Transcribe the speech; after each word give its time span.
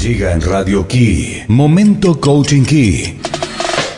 Llega 0.00 0.32
en 0.32 0.40
Radio 0.40 0.88
Key, 0.88 1.44
Momento 1.48 2.18
Coaching 2.18 2.64
Key, 2.64 3.20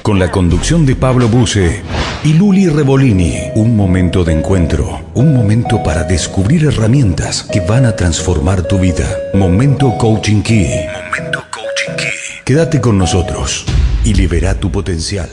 con 0.02 0.18
la 0.18 0.32
conducción 0.32 0.84
de 0.84 0.96
Pablo 0.96 1.28
Buse 1.28 1.80
y 2.24 2.32
Luli 2.32 2.68
Revolini. 2.68 3.52
Un 3.54 3.76
momento 3.76 4.24
de 4.24 4.32
encuentro, 4.32 5.00
un 5.14 5.32
momento 5.32 5.80
para 5.84 6.02
descubrir 6.02 6.64
herramientas 6.64 7.44
que 7.44 7.60
van 7.60 7.86
a 7.86 7.94
transformar 7.94 8.66
tu 8.66 8.80
vida. 8.80 9.04
Momento 9.34 9.96
Coaching 9.96 10.42
Key. 10.42 10.66
Momento 10.92 11.44
Coaching 11.52 11.96
Key. 11.96 12.42
Quédate 12.44 12.80
con 12.80 12.98
nosotros 12.98 13.64
y 14.04 14.14
libera 14.14 14.58
tu 14.58 14.72
potencial. 14.72 15.30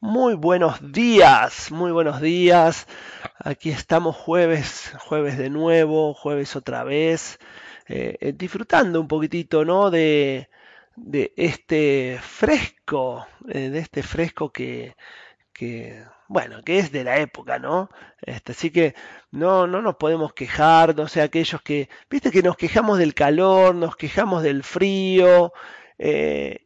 Muy 0.00 0.34
buenos 0.34 0.76
días, 0.92 1.72
muy 1.72 1.90
buenos 1.90 2.20
días. 2.20 2.86
Aquí 3.40 3.70
estamos 3.70 4.14
jueves, 4.14 4.92
jueves 5.00 5.36
de 5.36 5.50
nuevo, 5.50 6.14
jueves 6.14 6.54
otra 6.54 6.84
vez, 6.84 7.40
eh, 7.88 8.16
eh, 8.20 8.32
disfrutando 8.32 9.00
un 9.00 9.08
poquitito, 9.08 9.64
¿no? 9.64 9.90
De, 9.90 10.48
de 10.96 11.32
este 11.36 12.18
fresco, 12.22 13.26
eh, 13.48 13.70
de 13.70 13.78
este 13.78 14.02
fresco 14.02 14.50
que, 14.52 14.94
bueno, 16.28 16.62
que 16.64 16.78
es 16.78 16.92
de 16.92 17.04
la 17.04 17.18
época, 17.18 17.58
¿no? 17.58 17.90
Este, 18.22 18.52
así 18.52 18.70
que 18.70 18.94
no, 19.30 19.66
no 19.66 19.82
nos 19.82 19.96
podemos 19.96 20.32
quejar, 20.34 20.96
no 20.96 21.08
sé, 21.08 21.22
aquellos 21.22 21.62
que, 21.62 21.88
viste 22.10 22.30
que 22.30 22.42
nos 22.42 22.56
quejamos 22.56 22.98
del 22.98 23.14
calor, 23.14 23.74
nos 23.74 23.96
quejamos 23.96 24.42
del 24.42 24.62
frío, 24.64 25.52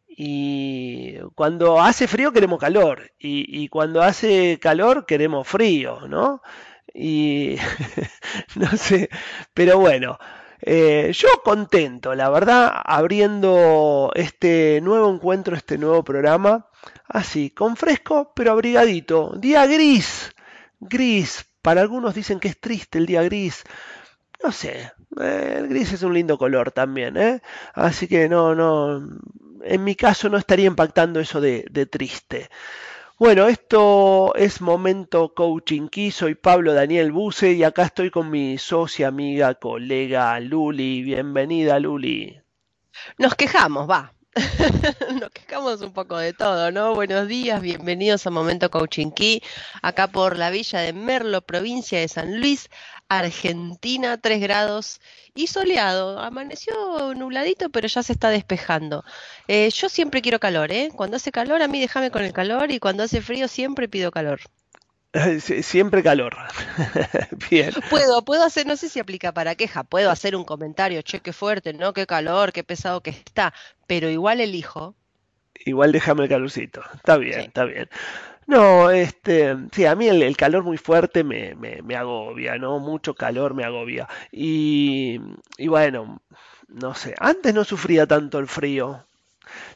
y 0.08 1.18
cuando 1.34 1.80
hace 1.80 2.06
frío 2.08 2.32
queremos 2.32 2.58
calor, 2.60 3.12
y, 3.18 3.62
y 3.64 3.68
cuando 3.68 4.02
hace 4.02 4.58
calor 4.60 5.06
queremos 5.06 5.46
frío, 5.48 6.08
¿no? 6.08 6.42
Y 6.94 7.56
no 8.56 8.70
sé, 8.76 9.08
pero 9.54 9.78
bueno, 9.78 10.18
eh, 10.62 11.10
yo 11.14 11.28
contento, 11.44 12.14
la 12.14 12.28
verdad, 12.30 12.72
abriendo 12.84 14.10
este 14.14 14.80
nuevo 14.82 15.12
encuentro, 15.12 15.56
este 15.56 15.78
nuevo 15.78 16.04
programa, 16.04 16.66
así, 17.08 17.50
con 17.50 17.76
fresco, 17.76 18.32
pero 18.34 18.52
abrigadito. 18.52 19.32
Día 19.36 19.66
gris, 19.66 20.34
gris. 20.80 21.46
Para 21.62 21.82
algunos 21.82 22.14
dicen 22.14 22.40
que 22.40 22.48
es 22.48 22.60
triste 22.60 22.98
el 22.98 23.06
día 23.06 23.22
gris. 23.22 23.64
No 24.42 24.52
sé, 24.52 24.92
eh, 25.20 25.54
el 25.58 25.68
gris 25.68 25.92
es 25.92 26.02
un 26.02 26.14
lindo 26.14 26.38
color 26.38 26.72
también, 26.72 27.16
¿eh? 27.16 27.42
Así 27.74 28.08
que 28.08 28.28
no, 28.28 28.54
no, 28.54 29.06
en 29.62 29.84
mi 29.84 29.94
caso 29.94 30.28
no 30.28 30.38
estaría 30.38 30.66
impactando 30.66 31.20
eso 31.20 31.40
de, 31.40 31.66
de 31.70 31.86
triste. 31.86 32.50
Bueno, 33.20 33.48
esto 33.48 34.34
es 34.34 34.62
Momento 34.62 35.34
Coaching 35.34 35.88
Key. 35.88 36.10
Soy 36.10 36.36
Pablo 36.36 36.72
Daniel 36.72 37.12
Buse 37.12 37.52
y 37.52 37.64
acá 37.64 37.82
estoy 37.82 38.10
con 38.10 38.30
mi 38.30 38.56
socia, 38.56 39.08
amiga, 39.08 39.56
colega 39.56 40.40
Luli. 40.40 41.02
Bienvenida, 41.02 41.78
Luli. 41.78 42.40
Nos 43.18 43.34
quejamos, 43.34 43.90
va. 43.90 44.14
Nos 45.20 45.30
quejamos 45.30 45.80
un 45.82 45.92
poco 45.92 46.16
de 46.16 46.32
todo, 46.32 46.70
¿no? 46.70 46.94
Buenos 46.94 47.26
días, 47.26 47.60
bienvenidos 47.60 48.26
a 48.26 48.30
Momento 48.30 48.70
Coaching 48.70 49.10
Key, 49.10 49.42
acá 49.82 50.06
por 50.06 50.38
la 50.38 50.50
villa 50.50 50.80
de 50.80 50.92
Merlo, 50.92 51.42
provincia 51.42 51.98
de 51.98 52.06
San 52.06 52.38
Luis, 52.38 52.68
Argentina, 53.08 54.18
3 54.18 54.40
grados 54.40 55.00
y 55.34 55.48
soleado. 55.48 56.20
Amaneció 56.20 57.12
nubladito, 57.14 57.70
pero 57.70 57.88
ya 57.88 58.04
se 58.04 58.12
está 58.12 58.30
despejando. 58.30 59.04
Eh, 59.48 59.68
yo 59.70 59.88
siempre 59.88 60.22
quiero 60.22 60.38
calor, 60.38 60.70
¿eh? 60.70 60.90
Cuando 60.94 61.16
hace 61.16 61.32
calor, 61.32 61.60
a 61.62 61.68
mí 61.68 61.80
déjame 61.80 62.12
con 62.12 62.22
el 62.22 62.32
calor 62.32 62.70
y 62.70 62.78
cuando 62.78 63.02
hace 63.02 63.20
frío 63.22 63.48
siempre 63.48 63.88
pido 63.88 64.12
calor. 64.12 64.40
Siempre 65.62 66.02
calor. 66.02 66.36
Bien. 67.50 67.72
Puedo, 67.88 68.24
puedo 68.24 68.44
hacer, 68.44 68.66
no 68.66 68.76
sé 68.76 68.88
si 68.88 69.00
aplica 69.00 69.32
para 69.32 69.54
queja, 69.54 69.82
puedo 69.82 70.10
hacer 70.10 70.36
un 70.36 70.44
comentario, 70.44 71.02
che, 71.02 71.20
qué 71.20 71.32
fuerte, 71.32 71.72
¿no? 71.72 71.92
Qué 71.92 72.06
calor, 72.06 72.52
qué 72.52 72.62
pesado 72.62 73.02
que 73.02 73.10
está, 73.10 73.52
pero 73.86 74.08
igual 74.08 74.40
elijo. 74.40 74.94
Igual 75.64 75.92
déjame 75.92 76.24
el 76.24 76.28
calorcito. 76.28 76.82
Está 76.94 77.16
bien, 77.16 77.40
está 77.40 77.64
bien. 77.64 77.88
No, 78.46 78.90
este, 78.90 79.56
sí, 79.72 79.84
a 79.84 79.94
mí 79.94 80.08
el, 80.08 80.36
calor 80.36 80.64
muy 80.64 80.76
fuerte 80.76 81.22
me, 81.22 81.54
me, 81.54 81.96
agobia, 81.96 82.56
¿no? 82.56 82.78
Mucho 82.78 83.14
calor 83.14 83.54
me 83.54 83.64
agobia. 83.64 84.08
Y, 84.32 85.20
y 85.56 85.68
bueno, 85.68 86.20
no 86.68 86.94
sé, 86.94 87.14
antes 87.18 87.54
no 87.54 87.64
sufría 87.64 88.06
tanto 88.06 88.38
el 88.38 88.48
frío. 88.48 89.04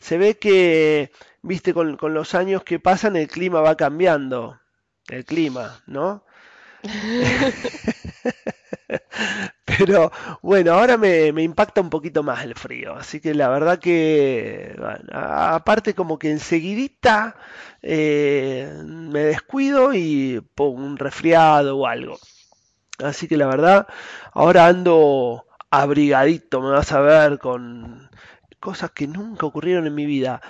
Se 0.00 0.18
ve 0.18 0.38
que, 0.38 1.12
viste, 1.42 1.74
con, 1.74 1.96
con 1.96 2.14
los 2.14 2.34
años 2.34 2.64
que 2.64 2.80
pasan 2.80 3.16
el 3.16 3.28
clima 3.28 3.60
va 3.60 3.76
cambiando 3.76 4.58
el 5.08 5.24
clima, 5.24 5.82
¿no? 5.86 6.24
Pero 9.64 10.12
bueno, 10.42 10.72
ahora 10.72 10.96
me, 10.96 11.28
impacta 11.42 11.80
un 11.80 11.90
poquito 11.90 12.22
más 12.22 12.44
el 12.44 12.54
frío, 12.54 12.94
así 12.94 13.20
que 13.20 13.34
la 13.34 13.48
verdad 13.48 13.78
que, 13.78 14.76
aparte 15.12 15.94
como 15.94 16.18
que 16.18 16.30
enseguidita 16.30 17.36
eh, 17.82 18.72
me 18.84 19.20
descuido 19.20 19.94
y 19.94 20.40
pongo 20.54 20.84
un 20.84 20.96
resfriado 20.96 21.78
o 21.78 21.86
algo. 21.86 22.18
Así 22.98 23.26
que 23.28 23.36
la 23.36 23.46
verdad, 23.46 23.88
ahora 24.32 24.66
ando 24.66 25.46
abrigadito, 25.70 26.60
me 26.60 26.70
vas 26.70 26.92
a 26.92 27.00
ver 27.00 27.38
con 27.38 28.08
cosas 28.60 28.92
que 28.92 29.06
nunca 29.06 29.46
ocurrieron 29.46 29.86
en 29.86 29.94
mi 29.94 30.06
vida. 30.06 30.40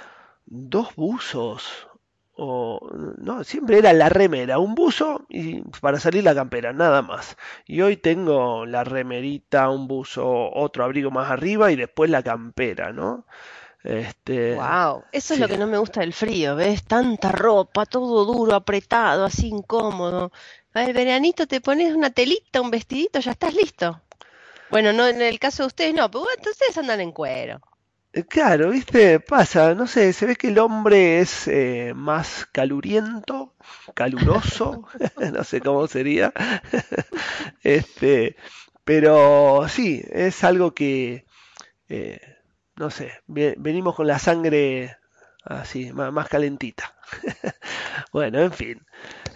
Dos 0.46 0.94
buzos, 0.94 1.88
o 2.36 2.80
no, 3.18 3.44
siempre 3.44 3.78
era 3.78 3.92
la 3.92 4.08
remera, 4.08 4.58
un 4.58 4.74
buzo 4.74 5.24
y 5.28 5.60
para 5.80 6.00
salir 6.00 6.24
la 6.24 6.34
campera, 6.34 6.72
nada 6.72 7.02
más. 7.02 7.36
Y 7.66 7.80
hoy 7.82 7.96
tengo 7.96 8.66
la 8.66 8.84
remerita, 8.84 9.70
un 9.70 9.86
buzo, 9.86 10.50
otro 10.52 10.84
abrigo 10.84 11.10
más 11.10 11.30
arriba 11.30 11.70
y 11.70 11.76
después 11.76 12.10
la 12.10 12.22
campera, 12.22 12.92
¿no? 12.92 13.26
Este, 13.84 14.54
wow, 14.54 15.04
eso 15.12 15.34
es 15.34 15.40
lo 15.40 15.46
que 15.46 15.58
no 15.58 15.66
me 15.66 15.76
gusta 15.76 16.00
del 16.00 16.14
frío, 16.14 16.56
¿ves? 16.56 16.84
Tanta 16.84 17.30
ropa, 17.30 17.84
todo 17.84 18.24
duro, 18.24 18.54
apretado, 18.54 19.26
así 19.26 19.48
incómodo. 19.48 20.32
El 20.72 20.92
veranito 20.94 21.46
te 21.46 21.60
pones 21.60 21.94
una 21.94 22.10
telita, 22.10 22.62
un 22.62 22.70
vestidito, 22.70 23.20
ya 23.20 23.32
estás 23.32 23.54
listo. 23.54 24.00
Bueno, 24.70 24.92
no 24.92 25.06
en 25.06 25.20
el 25.22 25.38
caso 25.38 25.62
de 25.62 25.66
ustedes 25.68 25.94
no, 25.94 26.10
pero 26.10 26.24
ustedes 26.24 26.76
andan 26.78 27.00
en 27.00 27.12
cuero. 27.12 27.60
Claro, 28.28 28.70
viste, 28.70 29.18
pasa, 29.18 29.74
no 29.74 29.88
sé, 29.88 30.12
se 30.12 30.26
ve 30.26 30.36
que 30.36 30.48
el 30.48 30.58
hombre 30.60 31.18
es 31.18 31.48
eh, 31.48 31.92
más 31.96 32.46
caluriento, 32.52 33.54
caluroso, 33.94 34.86
no 35.32 35.42
sé 35.42 35.60
cómo 35.60 35.88
sería, 35.88 36.32
este, 37.64 38.36
pero 38.84 39.66
sí, 39.68 40.00
es 40.10 40.44
algo 40.44 40.74
que, 40.74 41.26
eh, 41.88 42.20
no 42.76 42.90
sé, 42.90 43.12
venimos 43.26 43.96
con 43.96 44.06
la 44.06 44.18
sangre 44.20 44.96
así, 45.44 45.92
más, 45.92 46.28
calentita. 46.28 46.94
bueno, 48.12 48.40
en 48.40 48.52
fin. 48.52 48.86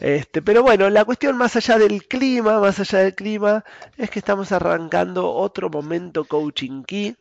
Este, 0.00 0.42
pero 0.42 0.62
bueno, 0.62 0.88
la 0.90 1.04
cuestión 1.04 1.36
más 1.36 1.56
allá 1.56 1.78
del 1.78 2.06
clima, 2.06 2.60
más 2.60 2.78
allá 2.80 3.00
del 3.00 3.14
clima, 3.14 3.64
es 3.96 4.10
que 4.10 4.20
estamos 4.20 4.52
arrancando 4.52 5.32
otro 5.32 5.68
momento 5.70 6.24
coaching 6.24 6.84
key, 6.84 7.16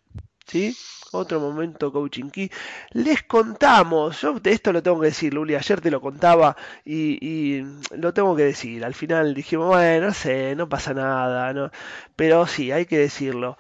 ¿sí? 0.48 0.76
otro 1.12 1.40
momento 1.40 1.92
coaching 1.92 2.30
key. 2.30 2.52
Les 2.92 3.24
contamos, 3.24 4.22
yo 4.22 4.36
esto 4.44 4.74
lo 4.74 4.84
tengo 4.84 5.00
que 5.00 5.08
decir, 5.08 5.34
Luli, 5.34 5.56
ayer 5.56 5.82
te 5.82 5.92
lo 5.92 6.02
contaba 6.02 6.56
y, 6.86 7.62
lo 7.92 8.14
tengo 8.14 8.36
que 8.36 8.44
decir. 8.44 8.84
Al 8.86 8.94
final 8.94 9.34
dijimos, 9.34 9.68
bueno, 9.68 10.08
no 10.08 10.14
sé, 10.14 10.56
no 10.56 10.70
pasa 10.70 10.94
nada, 10.94 11.54
¿no? 11.54 11.72
pero 12.16 12.48
sí, 12.48 12.72
hay 12.72 12.86
que 12.86 12.98
decirlo. 12.98 13.58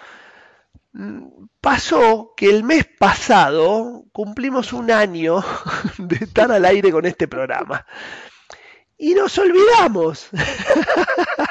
Mm, 0.93 1.47
pasó 1.61 2.33
que 2.35 2.49
el 2.49 2.63
mes 2.63 2.85
pasado 2.85 4.05
cumplimos 4.11 4.73
un 4.73 4.91
año 4.91 5.43
de 5.97 6.15
estar 6.17 6.51
al 6.51 6.65
aire 6.65 6.91
con 6.91 7.05
este 7.05 7.27
programa. 7.27 7.85
Y 8.97 9.13
nos 9.13 9.37
olvidamos. 9.37 10.29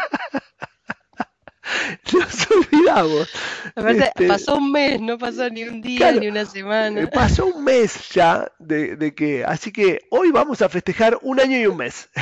Nos 2.13 2.51
olvidamos. 2.51 3.29
Este, 3.75 4.29
pasó 4.29 4.57
un 4.57 4.73
mes, 4.73 5.01
no 5.01 5.19
pasó 5.19 5.49
ni 5.51 5.65
un 5.65 5.81
día, 5.81 6.13
ni 6.13 6.29
una 6.29 6.45
semana. 6.45 7.01
Eh, 7.01 7.07
pasó 7.09 7.47
un 7.47 7.65
mes 7.65 8.11
ya 8.11 8.51
de, 8.59 9.15
que, 9.15 9.45
así 9.45 9.73
que 9.73 10.07
hoy 10.11 10.31
vamos 10.31 10.63
a 10.63 10.69
festejar 10.69 11.19
un 11.23 11.41
año 11.41 11.59
y 11.59 11.67
un 11.67 11.77
mes. 11.77 12.09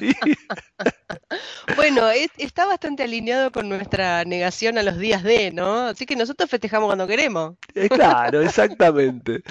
Bueno, 1.76 2.02
está 2.36 2.66
bastante 2.66 3.02
alineado 3.02 3.50
con 3.52 3.68
nuestra 3.68 4.24
negación 4.24 4.78
a 4.78 4.82
los 4.82 4.98
días 4.98 5.22
de, 5.22 5.50
¿no? 5.50 5.86
Así 5.86 6.04
que 6.04 6.16
nosotros 6.16 6.50
festejamos 6.50 6.88
cuando 6.88 7.06
queremos. 7.06 7.54
Eh, 7.74 7.88
claro, 7.88 8.42
exactamente. 8.42 9.42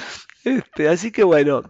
Este, 0.43 0.89
así 0.89 1.11
que 1.11 1.23
bueno, 1.23 1.63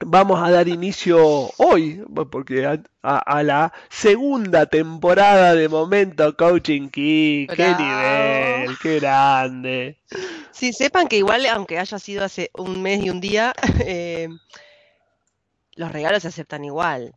vamos 0.00 0.40
a 0.42 0.50
dar 0.50 0.68
inicio 0.68 1.50
hoy, 1.58 2.04
porque 2.30 2.66
a, 3.02 3.42
la 3.42 3.72
segunda 3.88 4.66
temporada 4.66 5.54
de 5.54 5.68
Momento 5.68 6.36
Coaching 6.36 6.88
Key. 6.88 7.46
¡Qué 7.48 7.74
nivel! 7.78 8.78
¡Qué 8.80 9.00
grande! 9.00 9.98
Sí, 10.52 10.72
sepan 10.72 11.08
que 11.08 11.16
igual, 11.16 11.46
aunque 11.46 11.78
haya 11.78 11.98
sido 11.98 12.24
hace 12.24 12.50
un 12.54 12.82
mes 12.82 13.04
y 13.04 13.10
un 13.10 13.20
día, 13.20 13.52
eh, 13.86 14.28
los 15.74 15.92
regalos 15.92 16.22
se 16.22 16.28
aceptan 16.28 16.64
igual. 16.64 17.14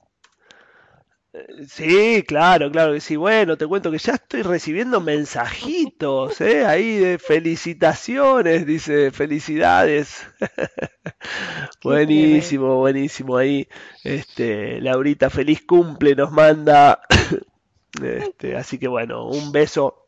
Sí, 1.68 2.24
claro, 2.28 2.70
claro 2.72 2.94
que 2.94 3.00
sí. 3.00 3.16
Bueno, 3.16 3.58
te 3.58 3.66
cuento 3.66 3.90
que 3.90 3.98
ya 3.98 4.14
estoy 4.14 4.42
recibiendo 4.42 5.00
mensajitos, 5.00 6.42
¿eh? 6.42 6.66
Ahí 6.66 6.98
de 6.98 7.20
felicitaciones, 7.20 8.66
dice, 8.66 9.12
felicidades. 9.12 10.28
Buenísimo, 11.84 12.78
buenísimo. 12.78 13.38
Ahí, 13.38 13.68
este, 14.04 14.82
Laurita, 14.82 15.30
feliz 15.30 15.62
cumple, 15.66 16.16
nos 16.16 16.32
manda. 16.32 17.02
Este, 18.02 18.56
así 18.56 18.80
que 18.80 18.88
bueno, 18.88 19.28
un 19.28 19.52
beso, 19.52 20.08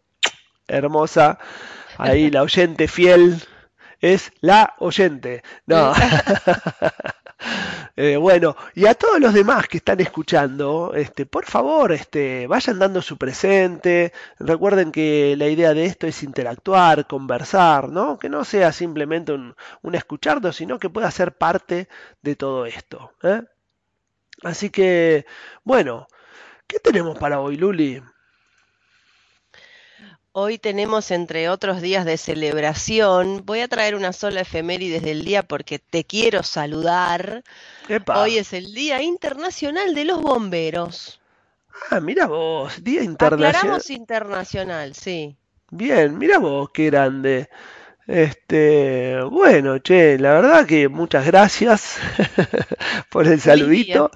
hermosa. 0.68 1.40
Ahí 1.98 2.32
la 2.32 2.44
oyente 2.44 2.88
fiel 2.88 3.42
es 4.02 4.32
la 4.42 4.76
oyente. 4.80 5.44
No. 5.68 5.94
Eh, 7.96 8.18
bueno, 8.18 8.56
y 8.74 8.88
a 8.88 8.96
todos 8.96 9.20
los 9.20 9.34
demás 9.34 9.68
que 9.68 9.78
están 9.78 10.00
escuchando, 10.00 10.94
este, 10.96 11.26
por 11.28 11.46
favor, 11.46 11.92
este, 11.92 12.48
vayan 12.48 12.80
dando 12.80 13.02
su 13.04 13.18
presente. 13.18 14.12
Recuerden 14.40 14.92
que 14.92 15.36
la 15.38 15.48
idea 15.48 15.74
de 15.76 15.86
esto 15.86 16.08
es 16.08 16.24
interactuar, 16.24 17.06
conversar, 17.08 17.90
¿no? 17.90 18.18
Que 18.18 18.30
no 18.30 18.46
sea 18.46 18.72
simplemente 18.72 19.32
un, 19.34 19.56
un 19.84 19.96
sino 20.54 20.80
que 20.80 20.90
pueda 20.90 21.12
ser 21.12 21.38
parte 21.38 21.88
de 22.22 22.36
todo 22.36 22.66
esto. 22.66 23.14
¿eh? 23.22 23.42
Así 24.44 24.70
que, 24.70 25.26
bueno, 25.64 26.08
¿qué 26.68 26.80
tenemos 26.80 27.18
para 27.20 27.42
hoy, 27.42 27.58
Luli? 27.58 28.02
Hoy 30.36 30.58
tenemos, 30.58 31.12
entre 31.12 31.48
otros 31.48 31.80
días 31.80 32.06
de 32.06 32.18
celebración, 32.18 33.44
voy 33.46 33.60
a 33.60 33.68
traer 33.68 33.94
una 33.94 34.14
sola 34.14 34.42
efeméride 34.42 35.00
del 35.00 35.24
día 35.24 35.44
porque 35.44 35.78
te 35.78 36.06
quiero 36.06 36.42
saludar. 36.42 37.44
Epa. 37.88 38.20
Hoy 38.20 38.40
es 38.40 38.52
el 38.52 38.74
Día 38.74 39.04
Internacional 39.04 39.94
de 39.94 40.06
los 40.06 40.24
Bomberos. 40.24 41.22
Ah, 41.92 42.00
mira 42.00 42.26
vos, 42.26 42.84
Día 42.84 43.04
Internacional. 43.04 43.56
Aclaramos 43.56 43.92
internacional, 43.92 44.96
sí. 44.96 45.38
Bien, 45.70 46.18
mira 46.18 46.40
vos, 46.40 46.72
qué 46.74 46.88
grande. 46.88 47.48
Este, 48.08 49.22
bueno, 49.30 49.78
che, 49.78 50.18
la 50.18 50.34
verdad 50.34 50.66
que 50.66 50.90
muchas 50.90 51.28
gracias 51.28 52.00
por 53.12 53.28
el 53.28 53.40
saludito. 53.40 54.10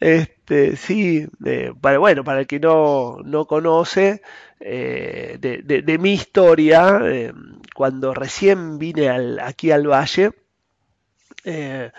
Este, 0.00 0.76
sí, 0.76 1.26
eh, 1.44 1.72
para, 1.78 1.98
bueno, 1.98 2.24
para 2.24 2.40
el 2.40 2.46
que 2.46 2.58
no, 2.58 3.18
no 3.22 3.46
conoce 3.46 4.22
eh, 4.60 5.36
de, 5.40 5.62
de- 5.62 5.82
mi 5.98 6.12
historia, 6.14 7.00
cuando 7.74 8.14
recién 8.14 8.78
vine 8.78 9.08
al- 9.08 9.40
aquí 9.40 9.70
al 9.70 9.86
Valle, 9.88 10.32
eh, 11.44 11.92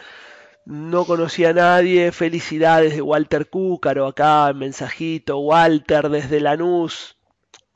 no 0.66 1.06
conocía 1.06 1.50
a 1.52 1.54
nadie. 1.54 2.12
Felicidades 2.12 2.96
de 2.96 3.02
Walter 3.02 3.50
Cúcaro 3.50 4.08
acá, 4.08 4.54
mensajito, 4.54 5.40
Walter 5.40 6.10
desde 6.10 6.40
Lanús. 6.42 7.18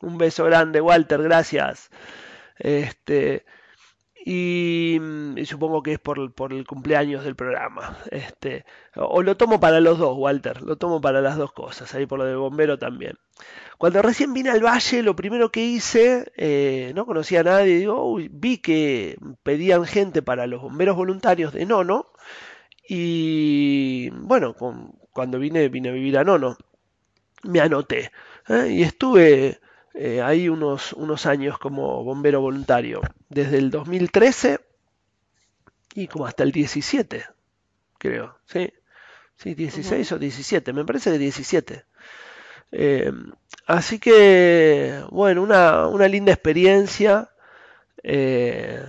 Un 0.02 0.18
beso 0.20 0.46
grande, 0.46 0.82
Walter, 0.82 1.22
gracias. 1.24 1.90
Este, 2.60 3.46
y, 4.26 4.98
mm, 5.02 5.38
y 5.38 5.46
supongo 5.46 5.84
que 5.84 5.94
es 5.94 6.00
por, 6.00 6.34
por 6.34 6.54
el 6.54 6.66
cumpleaños 6.66 7.24
del 7.26 7.36
programa. 7.36 7.98
Este, 8.12 8.66
o, 8.96 9.22
lo 9.22 9.36
tomo 9.38 9.60
para 9.60 9.82
los 9.82 9.98
dos, 9.98 10.16
Walter, 10.18 10.62
lo 10.62 10.78
tomo 10.78 11.02
para 11.02 11.22
las 11.22 11.38
dos 11.38 11.52
cosas, 11.52 11.94
ahí 11.94 12.06
por 12.06 12.20
lo 12.20 12.26
del 12.26 12.38
bombero 12.38 12.78
también. 12.78 13.18
Cuando 13.78 14.02
recién 14.02 14.34
vine 14.34 14.50
al 14.52 14.64
Valle, 14.64 15.04
lo 15.04 15.16
primero 15.16 15.52
que 15.52 15.62
hice, 15.66 16.32
eh, 16.38 16.94
no 16.96 17.06
conocía 17.06 17.42
a 17.42 17.44
nadie, 17.44 17.78
digo, 17.80 18.06
uy, 18.06 18.30
vi 18.32 18.60
que 18.60 19.18
pedían 19.44 19.86
gente 19.86 20.22
para 20.22 20.48
los 20.48 20.62
bomberos 20.62 20.96
voluntarios 20.96 21.54
de 21.54 21.66
Nono, 21.66 22.08
y 22.88 24.10
bueno, 24.12 24.56
cuando 25.12 25.40
vine, 25.40 25.70
vine 25.70 25.90
a 25.90 25.94
vivir 25.94 26.18
a 26.18 26.24
Nono, 26.24 26.58
me 27.44 27.60
anoté, 27.60 28.12
¿eh? 28.48 28.70
y 28.72 28.84
estuve 28.84 29.60
eh, 29.94 30.22
ahí 30.22 30.50
unos, 30.50 30.94
unos 30.94 31.26
años 31.26 31.58
como 31.60 32.04
bombero 32.04 32.42
voluntario, 32.42 33.02
desde 33.30 33.58
el 33.60 33.72
2013 33.72 34.60
y 35.96 36.08
como 36.08 36.26
hasta 36.26 36.44
el 36.44 36.52
17, 36.52 37.26
creo, 37.98 38.38
¿sí? 38.46 38.72
Sí, 39.38 39.52
Ujú. 39.52 39.58
16 39.58 40.12
o 40.14 40.20
17, 40.20 40.74
me 40.74 40.86
parece 40.86 41.12
que 41.12 41.20
17. 41.20 41.86
Eh, 42.72 43.12
así 43.68 44.00
que, 44.00 45.04
bueno, 45.12 45.44
una, 45.44 45.88
una 45.88 46.08
linda 46.08 46.34
experiencia, 46.34 47.32
eh, 48.04 48.84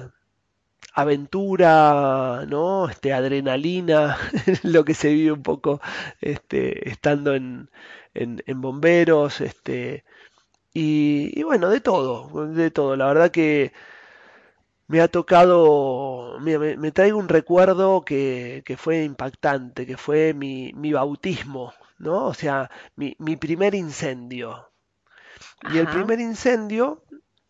aventura, 0.94 2.44
¿no? 2.48 2.88
Este, 2.88 3.12
adrenalina, 3.12 4.16
lo 4.62 4.84
que 4.84 4.94
se 4.94 5.12
vive 5.12 5.32
un 5.32 5.42
poco 5.42 5.80
este, 6.20 6.88
estando 6.88 7.34
en, 7.34 7.70
en, 8.14 8.42
en 8.46 8.60
bomberos, 8.60 9.40
este, 9.40 10.04
y, 10.74 11.38
y 11.38 11.42
bueno, 11.44 11.70
de 11.70 11.80
todo, 11.80 12.46
de 12.48 12.70
todo. 12.70 12.96
La 12.96 13.06
verdad 13.06 13.30
que 13.30 13.72
me 14.86 15.00
ha 15.00 15.08
tocado, 15.08 16.38
mira, 16.40 16.58
me, 16.58 16.76
me 16.76 16.92
traigo 16.92 17.18
un 17.18 17.28
recuerdo 17.28 18.04
que, 18.04 18.62
que 18.66 18.76
fue 18.76 19.04
impactante, 19.04 19.86
que 19.86 19.96
fue 19.96 20.34
mi, 20.34 20.72
mi 20.74 20.92
bautismo, 20.92 21.72
¿no? 21.98 22.26
O 22.26 22.34
sea, 22.34 22.70
mi, 22.96 23.16
mi 23.18 23.36
primer 23.36 23.74
incendio. 23.74 24.70
Y 25.62 25.78
el 25.78 25.88
primer 25.88 26.20
incendio, 26.20 27.04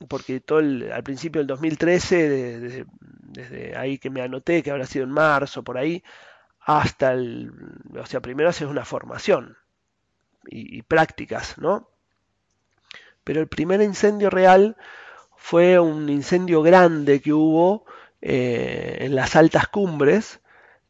porque 0.08 0.40
todo 0.40 0.60
el- 0.60 0.92
al 0.92 1.02
principio 1.04 1.40
del 1.40 1.48
2013, 1.48 2.28
de- 2.28 2.60
de- 2.60 2.86
desde 3.00 3.76
ahí 3.76 3.98
que 3.98 4.10
me 4.10 4.22
anoté, 4.22 4.62
que 4.62 4.70
habrá 4.70 4.86
sido 4.86 5.04
en 5.04 5.10
marzo, 5.12 5.64
por 5.64 5.78
ahí, 5.78 6.02
hasta 6.60 7.12
el, 7.14 7.52
o 8.00 8.06
sea, 8.06 8.20
primero 8.22 8.50
haces 8.50 8.68
una 8.68 8.84
formación 8.86 9.56
y, 10.48 10.78
y 10.78 10.82
prácticas, 10.82 11.58
¿no? 11.58 11.88
Pero 13.24 13.40
el 13.40 13.48
primer 13.48 13.80
incendio 13.82 14.30
real 14.30 14.76
fue 15.36 15.78
un 15.78 16.08
incendio 16.08 16.62
grande 16.62 17.20
que 17.20 17.32
hubo 17.32 17.84
eh, 18.22 18.98
en 19.00 19.14
las 19.14 19.36
altas 19.36 19.68
cumbres 19.68 20.40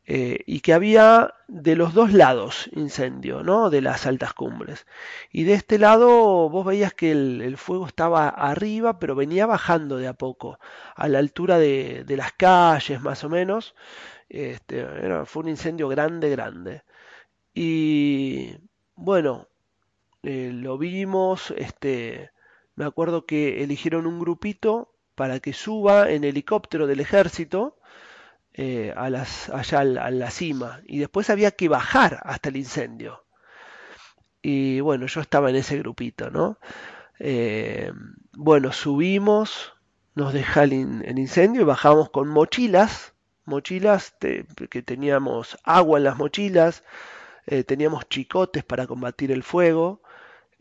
eh, 0.07 0.41
y 0.47 0.61
que 0.61 0.75
había 0.75 1.35
de 1.49 1.77
los 1.77 1.95
dos 1.95 2.13
lados 2.13 2.69
incendio, 2.73 3.43
¿no? 3.43 3.71
De 3.71 3.81
las 3.81 4.07
altas 4.07 4.35
cumbres. 4.35 4.87
Y 5.33 5.45
de 5.45 5.55
este 5.55 5.79
lado 5.79 6.49
vos 6.51 6.67
veías 6.67 6.95
que 6.95 7.13
el, 7.13 7.57
fuego 7.57 7.87
estaba 7.87 8.29
arriba, 8.29 8.99
pero 8.99 9.15
venía 9.15 9.47
bajando 9.47 9.97
de 9.97 10.09
a 10.09 10.15
poco, 10.15 10.59
a 10.95 11.09
la 11.09 11.19
altura 11.19 11.59
de, 11.59 12.05
de 12.05 12.17
las 12.17 12.33
calles 12.33 13.01
más 13.01 13.25
o 13.25 13.29
menos. 13.31 13.75
Este, 14.29 14.87
fue 15.27 15.43
un 15.45 15.49
incendio 15.51 15.89
grande, 15.89 16.31
grande. 16.31 16.83
Y 17.55 18.57
bueno, 18.97 19.49
eh, 20.25 20.51
lo 20.53 20.79
vimos, 20.79 21.53
este, 21.57 22.31
me 22.77 22.85
acuerdo 22.85 23.27
que 23.27 23.63
eligieron 23.65 24.07
un 24.07 24.19
grupito 24.21 24.95
para 25.15 25.41
que 25.41 25.53
suba 25.53 26.11
en 26.11 26.25
helicóptero 26.25 26.87
del 26.87 27.01
ejército 27.01 27.79
eh, 28.55 28.93
a 28.97 29.11
las, 29.11 29.51
allá 29.51 29.81
al- 29.81 29.99
a 29.99 30.11
la 30.11 30.31
cima 30.33 30.81
y 30.87 30.99
después 31.01 31.31
había 31.31 31.53
que 31.53 31.69
bajar 31.69 32.21
hasta 32.25 32.51
el 32.51 32.57
incendio. 32.59 33.25
Y 34.43 34.81
bueno, 34.81 35.07
yo 35.07 35.21
estaba 35.21 35.51
en 35.51 35.57
ese 35.57 35.79
grupito, 35.79 36.31
¿no? 36.31 36.59
Eh, 37.21 37.93
bueno, 38.35 38.73
subimos, 38.73 39.75
nos 40.15 40.33
deja 40.35 40.65
el, 40.65 40.73
el 41.07 41.19
incendio 41.19 41.63
y 41.63 41.65
bajamos 41.65 42.11
con 42.11 42.29
mochilas, 42.29 43.15
mochilas 43.47 44.17
que 44.21 44.83
teníamos 44.83 45.59
agua 45.65 45.99
en 45.99 46.05
las 46.05 46.19
mochilas, 46.19 46.85
teníamos 47.67 48.09
chicotes 48.09 48.65
para 48.65 48.87
combatir 48.89 49.33
el 49.33 49.43
fuego, 49.45 50.03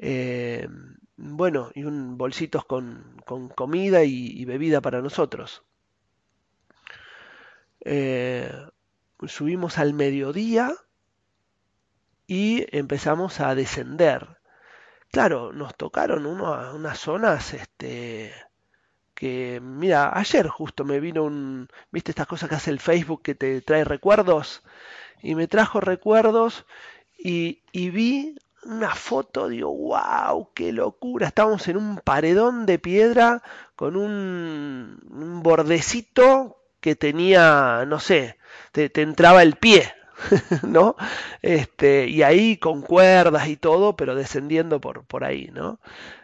eh, 0.03 0.67
bueno, 1.17 1.71
y 1.75 1.83
un 1.85 2.17
bolsitos 2.17 2.65
con, 2.65 3.21
con 3.25 3.49
comida 3.49 4.03
y, 4.03 4.43
bebida 4.45 4.81
para 4.81 5.01
nosotros. 5.01 5.63
Eh, 7.85 8.51
subimos 9.27 9.77
al 9.77 9.93
mediodía 9.93 10.73
y 12.27 12.65
empezamos 12.77 13.39
a 13.39 13.55
descender. 13.55 14.37
Claro, 15.11 15.53
nos 15.53 15.75
tocaron 15.77 16.25
uno- 16.27 16.75
unas 16.75 16.99
zonas, 16.99 17.53
este, 17.53 18.33
que, 19.15 19.59
mira, 19.63 20.17
ayer 20.17 20.47
justo 20.47 20.85
me 20.85 20.99
vino 20.99 21.23
un, 21.23 21.69
viste 21.91 22.11
estas 22.11 22.27
cosas 22.27 22.49
que 22.49 22.55
hace 22.55 22.71
el 22.71 22.79
Facebook 22.79 23.23
que 23.23 23.35
te 23.35 23.61
trae 23.61 23.83
recuerdos, 23.85 24.63
y 25.23 25.35
me 25.35 25.47
trajo 25.47 25.81
recuerdos 25.81 26.65
y, 27.17 27.63
y 27.73 27.91
vi 27.91 28.37
una 28.65 28.95
foto, 28.95 29.49
digo, 29.49 29.73
wow, 29.75 30.49
qué 30.53 30.71
locura, 30.71 31.27
estábamos 31.27 31.67
en 31.67 31.77
un 31.77 31.97
paredón 31.97 32.65
de 32.65 32.79
piedra 32.79 33.43
con 33.75 33.95
un, 33.95 34.99
bordecito 35.43 36.57
que 36.79 36.95
tenía, 36.95 37.85
no 37.87 37.99
sé, 37.99 38.37
te, 38.71 38.89
te 38.89 39.01
entraba 39.01 39.41
el 39.41 39.55
pie, 39.55 39.93
¿no? 40.63 40.95
Este, 41.41 42.07
y 42.07 42.23
ahí 42.23 42.57
con 42.57 42.81
cuerdas 42.81 43.47
y 43.47 43.57
todo, 43.57 43.95
pero 43.95 44.15
descendiendo 44.15 44.79
por, 44.81 45.05
por 45.05 45.23
ahí, 45.23 45.49
¿no? 45.53 45.79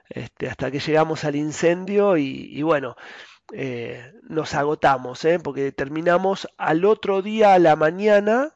Este, 0.09 0.47
hasta 0.47 0.71
que 0.71 0.79
llegamos 0.79 1.23
al 1.23 1.35
incendio 1.35 2.17
y, 2.17 2.49
y 2.51 2.61
bueno, 2.63 2.95
eh, 3.51 4.13
nos 4.27 4.53
agotamos, 4.53 5.25
¿eh? 5.25 5.39
porque 5.39 5.71
terminamos 5.71 6.47
al 6.57 6.85
otro 6.85 7.21
día 7.21 7.53
a 7.53 7.59
la 7.59 7.75
mañana, 7.75 8.53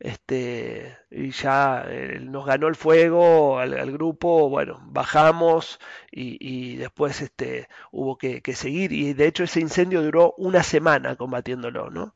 este, 0.00 0.96
y 1.10 1.30
ya 1.30 1.84
eh, 1.86 2.18
nos 2.22 2.46
ganó 2.46 2.68
el 2.68 2.74
fuego 2.74 3.58
al, 3.58 3.92
grupo, 3.92 4.48
bueno, 4.48 4.80
bajamos 4.86 5.78
y, 6.10 6.76
después 6.76 7.20
este, 7.20 7.68
hubo 7.92 8.16
que, 8.16 8.42
seguir 8.54 8.92
y 8.92 9.12
de 9.12 9.26
hecho 9.26 9.44
ese 9.44 9.60
incendio 9.60 10.02
duró 10.02 10.34
una 10.38 10.62
semana 10.62 11.16
combatiéndolo, 11.16 11.90
¿no? 11.90 12.14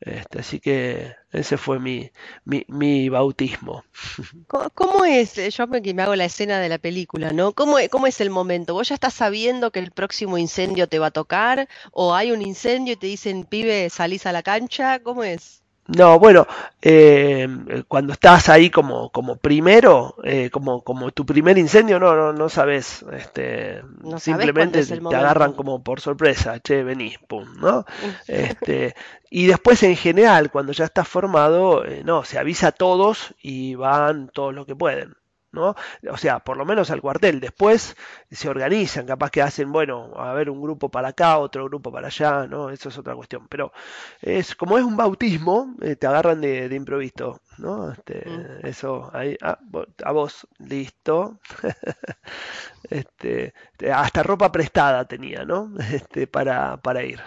Este, 0.00 0.40
así 0.40 0.60
que 0.60 1.14
ese 1.30 1.56
fue 1.56 1.78
mi, 1.78 2.10
mi, 2.44 3.08
bautismo. 3.08 3.84
¿Cómo, 4.74 5.04
es? 5.04 5.34
Yo 5.54 5.66
me, 5.66 5.80
me 5.80 6.02
hago 6.02 6.16
la 6.16 6.26
escena 6.26 6.58
de 6.58 6.68
la 6.68 6.78
película, 6.78 7.32
¿no? 7.32 7.52
¿Cómo, 7.52 7.76
¿Cómo 7.90 8.06
es 8.06 8.20
el 8.20 8.30
momento? 8.30 8.74
¿Vos 8.74 8.88
ya 8.88 8.94
estás 8.94 9.14
sabiendo 9.14 9.70
que 9.70 9.78
el 9.78 9.92
próximo 9.92 10.38
incendio 10.38 10.88
te 10.88 10.98
va 10.98 11.06
a 11.08 11.10
tocar? 11.10 11.68
¿O 11.92 12.14
hay 12.14 12.32
un 12.32 12.42
incendio 12.42 12.94
y 12.94 12.96
te 12.96 13.06
dicen, 13.06 13.44
pibe, 13.44 13.88
salís 13.90 14.26
a 14.26 14.32
la 14.32 14.42
cancha? 14.42 15.00
¿Cómo 15.00 15.24
es? 15.24 15.63
No, 15.86 16.18
bueno, 16.18 16.46
eh, 16.80 17.46
cuando 17.88 18.14
estás 18.14 18.48
ahí 18.48 18.70
como, 18.70 19.10
como 19.10 19.36
primero, 19.36 20.16
eh, 20.24 20.48
como, 20.50 20.82
como 20.82 21.10
tu 21.10 21.26
primer 21.26 21.58
incendio, 21.58 22.00
no, 22.00 22.16
no, 22.16 22.32
no 22.32 22.48
sabes, 22.48 23.04
este, 23.12 23.82
simplemente 24.18 24.84
te 24.86 25.16
agarran 25.16 25.52
como 25.52 25.82
por 25.84 26.00
sorpresa, 26.00 26.58
che, 26.60 26.82
vení, 26.84 27.14
pum, 27.28 27.46
¿no? 27.60 27.84
Este, 28.26 28.94
y 29.28 29.46
después 29.46 29.82
en 29.82 29.96
general, 29.96 30.50
cuando 30.50 30.72
ya 30.72 30.86
estás 30.86 31.06
formado, 31.06 31.84
eh, 31.84 32.02
no, 32.02 32.24
se 32.24 32.38
avisa 32.38 32.68
a 32.68 32.72
todos 32.72 33.34
y 33.42 33.74
van 33.74 34.28
todos 34.28 34.54
los 34.54 34.64
que 34.64 34.76
pueden. 34.76 35.14
¿No? 35.54 35.74
O 36.10 36.16
sea, 36.16 36.40
por 36.40 36.56
lo 36.56 36.64
menos 36.64 36.90
al 36.90 37.00
cuartel. 37.00 37.40
Después 37.40 37.96
se 38.30 38.48
organizan, 38.48 39.06
capaz 39.06 39.30
que 39.30 39.42
hacen, 39.42 39.72
bueno, 39.72 40.12
a 40.16 40.32
ver, 40.34 40.50
un 40.50 40.60
grupo 40.60 40.90
para 40.90 41.08
acá, 41.08 41.38
otro 41.38 41.64
grupo 41.66 41.90
para 41.92 42.08
allá, 42.08 42.46
¿no? 42.46 42.70
Eso 42.70 42.88
es 42.88 42.98
otra 42.98 43.14
cuestión. 43.14 43.46
Pero 43.48 43.72
es 44.20 44.54
como 44.54 44.76
es 44.78 44.84
un 44.84 44.96
bautismo, 44.96 45.74
eh, 45.80 45.96
te 45.96 46.06
agarran 46.06 46.40
de, 46.40 46.74
improviso, 46.74 47.40
¿no? 47.58 47.92
Este, 47.92 48.28
mm. 48.28 48.66
Eso, 48.66 49.10
ahí, 49.12 49.36
ah, 49.42 49.58
a 50.04 50.12
vos, 50.12 50.46
listo. 50.58 51.40
este, 52.90 53.54
hasta 53.92 54.22
ropa 54.22 54.52
prestada 54.52 55.04
tenía, 55.06 55.44
¿no? 55.44 55.72
Este, 55.94 56.26
para, 56.26 56.76
para 56.78 57.04
ir. 57.04 57.20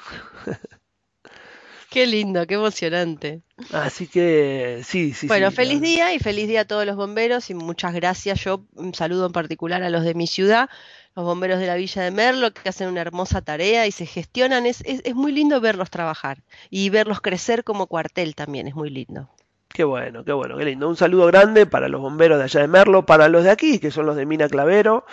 Qué 1.89 2.05
lindo, 2.05 2.45
qué 2.45 2.55
emocionante. 2.55 3.41
Así 3.71 4.07
que 4.07 4.81
sí, 4.83 5.13
sí. 5.13 5.27
Bueno, 5.27 5.51
feliz 5.51 5.79
día 5.79 6.13
y 6.13 6.19
feliz 6.19 6.47
día 6.47 6.61
a 6.61 6.65
todos 6.65 6.85
los 6.85 6.97
bomberos 6.97 7.49
y 7.49 7.53
muchas 7.53 7.93
gracias. 7.93 8.43
Yo 8.43 8.65
un 8.75 8.93
saludo 8.93 9.27
en 9.27 9.31
particular 9.31 9.81
a 9.83 9.89
los 9.89 10.03
de 10.03 10.13
mi 10.13 10.27
ciudad, 10.27 10.69
los 11.15 11.23
bomberos 11.23 11.59
de 11.59 11.67
la 11.67 11.75
Villa 11.75 12.03
de 12.03 12.11
Merlo, 12.11 12.53
que 12.53 12.67
hacen 12.67 12.89
una 12.89 13.01
hermosa 13.01 13.41
tarea 13.41 13.87
y 13.87 13.91
se 13.91 14.05
gestionan. 14.05 14.65
Es, 14.65 14.83
es, 14.85 15.15
muy 15.15 15.31
lindo 15.31 15.61
verlos 15.61 15.89
trabajar 15.89 16.39
y 16.69 16.89
verlos 16.89 17.21
crecer 17.21 17.63
como 17.63 17.87
cuartel 17.87 18.35
también, 18.35 18.67
es 18.67 18.75
muy 18.75 18.89
lindo. 18.89 19.29
Qué 19.69 19.85
bueno, 19.85 20.25
qué 20.25 20.33
bueno, 20.33 20.57
qué 20.57 20.65
lindo. 20.65 20.89
Un 20.89 20.97
saludo 20.97 21.25
grande 21.27 21.65
para 21.65 21.87
los 21.87 22.01
bomberos 22.01 22.37
de 22.37 22.45
allá 22.45 22.61
de 22.61 22.67
Merlo, 22.67 23.05
para 23.05 23.29
los 23.29 23.45
de 23.45 23.51
aquí, 23.51 23.79
que 23.79 23.91
son 23.91 24.05
los 24.05 24.17
de 24.17 24.25
Mina 24.25 24.49
Clavero. 24.49 25.05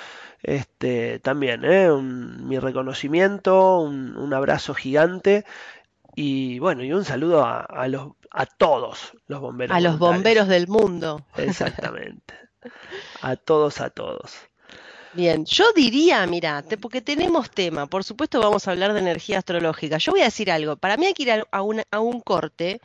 Este, 0.43 1.21
también, 1.21 1.64
¿eh? 1.64 1.88
mi 1.90 2.59
reconocimiento, 2.59 3.78
un, 3.78 4.16
un 4.16 4.35
abrazo 4.35 4.75
gigante 4.75 5.45
y 6.14 6.59
bueno, 6.59 6.83
y 6.85 6.92
un 6.92 7.04
saludo 7.04 7.44
a, 7.44 7.88
los, 7.88 8.12
a 8.30 8.47
todos 8.47 9.12
los 9.26 9.40
bomberos. 9.40 9.76
A 9.76 9.80
los 9.80 9.99
bomberos 9.99 10.49
del 10.49 10.68
mundo. 10.68 11.26
Exactamente. 11.37 12.35
a 13.23 13.37
todos, 13.37 13.80
a 13.80 13.90
todos. 13.90 14.35
Bien, 15.14 15.44
yo 15.44 15.73
diría, 15.73 16.26
mira, 16.26 16.64
porque 16.80 17.00
tenemos 17.00 17.49
tema, 17.49 17.87
por 17.87 18.02
supuesto 18.02 18.40
vamos 18.40 18.66
a 18.66 18.73
hablar 18.73 18.92
de 18.92 18.99
energía 18.99 19.38
astrológica. 19.38 19.99
Yo 19.99 20.11
voy 20.11 20.23
a 20.23 20.25
decir 20.25 20.50
algo, 20.50 20.76
para 20.76 20.97
mí 20.97 21.06
hay 21.06 21.14
que 21.14 21.23
ir 21.23 21.44
a, 21.49 21.62
un, 21.62 21.83
a 21.88 22.00
un 22.00 22.21
corte 22.21 22.80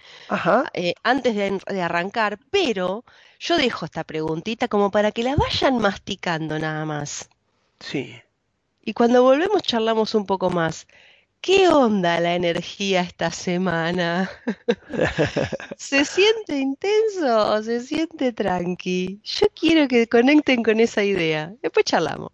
eh, 0.74 0.93
antes 1.01 1.36
de, 1.36 1.59
de, 1.65 1.81
arrancar, 1.81 2.38
pero 2.51 3.03
yo 3.39 3.57
dejo 3.57 3.86
esta 3.86 4.03
preguntita 4.03 4.67
como 4.67 4.91
para 4.91 5.12
que 5.12 5.24
la 5.24 5.36
vayan 5.36 5.79
masticando 5.79 6.59
nada 6.59 6.86
más. 6.86 7.29
Sí. 7.79 8.21
Y 8.83 8.93
cuando 8.93 9.24
volvemos 9.24 9.63
charlamos 9.63 10.13
un 10.13 10.27
poco 10.27 10.51
más. 10.51 10.86
¿Qué 11.41 11.69
onda 11.69 12.19
la 12.19 12.36
energía 12.36 13.01
esta 13.01 13.31
semana? 13.31 14.29
¿Se 15.77 16.03
siente 16.03 16.58
intenso 16.58 17.53
o 17.53 17.63
se 17.63 17.79
siente 17.79 18.34
tranqui? 18.34 19.22
Yo 19.24 19.48
quiero 19.58 19.88
que 19.88 20.08
conecten 20.08 20.63
con 20.63 20.79
esa 20.81 21.03
idea. 21.03 21.53
Después 21.62 21.86
charlamos. 21.86 22.31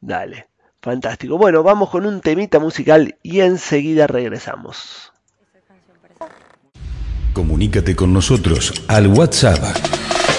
Dale, 0.00 0.48
fantástico. 0.82 1.38
Bueno, 1.38 1.62
vamos 1.62 1.88
con 1.88 2.04
un 2.04 2.20
temita 2.20 2.58
musical 2.58 3.16
y 3.22 3.40
enseguida 3.40 4.06
regresamos. 4.06 5.12
Comunícate 7.32 7.96
con 7.96 8.12
nosotros 8.12 8.74
al 8.88 9.06
WhatsApp 9.06 9.97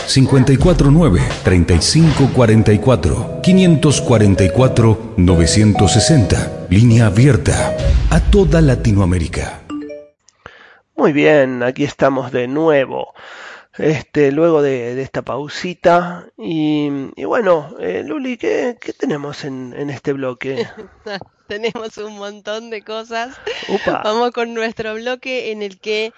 549 0.09 1.21
3544 1.43 3.41
544 3.43 5.13
960 5.17 6.65
Línea 6.71 7.05
abierta 7.05 7.77
a 8.09 8.19
toda 8.19 8.59
Latinoamérica. 8.59 9.61
Muy 10.95 11.13
bien, 11.13 11.61
aquí 11.61 11.83
estamos 11.83 12.31
de 12.31 12.47
nuevo. 12.47 13.13
Este, 13.77 14.31
luego 14.31 14.63
de, 14.63 14.99
esta 14.99 15.21
pausita. 15.21 16.27
Y, 16.37 16.89
bueno, 17.23 17.75
eh, 17.79 18.03
Luli, 18.03 18.37
¿qué, 18.37 18.77
tenemos 18.97 19.45
en, 19.45 19.75
en, 19.77 19.91
este 19.91 20.13
bloque? 20.13 20.67
tenemos 21.47 21.97
un 21.99 22.17
montón 22.17 22.71
de 22.71 22.81
cosas. 22.81 23.39
Vamos 24.03 24.31
con 24.31 24.55
nuestro 24.55 24.95
bloque 24.95 25.51
en 25.51 25.61
el 25.61 25.79
que 25.79 26.13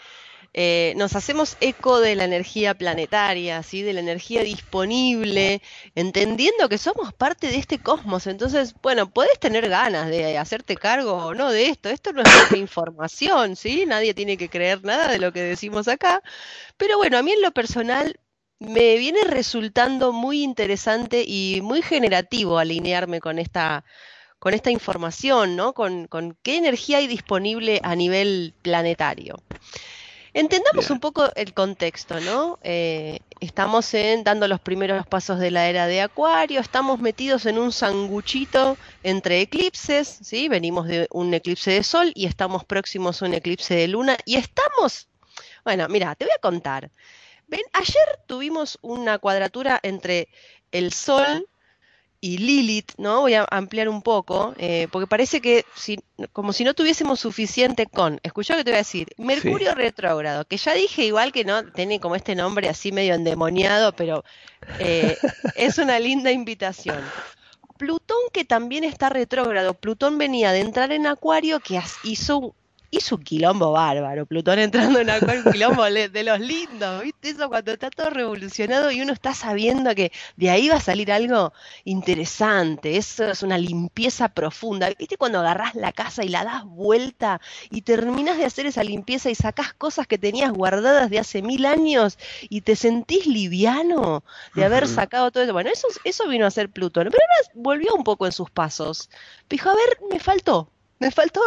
eh, 0.53 0.93
nos 0.97 1.15
hacemos 1.15 1.55
eco 1.61 2.01
de 2.01 2.15
la 2.15 2.25
energía 2.25 2.73
planetaria, 2.73 3.63
¿sí? 3.63 3.83
de 3.83 3.93
la 3.93 4.01
energía 4.01 4.43
disponible, 4.43 5.61
entendiendo 5.95 6.67
que 6.67 6.77
somos 6.77 7.13
parte 7.13 7.47
de 7.47 7.55
este 7.57 7.79
cosmos. 7.79 8.27
Entonces, 8.27 8.75
bueno, 8.81 9.09
puedes 9.09 9.39
tener 9.39 9.69
ganas 9.69 10.09
de 10.09 10.37
hacerte 10.37 10.75
cargo 10.75 11.13
o 11.13 11.33
no 11.33 11.51
de 11.51 11.67
esto. 11.67 11.89
Esto 11.89 12.11
no 12.11 12.21
es 12.23 12.51
información, 12.57 13.55
¿sí? 13.55 13.85
Nadie 13.85 14.13
tiene 14.13 14.37
que 14.37 14.49
creer 14.49 14.83
nada 14.83 15.07
de 15.09 15.19
lo 15.19 15.31
que 15.31 15.41
decimos 15.41 15.87
acá. 15.87 16.21
Pero 16.77 16.97
bueno, 16.97 17.17
a 17.17 17.23
mí 17.23 17.31
en 17.31 17.41
lo 17.41 17.51
personal 17.51 18.19
me 18.59 18.97
viene 18.97 19.23
resultando 19.25 20.11
muy 20.13 20.43
interesante 20.43 21.23
y 21.25 21.61
muy 21.63 21.81
generativo 21.81 22.59
alinearme 22.59 23.19
con 23.21 23.39
esta 23.39 23.83
con 24.39 24.53
esta 24.55 24.71
información, 24.71 25.55
¿no? 25.55 25.73
Con 25.73 26.07
qué 26.43 26.57
energía 26.57 26.97
hay 26.97 27.07
disponible 27.07 27.79
a 27.83 27.95
nivel 27.95 28.55
planetario. 28.63 29.37
Entendamos 30.33 30.89
un 30.89 31.01
poco 31.01 31.29
el 31.35 31.53
contexto, 31.53 32.21
¿no? 32.21 32.57
Eh, 32.63 33.19
estamos 33.41 33.93
en, 33.93 34.23
dando 34.23 34.47
los 34.47 34.61
primeros 34.61 35.05
pasos 35.05 35.39
de 35.39 35.51
la 35.51 35.67
era 35.67 35.87
de 35.87 36.01
Acuario, 36.01 36.61
estamos 36.61 37.01
metidos 37.01 37.45
en 37.45 37.59
un 37.59 37.73
sanguchito 37.73 38.77
entre 39.03 39.41
eclipses, 39.41 40.19
¿sí? 40.21 40.47
Venimos 40.47 40.87
de 40.87 41.07
un 41.11 41.33
eclipse 41.33 41.71
de 41.71 41.83
Sol 41.83 42.13
y 42.15 42.27
estamos 42.27 42.63
próximos 42.63 43.21
a 43.21 43.25
un 43.25 43.33
eclipse 43.33 43.75
de 43.75 43.89
Luna 43.89 44.17
y 44.23 44.37
estamos, 44.37 45.09
bueno, 45.65 45.89
mira, 45.89 46.15
te 46.15 46.23
voy 46.23 46.33
a 46.33 46.39
contar. 46.39 46.91
Ven, 47.47 47.63
ayer 47.73 48.19
tuvimos 48.25 48.79
una 48.81 49.19
cuadratura 49.19 49.81
entre 49.83 50.29
el 50.71 50.93
Sol 50.93 51.45
y 52.23 52.37
Lilith, 52.37 52.91
¿no? 52.97 53.21
Voy 53.21 53.33
a 53.33 53.47
ampliar 53.49 53.89
un 53.89 54.03
poco, 54.03 54.53
eh, 54.57 54.87
porque 54.91 55.07
parece 55.07 55.41
que 55.41 55.65
si, 55.75 55.99
como 56.31 56.53
si 56.53 56.63
no 56.63 56.75
tuviésemos 56.75 57.19
suficiente 57.19 57.87
con, 57.87 58.19
escuchá 58.21 58.53
lo 58.53 58.59
que 58.59 58.65
te 58.65 58.69
voy 58.69 58.75
a 58.75 58.77
decir, 58.77 59.07
Mercurio 59.17 59.73
retrógrado, 59.73 60.45
que 60.45 60.57
ya 60.57 60.73
dije 60.73 61.03
igual 61.03 61.31
que 61.31 61.43
no, 61.43 61.65
tiene 61.71 61.99
como 61.99 62.15
este 62.15 62.35
nombre 62.35 62.69
así 62.69 62.91
medio 62.91 63.15
endemoniado, 63.15 63.93
pero 63.95 64.23
eh, 64.77 65.17
es 65.55 65.79
una 65.79 65.99
linda 65.99 66.31
invitación. 66.31 67.03
Plutón 67.79 68.19
que 68.31 68.45
también 68.45 68.83
está 68.83 69.09
retrógrado, 69.09 69.73
Plutón 69.73 70.19
venía 70.19 70.51
de 70.51 70.59
entrar 70.59 70.91
en 70.91 71.07
Acuario, 71.07 71.59
que 71.59 71.81
hizo 72.03 72.53
hizo 72.91 73.15
un 73.15 73.23
quilombo 73.23 73.71
bárbaro. 73.71 74.25
Plutón 74.25 74.59
entrando 74.59 74.99
en 74.99 75.09
un 75.09 75.51
quilombo 75.51 75.83
de 75.85 76.23
los 76.23 76.39
lindos, 76.39 77.01
¿viste? 77.01 77.29
Eso 77.29 77.47
cuando 77.47 77.71
está 77.71 77.89
todo 77.89 78.09
revolucionado 78.09 78.91
y 78.91 79.01
uno 79.01 79.13
está 79.13 79.33
sabiendo 79.33 79.95
que 79.95 80.11
de 80.35 80.49
ahí 80.49 80.67
va 80.67 80.75
a 80.75 80.81
salir 80.81 81.11
algo 81.11 81.53
interesante. 81.85 82.97
Eso 82.97 83.29
es 83.31 83.41
una 83.43 83.57
limpieza 83.57 84.29
profunda. 84.29 84.89
¿Viste 84.99 85.17
cuando 85.17 85.39
agarrás 85.39 85.73
la 85.75 85.93
casa 85.93 86.23
y 86.23 86.29
la 86.29 86.43
das 86.43 86.65
vuelta 86.65 87.39
y 87.69 87.81
terminas 87.81 88.37
de 88.37 88.45
hacer 88.45 88.65
esa 88.65 88.83
limpieza 88.83 89.29
y 89.29 89.35
sacás 89.35 89.73
cosas 89.73 90.05
que 90.05 90.17
tenías 90.17 90.51
guardadas 90.51 91.09
de 91.09 91.19
hace 91.19 91.41
mil 91.41 91.65
años 91.65 92.17
y 92.49 92.61
te 92.61 92.75
sentís 92.75 93.25
liviano 93.25 94.23
de 94.53 94.65
haber 94.65 94.87
sacado 94.87 95.31
todo 95.31 95.43
eso? 95.43 95.53
Bueno, 95.53 95.69
eso, 95.71 95.87
eso 96.03 96.27
vino 96.27 96.45
a 96.45 96.51
ser 96.51 96.69
Plutón, 96.69 97.07
pero 97.09 97.23
ahora 97.23 97.51
volvió 97.55 97.95
un 97.95 98.03
poco 98.03 98.25
en 98.25 98.31
sus 98.33 98.49
pasos. 98.49 99.09
Dijo, 99.49 99.69
a 99.69 99.75
ver, 99.75 99.97
me 100.09 100.19
faltó, 100.19 100.69
me 101.01 101.09
faltó, 101.09 101.41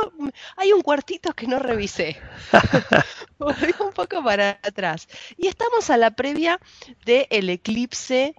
hay 0.57 0.73
un 0.73 0.83
cuartito 0.83 1.33
que 1.33 1.47
no 1.47 1.61
revisé. 1.61 2.21
Volví 3.39 3.73
un 3.79 3.93
poco 3.93 4.23
para 4.23 4.59
atrás. 4.65 5.07
Y 5.37 5.47
estamos 5.47 5.91
a 5.91 5.97
la 5.97 6.11
previa 6.11 6.59
del 7.07 7.49
eclipse 7.51 8.35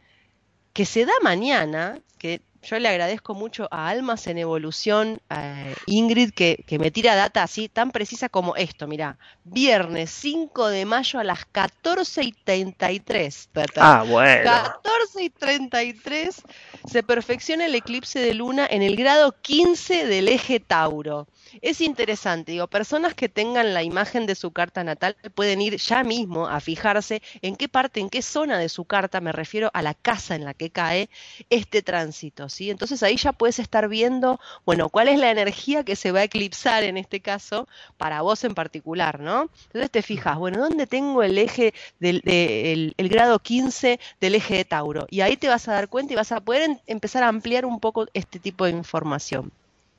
que 0.73 0.85
se 0.85 1.05
da 1.05 1.13
mañana, 1.23 2.01
que 2.17 2.41
yo 2.65 2.79
le 2.79 2.89
agradezco 2.89 3.35
mucho 3.35 3.67
a 3.69 3.89
Almas 3.89 4.25
en 4.27 4.37
Evolución, 4.39 5.21
a 5.29 5.65
Ingrid, 5.85 6.31
que, 6.31 6.63
me 6.79 6.89
tira 6.91 7.15
data 7.15 7.43
así 7.43 7.69
tan 7.69 7.91
precisa 7.91 8.27
como 8.27 8.55
esto. 8.55 8.87
Mira, 8.87 9.17
viernes 9.43 10.09
5 10.11 10.67
de 10.69 10.85
mayo 10.85 11.19
a 11.19 11.23
las 11.23 11.45
14 11.45 12.23
y 12.23 12.31
33. 12.31 13.49
Ah, 13.77 14.03
bueno. 14.07 14.43
14 14.43 15.23
y 15.23 15.29
33 15.29 16.41
se 16.89 17.03
perfecciona 17.03 17.67
el 17.67 17.75
eclipse 17.75 18.19
de 18.19 18.33
luna 18.33 18.67
en 18.69 18.81
el 18.81 18.95
grado 18.95 19.35
15 19.41 20.07
del 20.07 20.27
eje 20.27 20.59
Tauro. 20.59 21.27
Es 21.61 21.81
interesante, 21.81 22.51
digo, 22.53 22.67
personas 22.67 23.13
que 23.13 23.29
tengan 23.29 23.73
la 23.73 23.83
imagen 23.83 24.25
de 24.25 24.35
su 24.35 24.51
carta 24.51 24.83
natal 24.83 25.15
pueden 25.35 25.61
ir 25.61 25.77
ya 25.77 26.03
mismo 26.03 26.47
a 26.47 26.59
fijarse 26.59 27.21
en 27.41 27.55
qué 27.55 27.69
parte, 27.69 27.99
en 27.99 28.09
qué 28.09 28.21
zona 28.21 28.57
de 28.59 28.69
su 28.69 28.85
carta, 28.85 29.21
me 29.21 29.31
refiero 29.31 29.71
a 29.73 29.81
la 29.81 29.93
casa 29.93 30.35
en 30.35 30.45
la 30.45 30.53
que 30.53 30.69
cae 30.69 31.09
este 31.49 31.81
tránsito, 31.81 32.49
¿sí? 32.49 32.69
Entonces 32.69 33.03
ahí 33.03 33.17
ya 33.17 33.31
puedes 33.31 33.59
estar 33.59 33.87
viendo, 33.87 34.39
bueno, 34.65 34.89
cuál 34.89 35.07
es 35.07 35.19
la 35.19 35.31
energía 35.31 35.83
que 35.83 35.95
se 35.95 36.11
va 36.11 36.19
a 36.19 36.23
eclipsar 36.23 36.83
en 36.83 36.97
este 36.97 37.19
caso 37.19 37.67
para 37.97 38.21
vos 38.21 38.43
en 38.43 38.53
particular, 38.53 39.19
¿no? 39.19 39.49
Entonces 39.67 39.91
te 39.91 40.01
fijas, 40.01 40.37
bueno, 40.37 40.59
¿dónde 40.59 40.87
tengo 40.87 41.23
el 41.23 41.37
eje 41.37 41.73
del 41.99 42.21
el, 42.25 43.09
grado 43.09 43.39
15 43.39 43.99
del 44.19 44.35
eje 44.35 44.55
de 44.57 44.65
Tauro? 44.65 45.07
Y 45.09 45.21
ahí 45.21 45.37
te 45.37 45.47
vas 45.47 45.67
a 45.67 45.73
dar 45.73 45.89
cuenta 45.89 46.13
y 46.13 46.15
vas 46.15 46.31
a 46.31 46.41
poder 46.41 46.81
empezar 46.87 47.23
a 47.23 47.29
ampliar 47.29 47.65
un 47.65 47.79
poco 47.79 48.07
este 48.13 48.39
tipo 48.39 48.65
de 48.65 48.71
información 48.71 49.51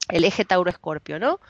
el 0.08 0.24
eje 0.24 0.44
Tauro-Escorpio, 0.44 1.18
¿no? 1.18 1.40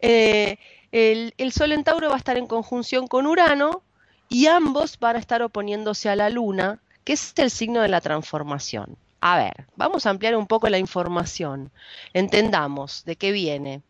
Eh, 0.00 0.58
el, 0.92 1.34
el, 1.38 1.52
Sol 1.52 1.72
en 1.72 1.84
Tauro 1.84 2.08
va 2.08 2.14
a 2.14 2.18
estar 2.18 2.36
en 2.36 2.46
conjunción 2.46 3.06
con 3.06 3.26
Urano 3.26 3.82
y 4.28 4.46
ambos 4.46 4.98
van 4.98 5.16
a 5.16 5.18
estar 5.18 5.42
oponiéndose 5.42 6.08
a 6.08 6.16
la 6.16 6.30
Luna, 6.30 6.80
que 7.04 7.14
es 7.14 7.32
el 7.36 7.50
signo 7.50 7.80
de 7.80 7.88
la 7.88 8.00
transformación. 8.00 8.96
A 9.20 9.38
ver, 9.38 9.66
vamos 9.76 10.06
a 10.06 10.10
ampliar 10.10 10.36
un 10.36 10.46
poco 10.46 10.68
la 10.68 10.78
información. 10.78 11.70
Entendamos 12.12 13.04
de 13.04 13.16
qué 13.16 13.32
viene. 13.32 13.82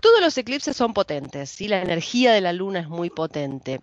Todos 0.00 0.20
los 0.20 0.36
eclipses 0.36 0.76
son 0.76 0.92
potentes, 0.92 1.60
y 1.60 1.68
la 1.68 1.80
energía 1.80 2.32
de 2.32 2.42
la 2.42 2.52
Luna 2.52 2.80
es 2.80 2.88
muy 2.88 3.08
potente. 3.08 3.80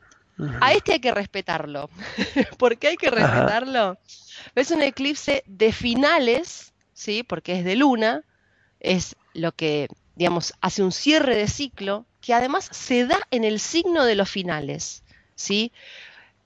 A 0.62 0.74
este 0.74 0.94
hay 0.94 1.00
que 1.00 1.14
respetarlo. 1.14 1.90
¿Por 2.58 2.78
qué 2.78 2.90
hay 2.90 2.98
que 2.98 3.10
respetarlo? 3.10 3.98
Es 4.56 4.72
un 4.72 4.82
eclipse 4.82 5.44
de 5.46 5.72
finales, 5.72 6.74
¿sí? 6.94 7.24
porque 7.24 7.60
es 7.60 7.66
de 7.66 7.76
luna, 7.76 8.24
es 8.84 9.16
lo 9.34 9.52
que, 9.54 9.88
digamos, 10.16 10.54
hace 10.62 10.84
un 10.84 10.92
cierre 10.92 11.36
de 11.36 11.48
ciclo 11.48 12.06
que 12.22 12.34
además 12.34 12.70
se 12.72 13.06
da 13.06 13.20
en 13.32 13.44
el 13.44 13.60
signo 13.60 14.06
de 14.06 14.16
los 14.16 14.30
finales, 14.30 15.04
¿sí? 15.36 15.72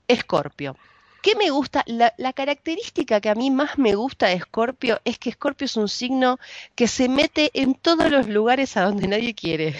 Escorpio. 0.08 0.76
¿Qué 1.22 1.34
me 1.34 1.50
gusta? 1.50 1.84
La, 1.86 2.32
característica 2.32 3.20
que 3.20 3.28
a 3.28 3.34
mí 3.34 3.50
más 3.50 3.76
me 3.76 3.94
gusta 3.94 4.28
de 4.28 4.34
Escorpio 4.34 5.00
es 5.04 5.18
que 5.18 5.30
Escorpio 5.30 5.66
es 5.66 5.76
un 5.76 5.88
signo 5.88 6.38
que 6.74 6.88
se 6.88 7.08
mete 7.08 7.50
en 7.54 7.74
todos 7.74 8.10
los 8.10 8.28
lugares 8.28 8.76
a 8.76 8.84
donde 8.84 9.08
nadie 9.08 9.34
quiere. 9.34 9.74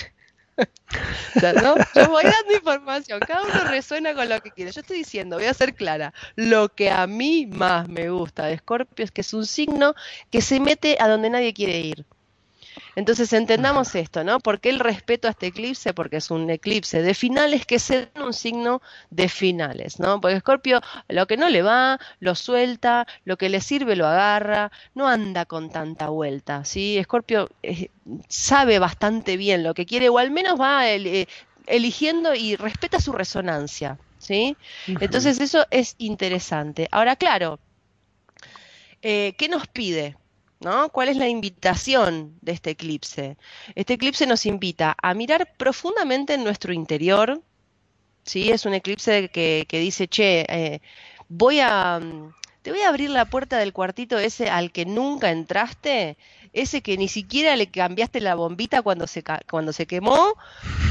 ¿no? 1.62 1.77
Yo 1.95 2.09
voy 2.09 2.25
dando 2.25 2.55
información, 2.55 3.21
cada 3.21 3.43
uno 3.43 3.71
resuena 3.71 4.15
con 4.15 4.29
lo 4.29 4.41
que 4.41 4.50
quiere. 4.50 4.73
Yo 4.73 4.81
estoy 4.81 4.99
diciendo, 4.99 5.37
voy 5.37 5.47
a 5.47 5.55
ser 5.55 5.75
clara, 5.75 6.12
lo 6.35 6.69
que 6.69 6.91
a 6.91 7.07
mí 7.07 7.47
más 7.47 7.88
me 7.88 8.11
gusta 8.11 8.47
de 8.47 8.55
Escorpio 8.55 9.05
es 9.05 9.12
que 9.12 9.21
es 9.21 9.33
un 9.33 9.47
signo 9.47 9.95
que 10.31 10.43
se 10.43 10.59
mete 10.59 10.97
a 11.00 11.09
donde 11.09 11.31
nadie 11.31 11.55
quiere 11.55 11.79
ir. 11.81 12.05
Entonces 12.97 13.32
entendamos 13.32 13.94
esto, 13.94 14.25
¿no? 14.25 14.40
¿Por 14.40 14.61
qué 14.61 14.70
el 14.70 14.80
respeto 14.80 15.28
a 15.28 15.32
este 15.32 15.49
eclipse? 15.49 15.94
Porque 15.94 16.16
es 16.16 16.30
un 16.30 16.50
eclipse 16.50 17.02
de 17.02 17.14
finales 17.14 17.66
que 17.66 17.78
se 17.78 18.11
dan 18.14 18.25
un 18.25 18.32
signo 18.32 18.82
de 19.11 19.28
finales, 19.28 19.99
¿no? 19.99 20.20
Porque 20.20 20.37
Escorpio 20.37 20.80
lo 21.08 21.26
que 21.26 21.37
no 21.37 21.49
le 21.49 21.62
va, 21.62 21.99
lo 22.20 22.35
suelta, 22.35 23.06
lo 23.25 23.37
que 23.37 23.49
le 23.49 23.61
sirve 23.61 23.97
lo 23.97 24.06
agarra, 24.06 24.70
no 24.94 25.08
anda 25.08 25.44
con 25.44 25.70
tanta 25.70 26.08
vuelta, 26.08 26.64
¿sí? 26.64 26.99
Escorpio 26.99 27.49
eh, 27.62 27.90
sabe 28.28 28.78
bastante 28.78 29.37
bien 29.37 29.62
lo 29.62 29.75
que 29.75 29.87
quiere 29.87 30.08
o 30.08 30.18
al 30.18 30.30
menos 30.30 30.61
va 30.61 30.88
eh, 30.88 31.28
eligiendo 31.66 32.35
y 32.35 32.56
respeta 32.56 33.00
su 33.00 33.12
resonancia, 33.12 33.99
¿sí? 34.18 34.56
Entonces 34.87 35.40
eso 35.40 35.66
es 35.70 35.94
interesante. 35.99 36.88
Ahora, 36.90 37.16
claro, 37.16 37.58
eh, 39.02 39.35
¿qué 39.38 39.49
nos 39.49 39.66
pide? 39.68 40.16
¿No? 40.61 40.88
¿Cuál 40.91 41.09
es 41.09 41.17
la 41.17 41.29
invitación 41.29 42.37
de 42.41 42.53
este 42.53 42.71
eclipse? 42.71 43.37
Este 43.75 43.95
eclipse 43.95 44.27
nos 44.27 44.47
invita 44.47 44.97
a 45.00 45.15
mirar 45.15 45.55
profundamente 45.57 46.35
en 46.35 46.45
nuestro 46.45 46.73
interior, 46.73 47.43
¿sí? 48.25 48.50
Es 48.50 48.67
un 48.67 48.75
eclipse 48.75 49.29
que, 49.29 49.67
dice, 49.71 50.09
che, 50.09 50.47
eh, 50.49 50.81
voy 51.29 51.61
a, 51.61 52.01
te 52.62 52.71
voy 52.71 52.81
a 52.81 52.88
abrir 52.88 53.11
la 53.11 53.27
puerta 53.27 53.59
del 53.59 53.73
cuartito 53.73 54.18
ese 54.18 54.51
al 54.51 54.73
que 54.73 54.85
nunca 54.85 55.31
entraste 55.31 56.16
ese 56.62 56.83
que 56.83 56.97
ni 56.97 57.09
siquiera 57.09 57.57
le 57.57 57.71
cambiaste 57.71 58.21
la 58.21 58.35
bombita 58.35 58.83
cuando 58.83 59.07
se, 59.07 59.23
cuando 59.51 59.73
se 59.73 59.87
quemó, 59.87 60.35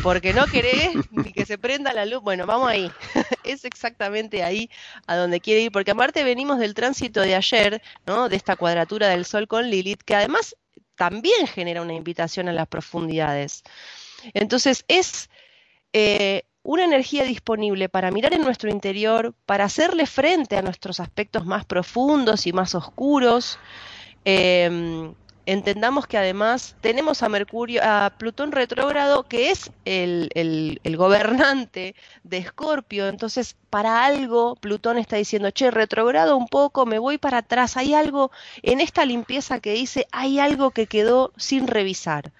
porque 0.04 0.34
no 0.34 0.46
querés 0.46 0.96
ni 1.12 1.34
que 1.34 1.46
se 1.46 1.58
prenda 1.58 1.94
la 1.94 2.06
luz. 2.06 2.22
Bueno, 2.22 2.46
vamos 2.46 2.70
ahí. 2.70 2.92
es 3.44 3.66
exactamente 3.66 4.44
ahí 4.44 4.70
a 5.08 5.16
donde 5.16 5.42
quiere 5.42 5.62
ir, 5.62 5.72
porque 5.72 5.92
aparte 5.92 6.24
venimos 6.24 6.60
del 6.60 6.74
tránsito 6.74 7.22
de 7.22 7.36
ayer, 7.36 7.82
¿no? 8.06 8.30
De 8.30 8.36
esta 8.36 8.56
cuadratura 8.56 9.08
del 9.10 9.26
Sol 9.26 9.48
con 9.48 9.70
Lilith, 9.70 10.02
que 10.04 10.16
además 10.16 10.56
también 10.96 11.48
genera 11.48 11.82
una 11.82 11.94
invitación 11.94 12.48
a 12.50 12.54
las 12.54 12.68
profundidades. 12.68 13.64
Entonces 14.34 14.84
es 14.88 15.30
eh, 15.94 16.44
una 16.64 16.84
energía 16.84 17.24
disponible 17.24 17.88
para 17.88 18.12
mirar 18.12 18.34
en 18.34 18.42
nuestro 18.42 18.70
interior, 18.70 19.34
para 19.46 19.66
hacerle 19.66 20.06
frente 20.06 20.58
a 20.58 20.62
nuestros 20.62 21.00
aspectos 21.00 21.46
más 21.46 21.66
profundos 21.66 22.46
y 22.48 22.54
más 22.54 22.76
oscuros. 22.76 23.58
Em, 24.26 25.14
entendamos 25.48 26.08
que 26.08 26.18
además 26.18 26.76
tenemos 26.82 27.24
a 27.24 27.30
Mercurio, 27.30 27.82
a 27.82 28.12
Plutón 28.18 28.52
retrógrado, 28.52 29.24
que 29.24 29.50
es 29.50 29.72
el, 29.86 30.80
gobernante 30.98 31.96
de 32.24 32.38
Escorpio. 32.38 33.08
Entonces, 33.08 33.56
para 33.70 34.06
algo, 34.06 34.58
Plutón 34.58 34.98
está 34.98 35.16
diciendo, 35.16 35.50
che, 35.52 35.72
retrogrado 35.72 36.36
un 36.36 36.48
poco, 36.48 36.86
me 36.86 37.00
voy 37.00 37.18
para 37.18 37.40
atrás. 37.40 37.78
Hay 37.78 37.94
algo 37.94 38.30
en 38.62 38.82
esta 38.82 39.06
limpieza 39.06 39.62
que 39.62 39.72
dice, 39.72 40.06
hay 40.12 40.40
algo 40.40 40.72
que 40.72 40.86
quedó 40.86 41.32
sin 41.38 41.68
revisar. 41.68 42.34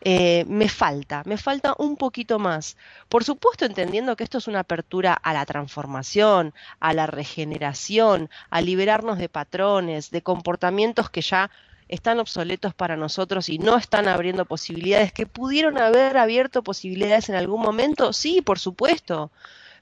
Eh, 0.00 0.44
me 0.48 0.68
falta, 0.68 1.22
me 1.26 1.36
falta 1.36 1.74
un 1.78 1.96
poquito 1.96 2.38
más. 2.38 2.78
Por 3.10 3.24
supuesto, 3.24 3.66
entendiendo 3.66 4.16
que 4.16 4.24
esto 4.24 4.38
es 4.38 4.48
una 4.48 4.60
apertura 4.60 5.12
a 5.12 5.34
la 5.34 5.44
transformación, 5.44 6.54
a 6.80 6.94
la 6.94 7.06
regeneración, 7.06 8.30
a 8.48 8.62
liberarnos 8.62 9.18
de 9.18 9.28
patrones, 9.28 10.10
de 10.10 10.22
comportamientos 10.22 11.10
que 11.10 11.20
ya 11.20 11.50
están 11.88 12.20
obsoletos 12.20 12.74
para 12.74 12.96
nosotros 12.96 13.48
y 13.48 13.58
no 13.58 13.76
están 13.76 14.08
abriendo 14.08 14.44
posibilidades, 14.44 15.12
que 15.12 15.26
pudieron 15.26 15.78
haber 15.78 16.16
abierto 16.16 16.62
posibilidades 16.62 17.28
en 17.28 17.34
algún 17.34 17.62
momento, 17.62 18.12
sí, 18.12 18.42
por 18.42 18.58
supuesto, 18.58 19.30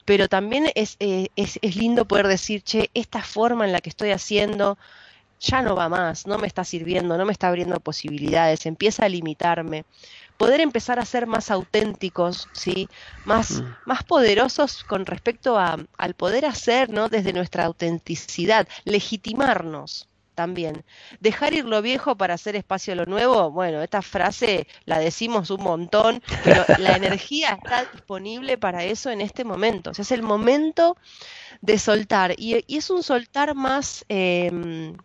pero 0.05 0.27
también 0.27 0.71
es, 0.75 0.97
eh, 0.99 1.29
es, 1.35 1.59
es 1.61 1.75
lindo 1.75 2.05
poder 2.05 2.27
decir, 2.27 2.63
che, 2.63 2.89
esta 2.93 3.21
forma 3.21 3.65
en 3.65 3.71
la 3.71 3.81
que 3.81 3.89
estoy 3.89 4.11
haciendo 4.11 4.77
ya 5.39 5.61
no 5.61 5.75
va 5.75 5.89
más, 5.89 6.27
no 6.27 6.37
me 6.37 6.47
está 6.47 6.63
sirviendo, 6.63 7.17
no 7.17 7.25
me 7.25 7.31
está 7.31 7.47
abriendo 7.47 7.79
posibilidades, 7.79 8.65
empieza 8.65 9.05
a 9.05 9.09
limitarme 9.09 9.85
poder 10.41 10.59
empezar 10.59 10.97
a 10.97 11.05
ser 11.05 11.27
más 11.27 11.51
auténticos, 11.51 12.47
¿sí? 12.51 12.89
más, 13.25 13.61
mm. 13.61 13.75
más 13.85 14.03
poderosos 14.03 14.83
con 14.83 15.05
respecto 15.05 15.59
a, 15.59 15.77
al 15.99 16.15
poder 16.15 16.47
hacer 16.47 16.89
¿no? 16.89 17.09
desde 17.09 17.31
nuestra 17.31 17.65
autenticidad, 17.65 18.67
legitimarnos 18.83 20.07
también. 20.35 20.83
Dejar 21.19 21.53
ir 21.53 21.65
lo 21.65 21.81
viejo 21.81 22.15
para 22.15 22.33
hacer 22.33 22.55
espacio 22.55 22.93
a 22.93 22.95
lo 22.95 23.05
nuevo, 23.05 23.51
bueno, 23.51 23.81
esta 23.81 24.01
frase 24.01 24.67
la 24.85 24.99
decimos 24.99 25.49
un 25.49 25.63
montón, 25.63 26.21
pero 26.43 26.63
la 26.79 26.95
energía 26.95 27.59
está 27.61 27.85
disponible 27.91 28.57
para 28.57 28.83
eso 28.83 29.09
en 29.09 29.21
este 29.21 29.43
momento. 29.43 29.91
O 29.91 29.93
sea, 29.93 30.03
es 30.03 30.11
el 30.11 30.23
momento 30.23 30.97
de 31.61 31.77
soltar. 31.79 32.35
Y, 32.37 32.63
es 32.67 32.89
un 32.89 33.03
soltar 33.03 33.55
más... 33.55 34.05
Em, 34.09 34.95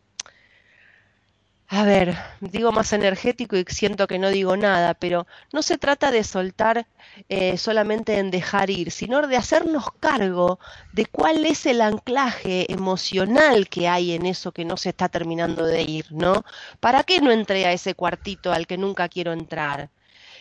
a 1.69 1.85
ver, 1.85 2.17
digo 2.41 2.71
más 2.71 2.93
energético 2.93 3.57
y 3.57 3.65
siento 3.69 4.07
que 4.07 4.19
no 4.19 4.31
digo 4.31 4.57
nada, 4.57 4.95
pero 4.95 5.27
no 5.53 5.63
se 5.63 5.79
trata 5.79 6.13
de 6.13 6.23
soltar 6.23 6.87
eh, 7.29 7.59
solamente 7.59 8.19
en 8.19 8.31
dejar 8.31 8.71
ir, 8.71 8.93
sino 8.93 9.27
de 9.27 9.37
hacernos 9.37 9.87
cargo 9.99 10.61
de 10.93 11.07
cuál 11.07 11.45
es 11.45 11.67
el 11.67 11.81
anclaje 11.81 12.73
emocional 12.73 13.69
que 13.69 13.89
hay 13.89 14.13
en 14.13 14.27
eso 14.27 14.53
que 14.53 14.65
no 14.65 14.77
se 14.77 14.91
está 14.91 15.09
terminando 15.09 15.67
de 15.67 15.83
ir, 15.83 16.07
¿no? 16.11 16.45
¿Para 16.79 17.03
qué 17.03 17.21
no 17.21 17.33
entré 17.33 17.67
a 17.67 17.73
ese 17.73 17.95
cuartito 17.95 18.53
al 18.53 18.67
que 18.67 18.79
nunca 18.79 19.09
quiero 19.09 19.33
entrar? 19.33 19.91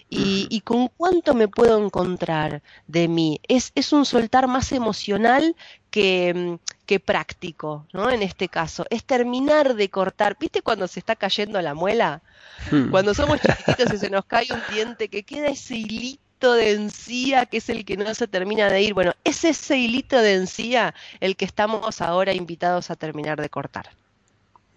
y, 0.10 0.62
con 0.62 0.88
cuánto 0.90 1.34
me 1.34 1.48
puedo 1.48 1.84
encontrar 1.84 2.62
de 2.88 3.08
mí. 3.08 3.40
Es, 3.48 3.72
es 3.76 3.92
un 3.92 4.06
soltar 4.06 4.48
más 4.48 4.72
emocional 4.72 5.56
que, 5.90 6.34
mm, 6.34 6.75
que, 6.86 7.00
práctico, 7.00 7.88
¿no? 7.94 8.10
En 8.12 8.22
este 8.22 8.50
caso, 8.50 8.86
es 8.90 9.04
terminar 9.06 9.76
de 9.76 9.90
cortar. 9.90 10.38
¿Viste 10.40 10.62
cuando 10.62 10.88
se 10.88 11.00
está 11.00 11.16
cayendo 11.16 11.62
la 11.62 11.74
muela? 11.74 12.24
Hmm. 12.72 12.90
Cuando 12.90 13.14
somos 13.14 13.40
chiquititos 13.42 13.92
y 13.92 13.98
se 14.00 14.10
nos 14.10 14.26
cae 14.26 14.54
un 14.54 14.66
diente, 14.66 15.10
que 15.10 15.24
queda 15.24 15.48
ese 15.50 15.76
hilito 15.78 16.54
de 16.54 16.74
encía 16.74 17.46
que 17.48 17.58
es 17.58 17.70
el 17.70 17.86
que 17.86 17.98
no 17.98 18.14
se 18.16 18.28
termina 18.28 18.70
de 18.70 18.82
ir. 18.84 18.94
Bueno, 18.96 19.14
es 19.24 19.44
ese 19.46 19.78
hilito 19.78 20.18
de 20.22 20.36
encía 20.36 20.96
el 21.20 21.36
que 21.38 21.46
estamos 21.46 22.02
ahora 22.02 22.34
invitados 22.34 22.92
a 22.92 22.96
terminar 22.96 23.42
de 23.42 23.50
cortar. 23.50 23.90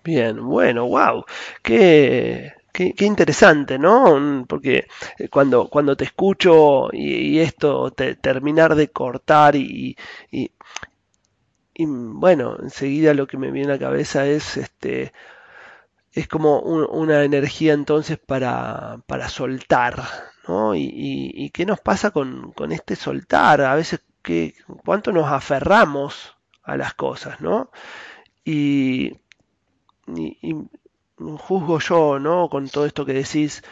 Bien, 0.04 0.42
bueno, 0.46 0.86
wow. 0.86 1.24
Qué, 1.62 2.52
qué, 2.72 2.94
qué 2.94 3.04
interesante, 3.04 3.78
¿no? 3.78 4.44
Porque 4.48 4.86
eh, 5.18 5.28
cuando, 5.28 5.68
cuando 5.68 5.96
te 5.96 6.04
escucho 6.04 6.88
y, 6.92 7.36
y 7.36 7.40
esto, 7.40 7.90
te- 7.90 8.14
terminar 8.16 8.74
de 8.74 8.88
cortar 8.90 9.54
y, 9.56 9.96
y, 10.30 10.50
y, 11.78 11.86
bueno, 11.86 12.58
enseguida 12.62 13.14
lo 13.14 13.26
que 13.28 13.38
me 13.38 13.52
viene 13.52 13.70
a 13.70 13.74
la 13.76 13.80
cabeza 13.80 14.26
es 14.26 14.58
este, 14.58 15.14
es 16.12 16.28
como 16.28 16.60
un- 16.60 16.86
una 16.90 17.24
energía 17.24 17.72
entonces 17.74 18.18
para, 18.18 19.00
para 19.06 19.28
soltar, 19.28 20.02
¿no? 20.48 20.74
Y, 20.74 20.90
y- 21.34 21.50
qué 21.50 21.66
nos 21.66 21.80
pasa 21.80 22.10
con, 22.10 22.52
con 22.52 22.72
este 22.72 22.96
soltar, 22.96 23.60
a 23.62 23.74
veces 23.74 24.00
que, 24.22 24.54
cuánto 24.84 25.12
nos 25.12 25.28
aferramos 25.30 26.36
a 26.62 26.76
las 26.76 26.94
cosas, 26.94 27.40
¿no? 27.40 27.70
Y, 28.44 29.14
y- 30.16 30.56
juzgo 31.38 31.78
yo, 31.80 32.18
¿no? 32.18 32.48
Con 32.48 32.68
todo 32.68 32.86
esto 32.86 33.04
que 33.06 33.12
decís, 33.14 33.62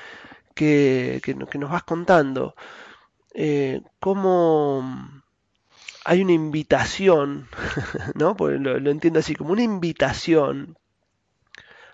que, 0.54 1.20
que, 1.24 1.36
que 1.36 1.58
nos 1.58 1.70
vas 1.70 1.84
contando, 1.84 2.54
eh, 3.34 3.82
cómo 4.00 4.84
hay 6.08 6.22
una 6.22 6.32
invitación, 6.32 7.48
¿no? 8.14 8.36
Porque 8.36 8.58
lo, 8.58 8.90
entiendo 8.90 9.18
así, 9.18 9.34
como 9.34 9.52
una 9.52 9.64
invitación 9.64 10.78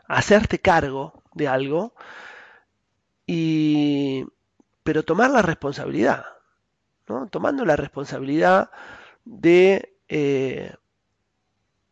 a 0.07 0.17
hacerte 0.19 0.59
cargo 0.59 1.23
de 1.33 1.49
algo 1.49 1.95
y 3.27 4.27
pero 4.83 5.03
tomar 5.03 5.31
la 5.31 5.41
responsabilidad, 5.41 6.27
¿no? 7.09 7.27
Tomando 7.29 7.65
la 7.65 7.77
responsabilidad 7.77 8.71
de, 9.25 9.97
eh, 10.09 10.75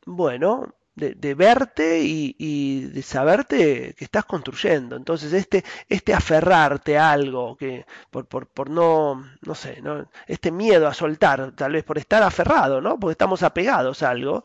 bueno, 0.04 0.74
de, 1.00 1.34
verte 1.34 2.00
y, 2.02 2.84
de 2.84 3.02
saberte 3.02 3.94
que 3.96 4.04
estás 4.04 4.24
construyendo. 4.24 4.96
Entonces, 4.96 5.32
este, 5.32 5.64
este 5.88 6.14
aferrarte 6.14 6.98
a 6.98 7.12
algo 7.12 7.56
que 7.56 7.86
por, 8.10 8.26
por, 8.26 8.46
por 8.46 8.70
no, 8.70 9.24
no 9.42 9.54
sé, 9.54 9.80
¿no? 9.82 10.08
Este 10.26 10.50
miedo 10.50 10.86
a 10.86 10.94
soltar, 10.94 11.52
tal 11.52 11.72
vez 11.72 11.84
por 11.84 11.98
estar 11.98 12.22
aferrado, 12.22 12.80
¿no? 12.80 12.98
Porque 12.98 13.12
estamos 13.12 13.42
apegados 13.42 14.02
a 14.02 14.10
algo, 14.10 14.44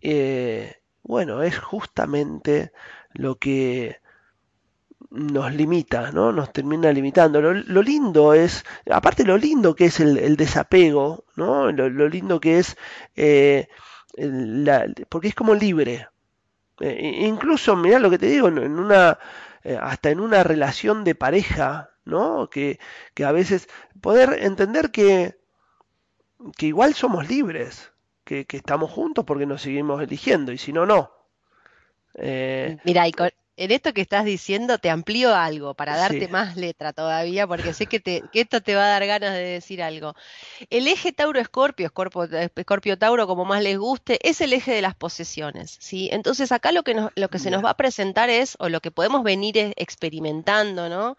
eh, 0.00 0.76
bueno, 1.02 1.42
es 1.42 1.58
justamente 1.58 2.72
lo 3.12 3.36
que 3.36 4.00
nos 5.10 5.54
limita, 5.54 6.10
¿no? 6.10 6.32
Nos 6.32 6.52
termina 6.52 6.92
limitando. 6.92 7.40
Lo, 7.40 7.54
lo 7.54 7.82
lindo 7.82 8.34
es, 8.34 8.64
aparte 8.90 9.24
lo 9.24 9.38
lindo 9.38 9.74
que 9.74 9.86
es 9.86 10.00
el, 10.00 10.36
desapego, 10.36 11.24
¿no? 11.36 11.70
Lo, 11.72 11.88
lo 11.88 12.08
lindo 12.08 12.40
que 12.40 12.58
es, 12.58 12.76
eh, 13.16 13.68
la- 14.18 14.86
porque 15.08 15.28
es 15.28 15.34
como 15.34 15.54
libre. 15.54 16.08
Eh, 16.80 17.20
incluso, 17.26 17.76
mirá 17.76 17.98
lo 18.00 18.10
que 18.10 18.18
te 18.18 18.26
digo, 18.26 18.48
en 18.48 18.58
una, 18.78 19.18
eh, 19.64 19.78
hasta 19.80 20.10
en 20.10 20.20
una 20.20 20.44
relación 20.44 21.04
de 21.04 21.14
pareja, 21.14 21.90
¿no? 22.04 22.50
Que, 22.50 22.78
que 23.14 23.24
a 23.24 23.32
veces 23.32 23.68
poder 24.00 24.38
entender 24.42 24.90
que, 24.92 25.38
que 26.56 26.66
igual 26.66 26.94
somos 26.94 27.28
libres, 27.28 27.92
que, 28.24 28.44
que 28.46 28.56
estamos 28.56 28.90
juntos 28.90 29.24
porque 29.24 29.46
nos 29.46 29.62
seguimos 29.62 30.02
eligiendo, 30.02 30.52
y 30.52 30.58
si 30.58 30.72
no, 30.72 30.86
no. 30.86 31.10
Eh, 32.14 32.78
Mira, 32.84 33.06
en 33.56 33.70
esto 33.70 33.92
que 33.92 34.00
estás 34.00 34.24
diciendo 34.24 34.78
te 34.78 34.90
amplío 34.90 35.34
algo 35.34 35.74
para 35.74 35.94
sí, 35.94 36.00
darte 36.00 36.28
más 36.28 36.56
letra 36.56 36.92
todavía, 36.92 37.46
porque 37.46 37.72
sé 37.72 37.86
que, 37.86 38.00
te, 38.00 38.22
que 38.30 38.40
esto 38.42 38.60
te 38.60 38.74
va 38.74 38.84
a 38.84 38.88
dar 38.88 39.06
ganas 39.06 39.32
de 39.34 39.44
decir 39.44 39.82
algo. 39.82 40.14
El 40.70 40.88
eje 40.88 41.12
Tauro-Escorpio, 41.12 41.86
Escorpio, 41.86 42.24
Escorpio-Tauro, 42.24 43.26
como 43.26 43.44
más 43.44 43.62
les 43.62 43.78
guste, 43.78 44.18
es 44.28 44.40
el 44.40 44.52
eje 44.52 44.72
de 44.72 44.82
las 44.82 44.94
posesiones, 44.94 45.76
¿sí? 45.80 46.08
Entonces 46.12 46.52
acá 46.52 46.72
lo 46.72 46.82
que 46.82 46.94
nos, 46.94 47.10
lo 47.16 47.28
que 47.28 47.38
se 47.38 47.50
nos 47.50 47.64
va 47.64 47.70
a 47.70 47.76
presentar 47.76 48.30
es, 48.30 48.56
o 48.58 48.68
lo 48.68 48.80
que 48.80 48.90
podemos 48.90 49.22
venir 49.22 49.56
es- 49.58 49.72
experimentando, 49.76 50.88
¿no? 50.88 51.16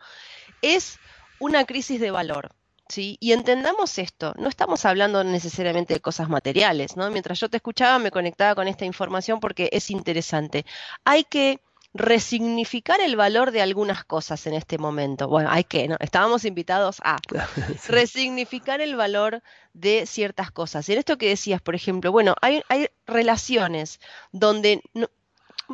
Es 0.61 0.99
una 1.39 1.65
crisis 1.65 1.99
de 1.99 2.11
valor. 2.11 2.51
¿Sí? 2.87 3.17
Y 3.19 3.31
entendamos 3.31 3.97
esto, 3.97 4.35
no 4.37 4.47
estamos 4.47 4.85
hablando 4.85 5.23
necesariamente 5.23 5.95
de 5.95 6.01
cosas 6.01 6.29
materiales, 6.29 6.95
¿no? 6.95 7.09
Mientras 7.09 7.39
yo 7.39 7.49
te 7.49 7.57
escuchaba 7.57 7.97
me 7.97 8.11
conectaba 8.11 8.53
con 8.53 8.67
esta 8.67 8.85
información 8.85 9.39
porque 9.39 9.69
es 9.71 9.89
interesante. 9.89 10.67
Hay 11.03 11.23
que 11.23 11.59
resignificar 11.97 12.99
el 12.99 13.15
valor 13.15 13.51
de 13.51 13.61
algunas 13.61 14.03
cosas 14.03 14.45
en 14.47 14.53
este 14.53 14.77
momento. 14.77 15.29
Bueno, 15.29 15.49
hay 15.49 15.63
que, 15.63 15.87
¿no? 15.87 15.95
Estábamos 16.01 16.43
invitados 16.43 16.97
a 17.05 17.17
resignificar 17.87 18.81
el 18.81 18.97
valor 18.97 19.41
de 19.73 20.05
ciertas 20.05 20.51
cosas. 20.51 20.87
Y 20.89 20.93
en 20.93 20.99
esto 20.99 21.17
que 21.17 21.29
decías, 21.29 21.61
por 21.61 21.73
ejemplo, 21.73 22.11
bueno, 22.11 22.35
hay, 22.41 22.61
hay 22.67 22.87
relaciones 23.07 24.01
donde 24.33 24.81
no- 24.93 25.07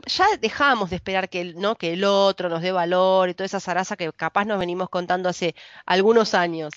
ya 0.05 0.25
dejamos 0.39 0.89
de 0.91 0.97
esperar 0.97 1.27
que 1.27 1.41
el, 1.41 1.55
¿no? 1.59 1.75
que 1.75 1.93
el 1.93 2.03
otro 2.05 2.47
nos 2.49 2.61
dé 2.61 2.71
valor 2.71 3.27
y 3.29 3.33
toda 3.33 3.45
esa 3.45 3.59
zaraza 3.59 3.97
que 3.97 4.13
capaz 4.13 4.45
nos 4.45 4.59
venimos 4.59 4.89
contando 4.89 5.27
hace 5.27 5.53
algunos 5.87 6.33
años. 6.35 6.71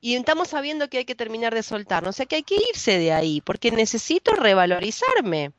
Y 0.00 0.14
estamos 0.14 0.48
sabiendo 0.48 0.88
que 0.88 0.98
hay 0.98 1.04
que 1.04 1.16
terminar 1.16 1.52
de 1.54 1.62
soltarnos, 1.64 2.10
o 2.10 2.16
sea 2.16 2.24
que 2.26 2.36
hay 2.36 2.42
que 2.44 2.56
irse 2.70 2.98
de 2.98 3.12
ahí, 3.12 3.40
porque 3.42 3.72
necesito 3.72 4.32
revalorizarme. 4.32 5.50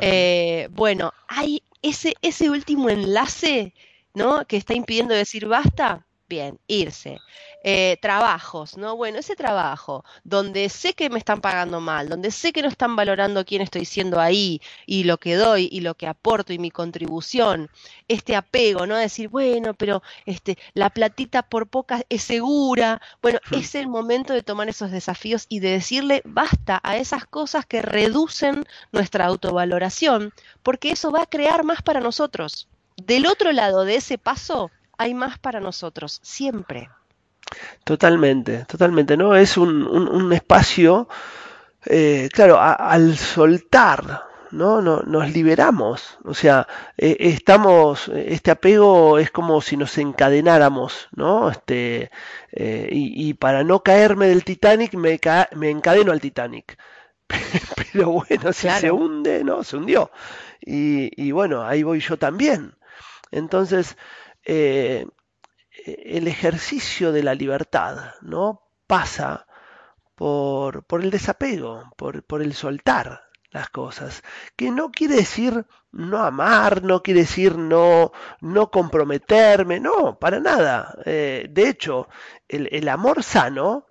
Eh, 0.00 0.68
bueno, 0.72 1.12
hay 1.28 1.62
ese, 1.82 2.14
ese 2.22 2.50
último 2.50 2.88
enlace, 2.90 3.74
¿no? 4.14 4.46
Que 4.46 4.56
está 4.56 4.74
impidiendo 4.74 5.14
decir 5.14 5.46
basta. 5.46 6.06
Bien, 6.32 6.58
irse. 6.66 7.20
Eh, 7.62 7.98
trabajos, 8.00 8.78
¿no? 8.78 8.96
Bueno, 8.96 9.18
ese 9.18 9.36
trabajo 9.36 10.02
donde 10.24 10.70
sé 10.70 10.94
que 10.94 11.10
me 11.10 11.18
están 11.18 11.42
pagando 11.42 11.78
mal, 11.78 12.08
donde 12.08 12.30
sé 12.30 12.54
que 12.54 12.62
no 12.62 12.68
están 12.68 12.96
valorando 12.96 13.44
quién 13.44 13.60
estoy 13.60 13.84
siendo 13.84 14.18
ahí 14.18 14.62
y 14.86 15.04
lo 15.04 15.18
que 15.18 15.34
doy 15.36 15.68
y 15.70 15.80
lo 15.80 15.94
que 15.94 16.06
aporto 16.06 16.54
y 16.54 16.58
mi 16.58 16.70
contribución, 16.70 17.68
este 18.08 18.34
apego, 18.34 18.86
¿no? 18.86 18.96
Decir, 18.96 19.28
bueno, 19.28 19.74
pero 19.74 20.02
este, 20.24 20.56
la 20.72 20.88
platita 20.88 21.42
por 21.42 21.66
poca 21.66 22.00
es 22.08 22.22
segura. 22.22 23.02
Bueno, 23.20 23.38
ujú. 23.48 23.56
es 23.56 23.74
el 23.74 23.88
momento 23.88 24.32
de 24.32 24.42
tomar 24.42 24.70
esos 24.70 24.90
desafíos 24.90 25.44
y 25.50 25.60
de 25.60 25.72
decirle 25.72 26.22
basta 26.24 26.80
a 26.82 26.96
esas 26.96 27.26
cosas 27.26 27.66
que 27.66 27.82
reducen 27.82 28.64
nuestra 28.90 29.26
autovaloración, 29.26 30.32
porque 30.62 30.92
eso 30.92 31.10
va 31.10 31.24
a 31.24 31.26
crear 31.26 31.62
más 31.62 31.82
para 31.82 32.00
nosotros. 32.00 32.68
Del 32.96 33.26
otro 33.26 33.52
lado 33.52 33.84
de 33.84 33.96
ese 33.96 34.16
paso 34.16 34.70
hay 35.02 35.14
más 35.14 35.38
para 35.38 35.60
nosotros, 35.60 36.20
siempre. 36.22 36.88
Totalmente, 37.84 38.64
totalmente, 38.66 39.16
¿no? 39.16 39.34
Es 39.36 39.56
un, 39.56 39.86
un- 39.86 40.08
un 40.08 40.32
espacio, 40.32 41.08
eh, 41.86 42.28
claro, 42.32 42.58
a- 42.60 42.74
al 42.74 43.16
soltar, 43.18 44.22
¿no? 44.52 44.82
No- 44.82 45.02
Nos 45.02 45.30
liberamos, 45.32 46.18
o 46.24 46.34
sea, 46.34 46.66
eh, 46.98 47.16
estamos, 47.20 48.08
este 48.10 48.50
apego 48.52 49.18
es 49.18 49.30
como 49.30 49.60
si 49.62 49.76
nos 49.76 49.98
encadenáramos, 49.98 51.08
¿no? 51.12 51.50
Este, 51.50 52.10
eh, 52.52 52.88
y, 52.92 53.30
y 53.30 53.34
para 53.34 53.64
no 53.64 53.82
caerme 53.82 54.28
del 54.28 54.44
Titanic 54.44 54.94
me, 54.94 55.18
ca- 55.18 55.48
me 55.56 55.70
encadeno 55.70 56.12
al 56.12 56.20
Titanic. 56.20 56.78
Pero 57.92 58.10
bueno, 58.10 58.52
si 58.52 58.68
se 58.70 58.90
hunde, 58.90 59.44
¿no? 59.44 59.62
Se 59.64 59.76
hundió. 59.76 60.10
Y, 60.60 61.10
y 61.22 61.32
bueno, 61.32 61.62
ahí 61.64 61.82
voy 61.82 62.00
yo 62.00 62.16
también. 62.18 62.74
Entonces, 63.30 63.96
eh, 64.44 65.06
el 65.86 66.28
ejercicio 66.28 67.12
de 67.12 67.22
la 67.22 67.34
libertad, 67.34 68.14
¿no? 68.22 68.62
Pasa 68.86 69.46
por, 70.14 70.84
por 70.84 71.02
el 71.02 71.10
desapego, 71.10 71.92
por, 71.96 72.24
por 72.24 72.42
el 72.42 72.54
soltar 72.54 73.22
las 73.50 73.70
cosas, 73.70 74.22
que 74.56 74.70
no 74.70 74.90
quiere 74.90 75.16
decir 75.16 75.66
no 75.92 76.24
amar, 76.24 76.82
no 76.82 77.02
quiere 77.02 77.20
decir 77.20 77.56
no, 77.58 78.12
no 78.40 78.70
comprometerme, 78.70 79.80
no, 79.80 80.18
para 80.18 80.40
nada. 80.40 80.96
Eh, 81.04 81.46
de 81.50 81.68
hecho, 81.68 82.08
el, 82.48 82.68
el 82.72 82.88
amor 82.88 83.22
sano 83.22 83.86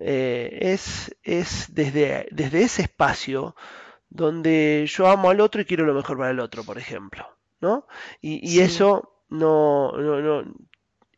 eh, 0.00 0.58
es, 0.60 1.14
es 1.22 1.66
desde, 1.74 2.28
desde 2.30 2.62
ese 2.62 2.82
espacio 2.82 3.56
donde 4.10 4.86
yo 4.88 5.08
amo 5.08 5.30
al 5.30 5.40
otro 5.40 5.60
y 5.60 5.64
quiero 5.64 5.84
lo 5.86 5.94
mejor 5.94 6.18
para 6.18 6.30
el 6.30 6.40
otro, 6.40 6.64
por 6.64 6.78
ejemplo, 6.78 7.26
¿no? 7.60 7.86
Y, 8.20 8.36
y 8.48 8.60
Sí, 8.60 8.60
eso 8.60 9.17
no, 9.28 9.92
no, 9.92 10.20
no, 10.20 10.44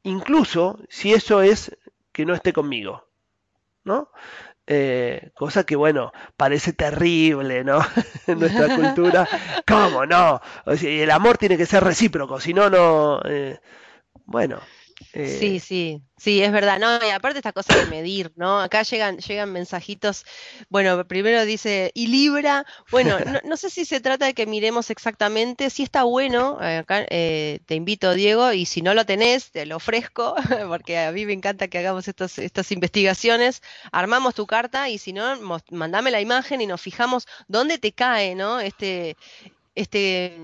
incluso 0.03 0.79
si 0.89 1.13
eso 1.13 1.43
es 1.43 1.77
que 2.13 2.25
no 2.25 2.35
esté 2.35 2.53
conmigo, 2.53 3.07
¿no? 3.85 4.11
Eh, 4.67 5.33
cosa 5.35 5.65
que, 5.65 5.75
bueno, 5.75 6.13
parece 6.37 6.73
terrible, 6.73 7.65
¿no? 7.65 7.81
En 8.27 8.39
nuestra 8.39 8.75
cultura, 8.77 9.29
¿cómo 9.67 10.07
no? 10.07 10.41
O 10.65 10.77
sea, 10.77 10.91
y 10.91 11.01
el 11.01 11.11
amor 11.11 11.39
tiene 11.39 11.57
que 11.57 11.67
ser 11.67 11.83
recíproco, 11.83 12.41
si 12.41 12.55
no, 12.55 12.71
no, 12.71 13.21
eh, 13.25 13.59
bueno, 14.27 14.61
eh, 15.13 15.61
sí, 15.61 16.03
sí, 16.17 16.43
es 16.43 16.53
verdad. 16.53 16.79
No, 16.79 17.05
y 17.05 17.11
aparte 17.11 17.39
esta 17.39 17.53
cosa 17.53 17.77
de 17.77 17.87
medir, 17.87 18.33
¿no? 18.37 18.61
Acá 18.61 18.83
llegan, 18.83 19.19
llegan 19.19 19.53
mensajitos. 19.53 20.25
Bueno, 20.69 21.07
primero 21.07 21.45
dice, 21.45 21.91
y 21.95 22.07
Libra, 22.07 22.65
bueno, 22.91 23.19
no, 23.21 23.41
no 23.45 23.57
sé 23.57 23.71
si 23.71 23.85
se 23.85 24.01
trata 24.01 24.27
de 24.27 24.35
que 24.35 24.47
miremos 24.47 24.91
exactamente, 24.91 25.71
si 25.71 25.83
está 25.83 26.05
bueno, 26.05 26.59
eh, 26.63 26.79
acá 26.79 27.07
eh, 27.11 27.61
te 27.67 27.75
invito, 27.75 28.15
Diego, 28.15 28.53
y 28.53 28.67
si 28.67 28.83
no 28.83 28.95
lo 28.95 29.05
tenés, 29.05 29.51
te 29.51 29.67
lo 29.67 29.77
ofrezco, 29.77 30.35
porque 30.69 30.99
a 30.99 31.13
mí 31.13 31.27
me 31.27 31.33
encanta 31.33 31.69
que 31.69 31.79
hagamos 31.79 32.07
estos, 32.07 32.39
estas 32.39 32.71
investigaciones. 32.73 33.63
Armamos 33.93 34.35
tu 34.35 34.47
carta 34.47 34.89
y 34.89 34.99
si 34.99 35.13
no, 35.13 35.39
mandame 35.71 36.11
la 36.11 36.21
imagen 36.21 36.61
y 36.61 36.67
nos 36.67 36.81
fijamos 36.81 37.27
dónde 37.49 37.79
te 37.79 37.93
cae, 37.93 38.35
¿no? 38.35 38.61
Este, 38.61 39.17
este, 39.75 40.37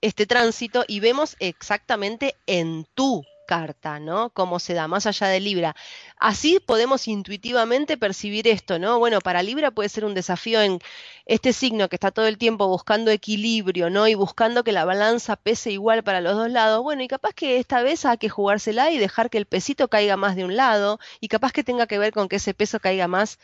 este 0.00 0.26
tránsito 0.26 0.84
y 0.86 1.00
vemos 1.00 1.36
exactamente 1.40 2.36
en 2.46 2.86
tu 2.94 3.24
carta, 3.48 3.98
¿no? 3.98 4.30
Cómo 4.30 4.58
se 4.60 4.74
da, 4.74 4.88
más 4.88 5.06
allá 5.06 5.28
de 5.28 5.40
Libra. 5.40 5.74
Así 6.18 6.60
podemos 6.60 7.08
intuitivamente 7.08 7.96
percibir 7.96 8.46
esto, 8.46 8.78
¿no? 8.78 8.98
Bueno, 8.98 9.20
para 9.20 9.42
Libra 9.42 9.70
puede 9.70 9.88
ser 9.88 10.04
un 10.04 10.12
desafío 10.14 10.60
en 10.60 10.80
este 11.24 11.54
signo 11.54 11.88
que 11.88 11.96
está 11.96 12.10
todo 12.10 12.26
el 12.26 12.36
tiempo 12.36 12.68
buscando 12.68 13.10
equilibrio, 13.10 13.88
¿no? 13.88 14.06
Y 14.06 14.14
buscando 14.14 14.64
que 14.64 14.72
la 14.72 14.84
balanza 14.84 15.36
pese 15.36 15.70
igual 15.72 16.04
para 16.04 16.20
los 16.20 16.36
dos 16.36 16.50
lados. 16.50 16.82
Bueno, 16.82 17.02
y 17.02 17.08
capaz 17.08 17.32
que 17.32 17.56
esta 17.58 17.80
vez 17.82 18.04
hay 18.04 18.18
que 18.18 18.28
jugársela 18.28 18.90
y 18.90 18.98
dejar 18.98 19.30
que 19.30 19.38
el 19.38 19.46
pesito 19.46 19.88
caiga 19.88 20.16
más 20.18 20.36
de 20.36 20.44
un 20.44 20.54
lado, 20.56 20.98
y 21.20 21.28
capaz 21.28 21.52
que 21.52 21.64
tenga 21.64 21.86
que 21.86 21.98
ver 21.98 22.12
con 22.12 22.28
que 22.28 22.36
ese 22.36 22.52
peso 22.54 22.80
caiga 22.80 23.08
más 23.08 23.38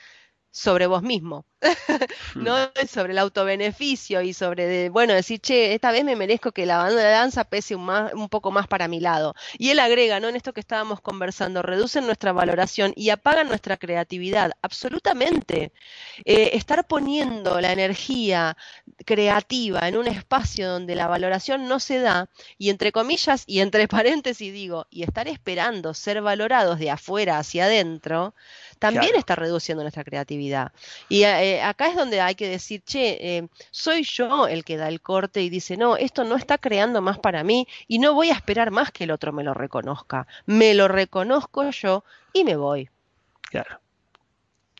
sobre 0.54 0.86
vos 0.86 1.02
mismo, 1.02 1.46
no 2.36 2.56
hmm. 2.56 2.86
sobre 2.88 3.12
el 3.12 3.18
autobeneficio 3.18 4.22
y 4.22 4.32
sobre, 4.32 4.88
bueno, 4.88 5.12
decir, 5.12 5.40
che, 5.40 5.74
esta 5.74 5.90
vez 5.90 6.04
me 6.04 6.14
merezco 6.14 6.52
que 6.52 6.64
la 6.64 6.78
banda 6.78 7.02
de 7.02 7.10
danza 7.10 7.42
pese 7.42 7.74
un, 7.74 7.84
más, 7.84 8.14
un 8.14 8.28
poco 8.28 8.52
más 8.52 8.68
para 8.68 8.86
mi 8.86 9.00
lado. 9.00 9.34
Y 9.58 9.70
él 9.70 9.80
agrega, 9.80 10.20
¿no? 10.20 10.28
En 10.28 10.36
esto 10.36 10.52
que 10.52 10.60
estábamos 10.60 11.00
conversando, 11.00 11.60
reducen 11.62 12.06
nuestra 12.06 12.32
valoración 12.32 12.92
y 12.94 13.10
apagan 13.10 13.48
nuestra 13.48 13.76
creatividad, 13.78 14.52
absolutamente. 14.62 15.72
Eh, 16.24 16.50
estar 16.52 16.86
poniendo 16.86 17.60
la 17.60 17.72
energía 17.72 18.56
creativa 19.04 19.88
en 19.88 19.96
un 19.96 20.06
espacio 20.06 20.70
donde 20.70 20.94
la 20.94 21.08
valoración 21.08 21.66
no 21.66 21.80
se 21.80 21.98
da, 21.98 22.28
y 22.58 22.70
entre 22.70 22.92
comillas 22.92 23.42
y 23.48 23.58
entre 23.58 23.88
paréntesis 23.88 24.52
digo, 24.52 24.86
y 24.88 25.02
estar 25.02 25.26
esperando 25.26 25.94
ser 25.94 26.22
valorados 26.22 26.78
de 26.78 26.92
afuera 26.92 27.38
hacia 27.38 27.64
adentro, 27.64 28.36
también 28.78 29.14
está 29.16 29.36
reduciendo 29.36 29.82
nuestra 29.82 30.04
creatividad. 30.04 30.72
Y 31.08 31.24
eh, 31.24 31.62
acá 31.62 31.88
es 31.88 31.96
donde 31.96 32.20
hay 32.20 32.34
que 32.34 32.48
decir, 32.48 32.82
che, 32.82 33.18
eh, 33.20 33.48
soy 33.70 34.04
yo 34.04 34.46
el 34.46 34.64
que 34.64 34.76
da 34.76 34.88
el 34.88 35.00
corte 35.00 35.42
y 35.42 35.50
dice, 35.50 35.76
no, 35.76 35.96
esto 35.96 36.24
no 36.24 36.36
está 36.36 36.58
creando 36.58 37.02
más 37.02 37.18
para 37.18 37.44
mí 37.44 37.66
y 37.88 37.98
no 37.98 38.14
voy 38.14 38.30
a 38.30 38.34
esperar 38.34 38.70
más 38.70 38.90
que 38.90 39.04
el 39.04 39.10
otro 39.10 39.32
me 39.32 39.44
lo 39.44 39.54
reconozca. 39.54 40.26
Me 40.46 40.74
lo 40.74 40.88
reconozco 40.88 41.68
yo 41.70 42.04
y 42.32 42.44
me 42.44 42.56
voy. 42.56 42.88
Claro, 43.42 43.80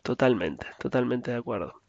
totalmente, 0.03 0.67
totalmente 0.79 1.31
de 1.31 1.39
acuerdo. 1.39 1.81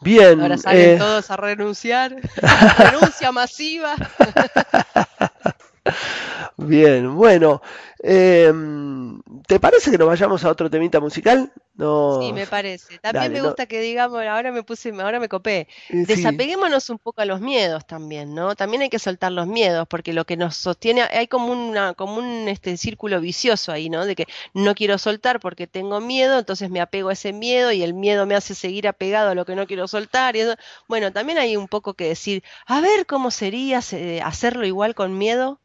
Bien. 0.00 0.40
Ahora 0.40 0.56
salen 0.56 0.90
eh, 0.90 0.98
todos 0.98 1.30
a 1.30 1.36
renunciar. 1.36 2.16
Renuncia 2.78 3.32
masiva. 3.32 3.94
Bien, 6.56 7.14
bueno, 7.14 7.62
em, 8.02 9.20
¿te 9.46 9.60
parece 9.60 9.90
que 9.90 9.98
nos 9.98 10.08
vayamos 10.08 10.44
a 10.44 10.50
otro 10.50 10.70
temita 10.70 11.00
musical? 11.00 11.52
No... 11.74 12.20
Sí, 12.20 12.32
me 12.32 12.46
parece. 12.46 12.98
También 12.98 13.32
me 13.32 13.42
gusta 13.42 13.66
que 13.66 13.80
digamos, 13.80 14.22
ahora 14.24 14.52
me 14.52 14.62
puse, 14.62 14.90
ahora 14.90 15.20
me 15.20 15.28
copé. 15.28 15.68
Desapeguémonos 15.88 16.90
un 16.90 16.98
poco 16.98 17.22
a 17.22 17.24
los 17.24 17.40
miedos 17.40 17.86
también, 17.86 18.34
¿no? 18.34 18.54
También 18.54 18.82
hay 18.82 18.90
que 18.90 18.98
soltar 18.98 19.32
los 19.32 19.46
miedos, 19.46 19.86
porque 19.88 20.12
lo 20.12 20.24
que 20.24 20.36
nos 20.36 20.56
sostiene, 20.56 21.02
hay 21.02 21.26
como 21.28 21.52
una, 21.52 21.94
como 21.94 22.16
un 22.16 22.48
este 22.48 22.76
círculo 22.76 23.20
vicioso 23.20 23.72
ahí, 23.72 23.88
¿no? 23.88 24.04
De 24.04 24.14
que 24.14 24.26
no 24.54 24.74
quiero 24.74 24.98
soltar 24.98 25.40
porque 25.40 25.66
tengo 25.66 26.00
miedo, 26.00 26.38
entonces 26.38 26.70
me 26.70 26.80
apego 26.80 27.08
a 27.08 27.14
ese 27.14 27.32
miedo 27.32 27.72
y 27.72 27.82
el 27.82 27.94
miedo 27.94 28.26
me 28.26 28.34
hace 28.34 28.54
seguir 28.54 28.88
apegado 28.88 29.30
a 29.30 29.34
lo 29.34 29.44
que 29.44 29.56
no 29.56 29.66
quiero 29.66 29.88
soltar. 29.88 30.36
Y 30.36 30.40
Bueno, 30.88 31.12
también 31.12 31.38
hay 31.38 31.56
un 31.56 31.68
poco 31.68 31.94
que 31.94 32.08
decir, 32.08 32.42
a 32.66 32.80
ver 32.80 33.06
cómo 33.06 33.30
sería 33.30 33.80
hacerlo 34.24 34.66
igual 34.66 34.94
con 34.94 35.16
miedo. 35.16 35.60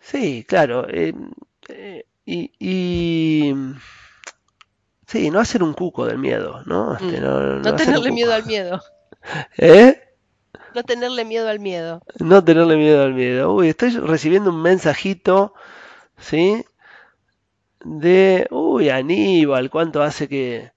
Sí, 0.00 0.44
claro. 0.44 0.86
Eh, 0.88 1.12
eh, 1.68 2.04
y, 2.24 3.54
sí, 5.06 5.30
no 5.30 5.40
hacer 5.40 5.62
un 5.62 5.74
cuco 5.74 6.06
del 6.06 6.18
miedo, 6.18 6.62
¿no? 6.66 6.94
Este, 6.94 7.20
mm. 7.20 7.62
no, 7.62 7.76
tenerle 7.76 8.10
miedo 8.12 8.32
al 8.32 8.46
miedo. 8.46 8.80
¿Eh? 9.58 10.00
No 10.74 10.82
tenerle 10.82 11.24
miedo 11.24 11.48
al 11.48 11.60
miedo. 11.60 12.02
No 12.20 12.44
tenerle 12.44 12.76
miedo 12.76 13.02
al 13.02 13.14
miedo. 13.14 13.52
Uy, 13.52 13.68
estoy 13.68 13.90
recibiendo 13.98 14.50
un 14.50 14.62
mensajito, 14.62 15.54
¿sí? 16.18 16.64
De, 17.84 18.46
uy, 18.50 18.90
Aníbal, 18.90 19.70
¿cuánto 19.70 20.02
hace 20.02 20.28
que, 20.28 20.72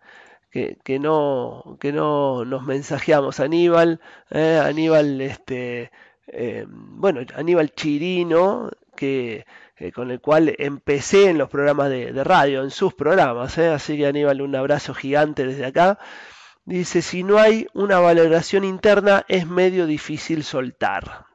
que, 0.52 1.00
no, 1.00 1.78
que 1.80 1.92
no 1.92 2.46
nos 2.46 2.64
mensajeamos? 2.64 3.40
Aníbal, 3.40 4.00
Aníbal, 4.30 5.20
este, 5.22 5.92
bueno, 6.70 7.22
Aníbal 7.36 7.72
Chirino, 7.72 8.72
eh, 9.02 9.92
con 9.92 10.12
el 10.12 10.22
cual 10.22 10.56
empecé 10.60 11.30
en 11.30 11.38
los 11.38 11.50
programas 11.50 11.90
de, 11.90 12.24
radio, 12.24 12.64
en 12.64 12.72
sus 12.72 12.94
programas. 12.94 13.58
¿eh? 13.58 13.70
Así 13.70 13.98
que 13.98 14.08
Aníbal, 14.08 14.42
un 14.42 14.56
abrazo 14.56 14.94
gigante 14.94 15.46
desde 15.46 15.66
acá. 15.66 16.00
Dice, 16.66 17.02
si 17.02 17.24
no 17.24 17.40
hay 17.40 17.68
una 17.74 18.00
valoración 18.00 18.64
interna 18.64 19.26
es 19.28 19.48
medio 19.48 19.88
difícil 19.88 20.44
soltar. 20.44 21.26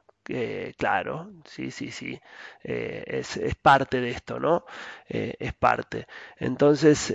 claro, 0.77 1.31
sí, 1.45 1.71
sí, 1.71 1.91
sí, 1.91 2.19
eh, 2.63 3.03
es, 3.07 3.39
parte 3.61 4.01
de 4.01 4.09
esto, 4.11 4.39
¿no? 4.39 4.65
es 5.07 5.53
parte. 5.53 6.07
Entonces, 6.37 7.13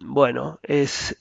bueno, 0.00 0.58
es 0.62 1.16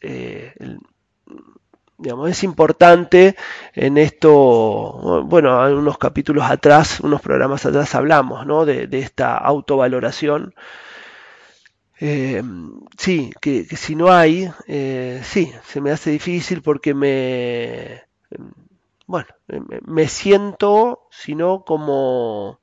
digamos, 1.98 2.30
es 2.30 2.44
importante 2.44 3.36
en 3.74 3.98
esto, 3.98 5.24
bueno, 5.26 5.68
en 5.68 5.76
unos 5.76 5.98
capítulos 5.98 6.46
atrás, 6.46 7.00
unos 7.00 7.22
programas 7.22 7.66
atrás 7.66 7.96
hablamos, 7.96 8.46
¿no? 8.46 8.66
De, 8.66 8.88
esta 8.92 9.38
autovaloración. 9.38 10.54
Eh, 12.00 12.44
sí, 12.98 13.32
que, 13.42 13.66
si 13.66 13.96
no 13.96 14.12
hay, 14.12 14.50
eh, 14.68 15.22
sí, 15.24 15.52
se 15.66 15.82
me 15.82 15.92
hace 15.92 16.12
difícil 16.12 16.62
porque 16.62 16.94
me, 16.94 18.04
bueno, 19.08 19.28
me 19.86 20.08
siento, 20.08 21.08
sino 21.10 21.64
como, 21.66 22.60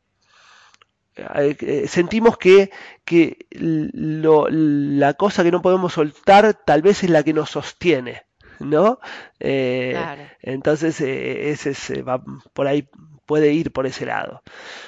eh, 1.16 1.86
sentimos 1.88 2.38
que, 2.38 2.70
que 3.04 3.46
la 3.50 5.14
cosa 5.14 5.42
que 5.42 5.50
no 5.50 5.62
podemos 5.62 5.94
soltar 5.94 6.54
tal 6.64 6.82
vez 6.82 7.02
es 7.02 7.10
la 7.10 7.24
que 7.24 7.32
nos 7.32 7.50
sostiene. 7.50 8.22
¿No? 8.60 8.98
Eh, 9.40 9.96
entonces, 10.42 11.00
eh, 11.00 11.50
ese 11.50 11.74
se 11.74 12.02
va 12.02 12.22
por 12.52 12.66
ahí, 12.66 12.88
puede 13.26 13.52
ir 13.52 13.72
por 13.72 13.86
ese 13.86 14.06
lado. 14.06 14.42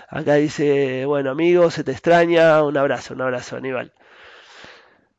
Acá 0.08 0.34
dice, 0.34 1.04
bueno, 1.06 1.30
amigo, 1.30 1.70
se 1.70 1.84
te 1.84 1.92
extraña, 1.92 2.62
un 2.62 2.76
abrazo, 2.76 3.14
un 3.14 3.22
abrazo, 3.22 3.56
Aníbal. 3.56 3.92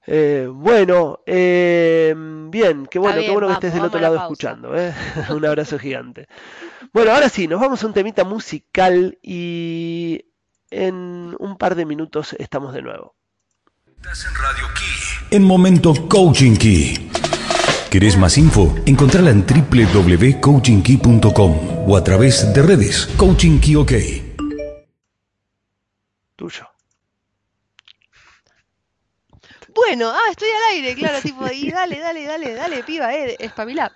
Eh, 0.09 0.47
bueno, 0.49 1.19
bien, 1.25 2.87
qué 2.89 2.99
bueno, 2.99 3.21
qué 3.21 3.31
bueno 3.31 3.47
que 3.47 3.53
estés 3.53 3.73
del 3.73 3.83
otro 3.83 3.99
lado 3.99 4.15
escuchando. 4.15 4.71
un 5.29 5.45
abrazo 5.45 5.77
gigante. 5.77 6.27
Bueno, 6.93 7.11
ahora 7.11 7.29
sí, 7.29 7.47
nos 7.47 7.59
vamos 7.59 7.83
a 7.83 7.87
un 7.87 7.93
temita 7.93 8.23
musical 8.23 9.17
y 9.21 10.25
en 10.71 11.35
un 11.39 11.57
par 11.57 11.75
de 11.75 11.85
minutos 11.85 12.33
estamos 12.39 12.73
de 12.73 12.81
nuevo. 12.81 13.15
en 13.97 14.35
Radio 14.35 14.67
Key. 14.75 15.35
En 15.37 15.43
Momento 15.43 15.93
Coaching 16.07 16.55
Key. 16.55 17.26
¿Querés 17.97 18.13
más 18.15 18.37
info? 18.37 18.75
Encontrala 18.85 19.31
en 19.31 19.43
www.coachingkey.com 19.43 21.89
o 21.89 21.97
a 21.97 22.03
través 22.03 22.53
de 22.53 22.61
redes 22.61 23.07
Coaching 23.17 23.59
Key 23.59 23.75
OK. 23.75 23.91
Tuyo. 26.35 26.69
Bueno, 29.73 30.11
ah, 30.11 30.27
estoy 30.29 30.47
al 30.47 30.75
aire, 30.75 30.93
claro, 30.93 31.19
tipo, 31.23 31.43
y 31.51 31.71
dale, 31.71 31.97
dale, 31.97 32.23
dale, 32.23 32.53
dale, 32.53 32.83
piba, 32.83 33.15
eh, 33.15 33.35
espabilá. 33.39 33.91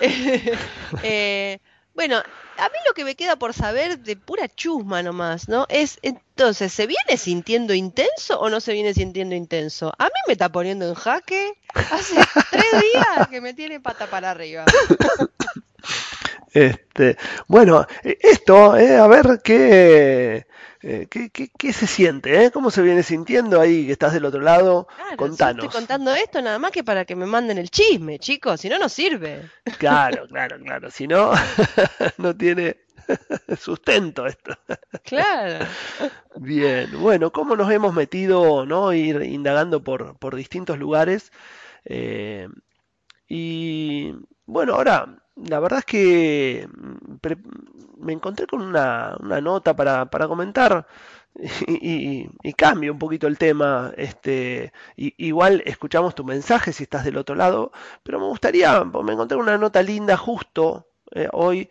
eh, 1.02 1.58
bueno, 1.94 2.16
a 2.16 2.68
mí 2.68 2.74
lo 2.86 2.94
que 2.94 3.04
me 3.04 3.14
queda 3.14 3.36
por 3.36 3.54
saber 3.54 3.98
de 3.98 4.16
pura 4.16 4.48
chusma 4.48 5.02
nomás, 5.02 5.48
¿no? 5.48 5.66
Es 5.68 5.98
entonces, 6.02 6.72
¿se 6.72 6.86
viene 6.86 7.16
sintiendo 7.16 7.74
intenso 7.74 8.40
o 8.40 8.48
no 8.50 8.60
se 8.60 8.72
viene 8.72 8.94
sintiendo 8.94 9.34
intenso? 9.34 9.92
A 9.98 10.04
mí 10.04 10.20
me 10.26 10.32
está 10.32 10.50
poniendo 10.50 10.88
en 10.88 10.94
jaque 10.94 11.54
hace 11.74 12.14
tres 12.50 12.82
días 12.92 13.28
que 13.28 13.40
me 13.40 13.54
tiene 13.54 13.80
pata 13.80 14.06
para 14.06 14.30
arriba. 14.30 14.64
Este, 16.54 17.16
bueno, 17.48 17.86
esto, 18.02 18.76
eh, 18.76 18.96
a 18.96 19.06
ver 19.06 19.40
qué, 19.42 20.46
eh, 20.82 21.06
¿qué, 21.08 21.30
qué, 21.30 21.72
se 21.72 21.86
siente? 21.86 22.44
Eh? 22.44 22.50
¿Cómo 22.50 22.70
se 22.70 22.82
viene 22.82 23.04
sintiendo 23.04 23.60
ahí 23.60 23.86
que 23.86 23.92
estás 23.92 24.12
del 24.12 24.24
otro 24.24 24.40
lado? 24.40 24.88
Contanos. 25.16 25.64
estoy 25.64 25.80
contando 25.80 26.12
esto 26.12 26.42
nada 26.42 26.58
más 26.58 26.72
que 26.72 26.82
para 26.82 27.04
que 27.04 27.14
me 27.14 27.26
manden 27.26 27.58
el 27.58 27.70
chisme, 27.70 28.18
chicos, 28.18 28.60
si 28.60 28.68
no, 28.68 28.78
no 28.78 28.88
sirve. 28.88 29.48
Claro, 29.78 30.26
claro, 30.26 30.58
claro. 30.58 30.90
Si 30.90 31.06
no, 31.06 31.32
no 32.18 32.36
tiene 32.36 32.78
sustento 33.60 34.26
esto. 34.26 34.58
Claro. 35.04 35.66
Bien, 36.36 36.90
bueno, 37.00 37.30
¿cómo 37.30 37.54
nos 37.54 37.70
hemos 37.70 37.94
metido, 37.94 38.66
no? 38.66 38.92
Ir 38.92 39.22
indagando 39.22 39.84
por, 39.84 40.18
por 40.18 40.34
distintos 40.34 40.78
lugares. 40.78 41.32
Eh, 41.84 42.48
y 43.28 44.14
bueno, 44.46 44.74
ahora 44.74 45.21
la 45.36 45.60
verdad 45.60 45.80
es 45.80 45.84
que 45.84 46.68
mm, 46.68 48.04
me 48.04 48.12
encontré 48.12 48.46
con 48.46 48.62
una, 48.62 49.16
nota 49.42 49.74
para, 49.76 50.06
comentar 50.28 50.86
y, 51.66 52.28
cambio 52.54 52.92
un 52.92 52.98
poquito 52.98 53.26
el 53.26 53.38
tema. 53.38 53.92
Este, 53.96 54.72
igual 54.96 55.62
escuchamos 55.66 56.14
tu 56.14 56.24
mensaje 56.24 56.72
si 56.72 56.84
estás 56.84 57.04
del 57.04 57.16
otro 57.16 57.34
lado, 57.34 57.72
pero 58.02 58.18
me 58.20 58.26
gustaría, 58.26 58.84
me 58.84 59.12
encontré 59.12 59.36
una 59.38 59.58
nota 59.58 59.82
linda 59.82 60.16
justo 60.16 60.88
eh, 61.14 61.28
hoy 61.32 61.70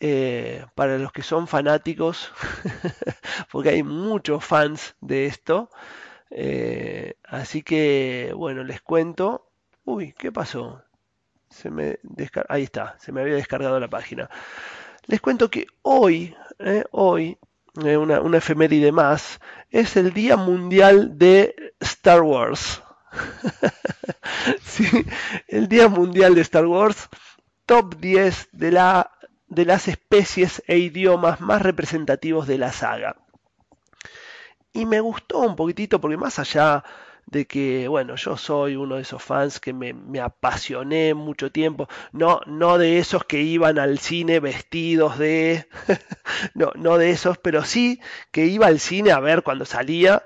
eh, 0.00 0.64
para 0.74 0.98
los 0.98 1.12
que 1.12 1.22
son 1.22 1.46
fanáticos, 1.46 2.32
porque 3.52 3.70
hay 3.70 3.82
muchos 3.82 4.44
fans 4.44 4.96
de 5.00 5.26
esto. 5.26 5.70
Eh, 6.30 7.14
así 7.24 7.62
que, 7.62 8.32
bueno, 8.36 8.64
les 8.64 8.80
cuento. 8.80 9.50
Uy, 9.84 10.14
¿qué 10.18 10.32
pasó? 10.32 10.82
Se 11.50 11.70
me 11.70 11.98
Ahí 12.48 12.62
está, 12.62 12.96
se 12.98 13.12
me 13.12 13.20
había 13.20 13.34
descargado 13.34 13.78
la 13.78 13.88
página. 13.88 14.30
Les 15.06 15.20
cuento 15.20 15.50
que 15.50 15.66
hoy, 15.82 16.34
eh, 16.60 16.84
hoy, 16.92 17.38
una, 17.74 18.20
una 18.20 18.38
efeméride 18.38 18.92
más, 18.92 19.40
es 19.70 19.96
el 19.96 20.12
Día 20.12 20.36
Mundial 20.36 21.18
de 21.18 21.74
Star 21.80 22.22
Wars. 22.22 22.82
sí, 24.62 24.86
el 25.48 25.68
Día 25.68 25.88
Mundial 25.88 26.34
de 26.34 26.42
Star 26.42 26.66
Wars, 26.66 27.08
top 27.66 27.96
10 27.96 28.48
de, 28.52 28.70
la, 28.72 29.10
de 29.48 29.64
las 29.64 29.88
especies 29.88 30.62
e 30.66 30.78
idiomas 30.78 31.40
más 31.40 31.62
representativos 31.62 32.46
de 32.46 32.58
la 32.58 32.72
saga. 32.72 33.16
Y 34.72 34.86
me 34.86 35.00
gustó 35.00 35.40
un 35.40 35.56
poquitito 35.56 36.00
porque 36.00 36.16
más 36.16 36.38
allá 36.38 36.84
de 37.26 37.46
que, 37.46 37.88
bueno, 37.88 38.16
yo 38.16 38.36
soy 38.36 38.76
uno 38.76 38.96
de 38.96 39.02
esos 39.02 39.22
fans 39.22 39.60
que 39.60 39.72
me, 39.72 39.92
me, 39.92 40.20
apasioné 40.20 41.14
mucho 41.14 41.50
tiempo, 41.52 41.88
no, 42.12 42.40
no 42.46 42.78
de 42.78 42.98
esos 42.98 43.24
que 43.24 43.40
iban 43.40 43.78
al 43.78 43.98
cine 43.98 44.40
vestidos 44.40 45.18
de, 45.18 45.66
no, 46.54 46.72
no 46.74 46.98
de 46.98 47.10
esos, 47.10 47.38
pero 47.38 47.64
sí 47.64 48.00
que 48.30 48.46
iba 48.46 48.66
al 48.66 48.80
cine 48.80 49.12
a 49.12 49.20
ver 49.20 49.42
cuando 49.42 49.64
salía 49.64 50.24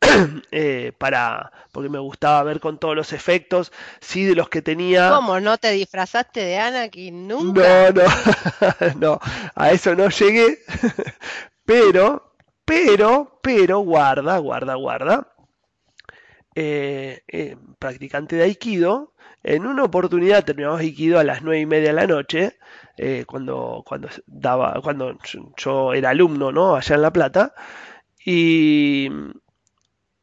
eh, 0.52 0.92
para 0.98 1.52
porque 1.72 1.88
me 1.88 1.98
gustaba 1.98 2.42
ver 2.42 2.60
con 2.60 2.78
todos 2.78 2.96
los 2.96 3.12
efectos, 3.12 3.72
sí 4.00 4.24
de 4.24 4.34
los 4.34 4.48
que 4.48 4.62
tenía. 4.62 5.10
¿Cómo 5.10 5.38
no 5.38 5.58
te 5.58 5.70
disfrazaste 5.70 6.40
de 6.40 6.58
Anakin 6.58 7.28
nunca? 7.28 7.92
No, 7.92 8.02
no, 8.02 8.96
no, 8.96 9.20
a 9.54 9.70
eso 9.70 9.94
no 9.94 10.08
llegué, 10.08 10.58
pero, 11.64 12.34
pero, 12.64 13.38
pero, 13.42 13.78
guarda, 13.80 14.38
guarda, 14.38 14.74
guarda. 14.74 15.28
Eh, 16.54 17.22
eh, 17.28 17.56
practicante 17.78 18.36
de 18.36 18.42
Aikido, 18.44 19.12
en 19.42 19.66
una 19.66 19.84
oportunidad 19.84 20.44
terminamos 20.44 20.80
Aikido 20.80 21.18
a 21.18 21.24
las 21.24 21.42
nueve 21.42 21.60
y 21.60 21.66
media 21.66 21.88
de 21.88 21.94
la 21.94 22.06
noche, 22.06 22.58
eh, 22.96 23.24
cuando, 23.26 23.84
cuando, 23.86 24.08
daba, 24.26 24.80
cuando 24.82 25.16
yo 25.56 25.94
era 25.94 26.10
alumno 26.10 26.50
¿no? 26.50 26.74
allá 26.74 26.96
en 26.96 27.02
La 27.02 27.12
Plata, 27.12 27.54
y, 28.24 29.08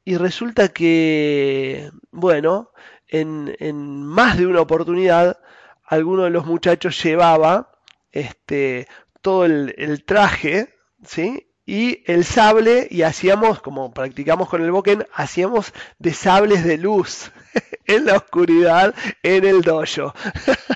y 0.03 0.17
resulta 0.17 0.69
que, 0.69 1.89
bueno, 2.11 2.71
en, 3.07 3.55
en, 3.59 4.03
más 4.03 4.37
de 4.37 4.47
una 4.47 4.61
oportunidad, 4.61 5.39
alguno 5.85 6.23
de 6.23 6.31
los 6.31 6.45
muchachos 6.45 7.01
llevaba 7.03 7.71
este, 8.11 8.87
todo 9.21 9.45
el, 9.45 9.73
el 9.77 10.03
traje, 10.03 10.75
¿sí? 11.03 11.47
Y 11.65 12.03
el 12.05 12.25
sable 12.25 12.87
y 12.91 13.01
hacíamos, 13.01 13.61
como 13.61 13.93
practicamos 13.93 14.49
con 14.49 14.61
el 14.61 14.71
boken, 14.71 15.07
hacíamos 15.13 15.73
de 15.99 16.13
sables 16.13 16.63
de 16.63 16.77
luz 16.77 17.31
en 17.85 18.05
la 18.05 18.17
oscuridad 18.17 18.93
en 19.23 19.45
el 19.45 19.61
dojo. 19.61 20.13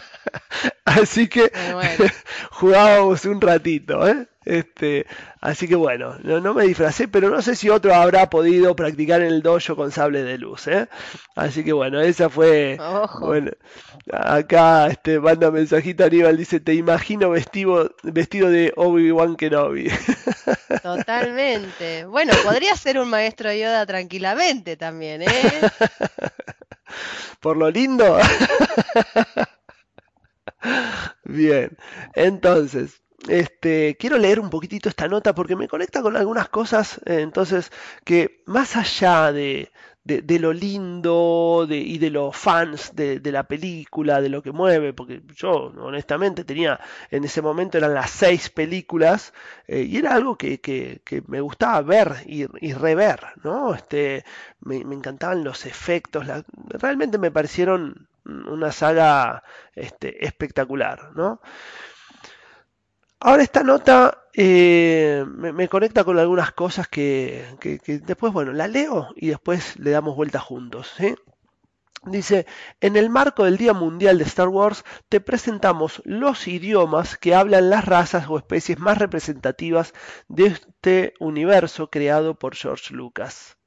así 0.86 1.28
que 1.28 1.52
jugábamos 2.52 3.26
un 3.26 3.40
ratito, 3.42 4.08
¿eh? 4.08 4.28
Este, 4.50 5.06
así 5.42 5.68
que 5.68 5.76
bueno, 5.76 6.18
no, 6.24 6.56
me 6.56 6.64
disfracé, 6.64 7.08
pero 7.08 7.30
no 7.30 7.40
sé 7.44 7.56
si 7.56 7.70
otro 7.70 7.94
habrá 7.94 8.32
podido 8.32 8.76
practicar 8.76 9.22
en 9.22 9.28
el 9.28 9.44
dojo 9.44 9.76
con 9.76 9.92
sable 9.92 10.24
de 10.24 10.40
luz, 10.40 10.68
¿eh? 10.68 10.88
Así 11.36 11.64
que 11.64 11.72
bueno, 11.72 12.02
esa 12.02 12.32
fue. 12.32 12.80
Bueno, 13.20 13.52
acá 14.12 14.88
este 14.88 15.20
manda 15.20 15.52
mensajito 15.52 16.04
Aníbal, 16.04 16.36
dice, 16.36 16.60
te 16.60 16.74
imagino 16.74 17.30
vestido, 17.30 17.96
vestido 18.02 18.50
de 18.50 18.74
Obi-Wan 18.76 19.36
Kenobi. 19.36 19.90
Totalmente. 20.82 22.06
Bueno, 22.06 22.34
podría 22.44 22.76
ser 22.76 22.98
un 22.98 23.12
maestro 23.12 23.54
Yoda 23.54 23.86
tranquilamente 23.86 24.78
también, 24.78 25.22
¿eh? 25.22 25.28
Por 27.40 27.56
lo 27.56 27.70
lindo. 27.70 28.18
Bien, 31.24 31.78
entonces, 32.16 33.04
este, 33.30 33.96
quiero 34.00 34.18
leer 34.18 34.40
un 34.40 34.50
poquitito 34.50 34.90
esta 34.90 35.08
nota 35.08 35.34
porque 35.34 35.56
me 35.56 35.68
conecta 35.68 36.02
con 36.02 36.18
algunas 36.18 36.50
cosas, 36.50 37.00
eh, 37.06 37.22
entonces, 37.22 37.72
que 38.04 38.44
más 38.46 38.76
allá 38.76 39.32
de, 39.32 39.72
de, 40.04 40.40
lo 40.40 40.54
lindo 40.54 41.68
y 41.70 41.98
de 42.00 42.10
los 42.10 42.36
fans 42.36 42.96
de, 42.96 43.22
la 43.32 43.44
película, 43.44 44.22
de 44.22 44.30
lo 44.30 44.42
que 44.42 44.52
mueve, 44.52 44.94
porque 44.94 45.22
yo 45.36 45.72
honestamente 45.78 46.44
tenía, 46.44 46.80
en 47.12 47.24
ese 47.24 47.42
momento 47.42 47.78
eran 47.78 47.94
las 47.94 48.10
seis 48.10 48.50
películas 48.50 49.34
eh, 49.68 49.82
y 49.82 49.98
era 49.98 50.16
algo 50.16 50.36
que, 50.36 50.60
que, 50.60 51.24
me 51.28 51.42
gustaba 51.42 51.82
ver 51.82 52.16
y, 52.26 52.46
rever, 52.74 53.20
¿no? 53.44 53.74
Este, 53.76 54.24
me, 54.62 54.78
encantaban 54.78 55.44
los 55.44 55.66
efectos, 55.66 56.26
realmente 56.70 57.18
me 57.18 57.32
parecieron 57.32 58.08
una 58.26 58.72
saga 58.72 59.44
este, 59.76 60.26
espectacular, 60.26 61.12
¿no? 61.16 61.42
Ahora 63.20 63.44
esta 63.44 63.64
nota 63.64 64.24
eh, 64.34 65.26
me, 65.28 65.68
conecta 65.68 66.06
con 66.06 66.18
algunas 66.18 66.54
cosas 66.54 66.88
que, 66.88 67.46
después, 68.06 68.32
bueno, 68.32 68.54
la 68.54 68.68
leo 68.68 69.10
y 69.16 69.28
después 69.28 69.78
le 69.78 69.92
damos 69.92 70.16
vuelta 70.16 70.40
juntos. 70.40 70.96
Dice, 72.06 72.46
en 72.80 72.96
el 72.96 73.10
marco 73.10 73.44
del 73.44 73.58
Día 73.58 73.74
Mundial 73.74 74.18
de 74.18 74.24
Star 74.24 74.48
Wars 74.48 74.86
te 75.10 75.20
presentamos 75.20 76.02
los 76.06 76.48
idiomas 76.48 77.18
que 77.18 77.36
hablan 77.36 77.70
las 77.70 77.84
razas 77.84 78.30
o 78.30 78.38
especies 78.38 78.80
más 78.80 78.98
representativas 78.98 79.94
de 80.30 80.46
este 80.46 81.14
universo 81.20 81.90
creado 81.90 82.36
por 82.36 82.56
George 82.56 82.94
Lucas. 82.94 83.58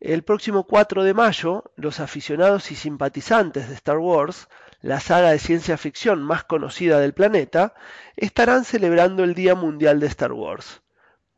El 0.00 0.24
próximo 0.24 0.66
4 0.66 1.04
de 1.04 1.14
mayo, 1.14 1.70
los 1.76 2.00
aficionados 2.00 2.72
y 2.72 2.74
simpatizantes 2.74 3.68
de 3.68 3.74
Star 3.74 3.98
Wars 3.98 4.48
la 4.82 5.00
saga 5.00 5.30
de 5.30 5.38
ciencia 5.38 5.76
ficción 5.76 6.22
más 6.22 6.44
conocida 6.44 6.98
del 7.00 7.14
planeta, 7.14 7.74
estarán 8.16 8.64
celebrando 8.64 9.24
el 9.24 9.34
Día 9.34 9.54
Mundial 9.54 10.00
de 10.00 10.06
Star 10.06 10.32
Wars, 10.32 10.82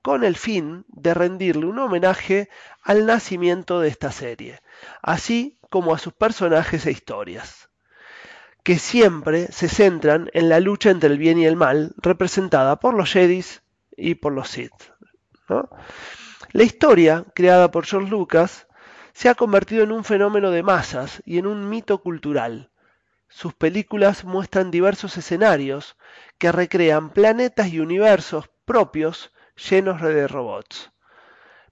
con 0.02 0.24
el 0.24 0.37
fin 0.37 0.85
de 0.88 1.14
rendirle 1.14 1.66
un 1.66 1.78
homenaje 1.78 2.48
al 2.83 3.07
nacimiento 3.07 3.81
de 3.81 3.88
esta 3.88 4.12
serie, 4.12 4.61
así 5.00 5.59
como 5.70 5.94
a 5.94 5.98
sus 5.98 6.12
personajes 6.12 6.87
e 6.87 6.90
historias, 6.90 7.70
que 8.62 8.78
siempre 8.78 9.50
se 9.50 9.68
centran 9.68 10.31
en 10.35 10.48
la 10.48 10.61
lucha 10.61 10.90
entre 10.90 11.11
el 11.11 11.18
bien 11.18 11.38
y 11.38 11.46
el 11.46 11.57
mal, 11.57 11.94
representada 11.96 12.78
por 12.78 12.94
los 12.94 13.12
Jedis 13.12 13.62
y 13.96 14.16
por 14.16 14.33
los 14.33 14.48
Sith. 14.48 14.92
La 16.52 16.62
historia, 16.64 17.24
creada 17.35 17.70
por 17.70 17.87
George 17.87 18.11
Lucas, 18.11 18.66
se 19.12 19.28
ha 19.28 19.35
convertido 19.35 19.85
en 19.85 19.92
un 19.92 20.05
fenómeno 20.05 20.50
de 20.50 20.62
masas 20.62 21.22
y 21.24 21.38
en 21.38 21.46
un 21.46 21.68
mito 21.68 22.02
cultural, 22.02 22.70
sus 23.33 23.55
películas 23.55 24.25
muestran 24.25 24.71
diversos 24.71 25.16
escenarios 25.16 25.97
que 26.38 26.53
recrean 26.53 27.11
planetas 27.11 27.68
y 27.68 27.81
universos 27.81 28.51
propios 28.66 29.33
llenos 29.57 30.03
de 30.03 30.29
robots, 30.29 30.92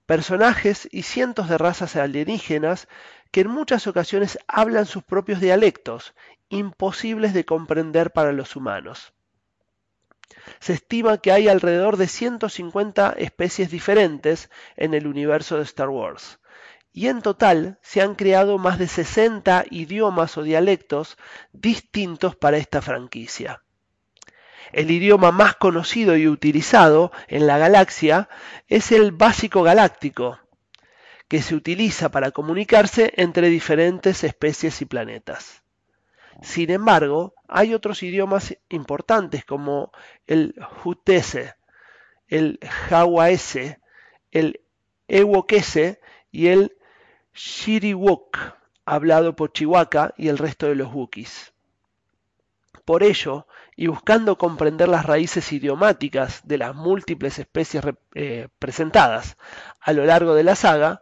personajes 0.07 0.89
y 0.91 1.03
cientos 1.03 1.49
de 1.49 1.59
razas 1.59 1.95
alienígenas 1.95 2.87
que 3.31 3.41
en 3.41 3.49
muchas 3.49 3.85
ocasiones 3.85 4.39
hablan 4.47 4.87
sus 4.87 5.03
propios 5.03 5.39
dialectos, 5.39 6.15
imposibles 6.49 7.33
de 7.33 7.45
comprender 7.45 8.11
para 8.11 8.33
los 8.33 8.55
humanos. 8.55 9.13
Se 10.59 10.73
estima 10.73 11.19
que 11.19 11.31
hay 11.31 11.47
alrededor 11.47 11.95
de 11.97 12.07
150 12.07 13.13
especies 13.17 13.69
diferentes 13.69 14.49
en 14.75 14.95
el 14.95 15.05
universo 15.05 15.57
de 15.57 15.63
Star 15.63 15.89
Wars, 15.89 16.39
y 16.93 17.07
en 17.07 17.21
total 17.21 17.79
se 17.81 18.01
han 18.01 18.15
creado 18.15 18.57
más 18.57 18.77
de 18.77 18.87
60 18.87 19.65
idiomas 19.69 20.37
o 20.37 20.43
dialectos 20.43 21.17
distintos 21.53 22.35
para 22.35 22.57
esta 22.57 22.81
franquicia. 22.81 23.63
El 24.73 24.91
idioma 24.91 25.31
más 25.31 25.55
conocido 25.55 26.15
y 26.15 26.27
utilizado 26.27 27.11
en 27.27 27.47
la 27.47 27.57
galaxia 27.57 28.29
es 28.67 28.91
el 28.91 29.11
básico 29.11 29.63
galáctico, 29.63 30.39
que 31.27 31.41
se 31.41 31.55
utiliza 31.55 32.09
para 32.09 32.31
comunicarse 32.31 33.13
entre 33.15 33.49
diferentes 33.49 34.23
especies 34.23 34.81
y 34.81 34.85
planetas. 34.85 35.63
Sin 36.41 36.71
embargo, 36.71 37.33
hay 37.47 37.73
otros 37.73 38.03
idiomas 38.03 38.57
importantes 38.69 39.45
como 39.45 39.91
el 40.25 40.55
Jutese, 40.61 41.55
el 42.27 42.59
Jawaese, 42.89 43.79
el 44.31 44.61
Ewokese 45.07 45.99
y 46.31 46.47
el 46.47 46.77
Shiriwok, 47.43 48.37
hablado 48.85 49.35
por 49.35 49.51
Chihuahua 49.51 50.13
y 50.15 50.27
el 50.27 50.37
resto 50.37 50.67
de 50.67 50.75
los 50.75 50.93
Wookiees. 50.93 51.53
Por 52.85 53.01
ello, 53.01 53.47
y 53.75 53.87
buscando 53.87 54.37
comprender 54.37 54.87
las 54.87 55.07
raíces 55.07 55.51
idiomáticas 55.51 56.47
de 56.47 56.59
las 56.59 56.75
múltiples 56.75 57.39
especies 57.39 57.83
eh, 58.13 58.47
presentadas 58.59 59.37
a 59.79 59.91
lo 59.93 60.05
largo 60.05 60.35
de 60.35 60.43
la 60.43 60.55
saga, 60.55 61.01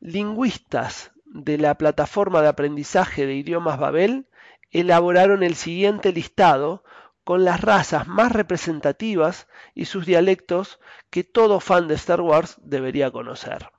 lingüistas 0.00 1.12
de 1.24 1.56
la 1.56 1.76
plataforma 1.76 2.42
de 2.42 2.48
aprendizaje 2.48 3.24
de 3.24 3.34
idiomas 3.34 3.78
Babel 3.78 4.26
elaboraron 4.70 5.42
el 5.42 5.54
siguiente 5.54 6.12
listado 6.12 6.84
con 7.24 7.46
las 7.46 7.62
razas 7.62 8.06
más 8.06 8.32
representativas 8.32 9.48
y 9.74 9.86
sus 9.86 10.04
dialectos 10.04 10.78
que 11.08 11.24
todo 11.24 11.58
fan 11.58 11.88
de 11.88 11.94
Star 11.94 12.20
Wars 12.20 12.56
debería 12.62 13.10
conocer. 13.10 13.70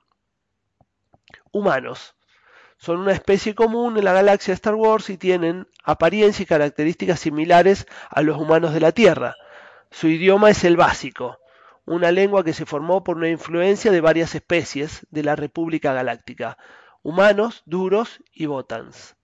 Humanos. 1.52 2.14
Son 2.78 2.98
una 2.98 3.12
especie 3.12 3.54
común 3.54 3.98
en 3.98 4.04
la 4.04 4.12
galaxia 4.14 4.54
Star 4.54 4.74
Wars 4.74 5.10
y 5.10 5.18
tienen 5.18 5.68
apariencia 5.84 6.42
y 6.42 6.46
características 6.46 7.20
similares 7.20 7.86
a 8.08 8.22
los 8.22 8.38
humanos 8.38 8.72
de 8.72 8.80
la 8.80 8.92
Tierra. 8.92 9.36
Su 9.90 10.08
idioma 10.08 10.50
es 10.50 10.64
el 10.64 10.76
básico, 10.76 11.38
una 11.84 12.10
lengua 12.10 12.44
que 12.44 12.54
se 12.54 12.64
formó 12.66 13.04
por 13.04 13.16
una 13.16 13.28
influencia 13.28 13.90
de 13.90 14.00
varias 14.00 14.34
especies 14.34 15.06
de 15.10 15.24
la 15.24 15.36
República 15.36 15.92
Galáctica, 15.92 16.56
humanos, 17.02 17.62
duros 17.66 18.22
y 18.32 18.46
botans. 18.46 19.16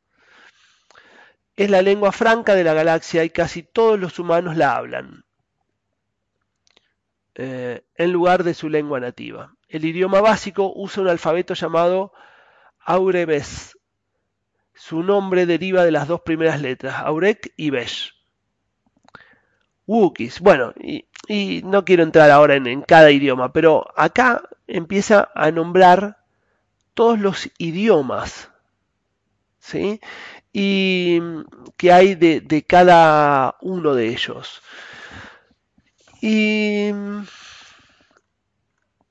Es 1.57 1.71
la 1.71 1.81
lengua 1.81 2.13
franca 2.13 2.55
de 2.55 2.65
la 2.65 2.75
galaxia 2.75 3.25
y 3.25 3.31
casi 3.31 3.63
todos 3.63 3.99
los 3.99 4.19
humanos 4.19 4.57
la 4.57 4.77
hablan, 4.77 5.25
eh, 7.37 7.85
en 7.95 8.13
lugar 8.13 8.45
de 8.45 8.53
su 8.53 8.69
lengua 8.69 9.01
nativa. 9.01 9.56
El 9.69 9.85
idioma 9.85 10.21
básico 10.21 10.73
usa 10.75 11.03
un 11.03 11.09
alfabeto 11.09 11.55
llamado 11.55 12.13
Aurebes. 12.81 13.77
Su 14.75 15.03
nombre 15.03 15.47
deriva 15.47 15.85
de 15.85 15.91
las 15.91 16.07
dos 16.07 16.21
primeras 16.21 16.61
letras, 16.61 16.97
Aurek 17.01 17.53
y 17.57 17.71
Besh. 17.71 18.15
Wookiees. 19.87 20.41
Bueno, 20.41 20.73
y, 21.29 21.63
no 21.65 21.85
quiero 21.85 22.03
entrar 22.03 22.31
ahora 22.31 22.55
en, 22.57 22.83
cada 22.83 23.11
idioma, 23.11 23.53
pero 23.53 23.87
acá 23.97 24.43
empieza 24.67 25.31
a 25.35 25.51
nombrar 25.51 26.19
todos 26.95 27.19
los 27.19 27.51
idiomas, 27.59 28.51
¿sí? 29.59 30.01
Y 30.53 31.21
que 31.77 31.93
hay 31.93 32.15
de, 32.15 32.65
cada 32.67 33.57
uno 33.61 33.95
de 33.95 34.09
ellos. 34.09 34.63
Y 36.21 36.91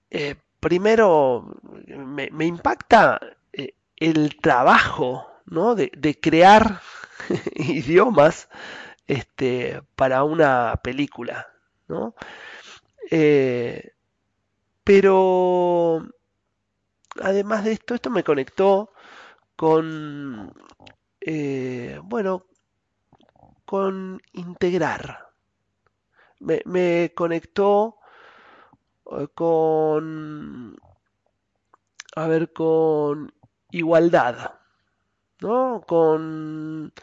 eh, 0.09 0.35
primero 0.65 1.45
me, 1.85 2.45
impacta 2.47 3.19
eh, 3.53 3.75
el 3.97 4.37
trabajo 4.37 5.27
¿no? 5.45 5.75
de, 5.75 6.19
crear 6.19 6.81
idiomas 7.55 8.49
este, 9.05 9.83
para 9.95 10.23
una 10.23 10.81
película, 10.83 11.45
¿no? 11.87 12.15
Eh, 13.11 13.91
pero 14.83 16.03
además 17.21 17.63
de 17.63 17.73
esto, 17.73 17.93
esto 17.93 18.09
me 18.09 18.23
conectó 18.23 18.91
con, 19.55 20.51
eh, 21.21 21.99
bueno, 22.01 22.47
con 23.65 24.19
integrar. 24.33 25.29
Me, 26.39 27.13
conectó 27.13 27.99
con, 29.33 30.77
a 32.15 32.27
ver, 32.27 32.51
con 32.53 33.33
igualdad, 33.71 34.55
¿no? 35.39 35.83
Con 35.87 36.93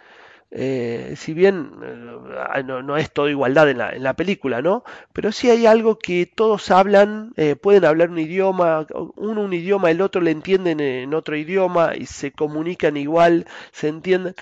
eh, 0.54 1.14
si 1.16 1.32
bien 1.32 1.72
eh, 1.82 2.62
no, 2.62 2.96
es 2.98 3.10
todo 3.10 3.30
igualdad 3.30 3.70
en 3.70 4.02
la, 4.02 4.14
película, 4.14 4.60
¿no? 4.60 4.84
Pero 5.14 5.32
sí 5.32 5.48
hay 5.48 5.64
algo 5.64 5.98
que 5.98 6.26
todos 6.26 6.70
hablan, 6.70 7.32
eh, 7.36 7.56
pueden 7.56 7.86
hablar 7.86 8.10
un 8.10 8.18
idioma, 8.18 8.86
uno 9.16 9.40
un 9.42 9.52
idioma, 9.54 9.90
el 9.90 10.02
otro 10.02 10.20
le 10.20 10.30
entienden 10.30 10.80
en 10.80 11.14
otro 11.14 11.36
idioma 11.36 11.96
y 11.96 12.04
se 12.04 12.32
comunican 12.32 12.98
igual, 12.98 13.46
se 13.72 13.88
entienden. 13.88 14.34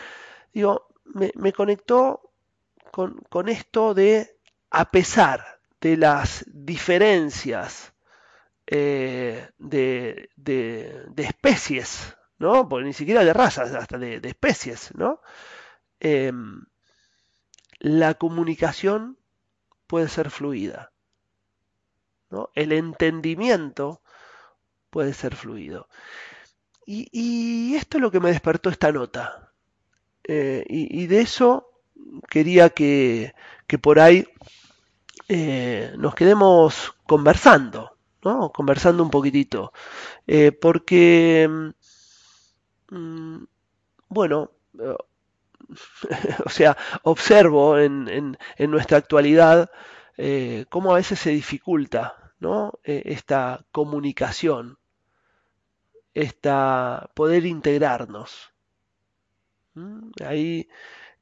Digo, 0.53 0.89
me, 1.05 1.53
conectó 1.53 2.33
con, 2.91 3.49
esto 3.49 3.95
de, 3.95 4.37
a 4.71 4.91
pesar 4.91 5.60
de 5.81 5.97
las 5.97 6.45
diferencias 6.47 7.93
de, 8.66 9.51
especies, 11.16 12.16
¿no? 12.39 12.68
Porque 12.68 12.87
ni 12.87 12.93
siquiera 12.93 13.24
de 13.24 13.33
razas, 13.33 13.74
hasta 13.74 13.99
de, 13.99 14.20
de 14.20 14.28
especies, 14.28 14.95
¿no? 14.95 15.20
Em, 15.99 16.64
la 17.81 18.14
comunicación 18.14 19.18
puede 19.87 20.09
ser 20.09 20.31
fluida. 20.31 20.93
¿no? 22.31 22.51
El 22.55 22.72
entendimiento 22.72 24.03
puede 24.91 25.14
ser 25.14 25.35
fluido. 25.35 25.89
Y, 26.87 27.74
esto 27.76 27.99
es 27.99 28.03
lo 28.03 28.11
que 28.11 28.18
me 28.18 28.31
despertó 28.31 28.68
esta 28.68 28.91
nota. 28.91 29.53
Eh, 30.24 30.64
y, 30.68 31.07
de 31.07 31.20
eso 31.20 31.70
quería 32.28 32.70
que, 32.70 33.33
por 33.81 34.01
ahí 34.01 34.26
eh, 35.33 35.95
nos 35.97 36.16
quedemos 36.16 36.93
conversando, 37.07 37.97
¿no? 38.24 38.51
Conversando 38.51 39.05
un 39.05 39.11
poquitito. 39.11 39.72
Eh, 40.26 40.51
porque, 40.51 41.49
mm, 42.91 43.45
bueno, 44.09 44.51
o 46.45 46.49
sea, 46.49 46.76
observo 47.05 47.78
en, 47.78 48.37
nuestra 48.59 48.99
actualidad 48.99 49.70
eh, 50.16 50.66
cómo 50.68 50.91
a 50.93 50.97
veces 50.97 51.20
se 51.20 51.31
dificulta 51.31 52.33
¿no? 52.41 52.72
Esta 52.83 53.64
comunicación, 53.70 54.78
esta 56.12 57.11
poder 57.14 57.47
integrarnos. 57.47 58.53
¿Mm? 59.74 60.11
Ahí 60.24 60.68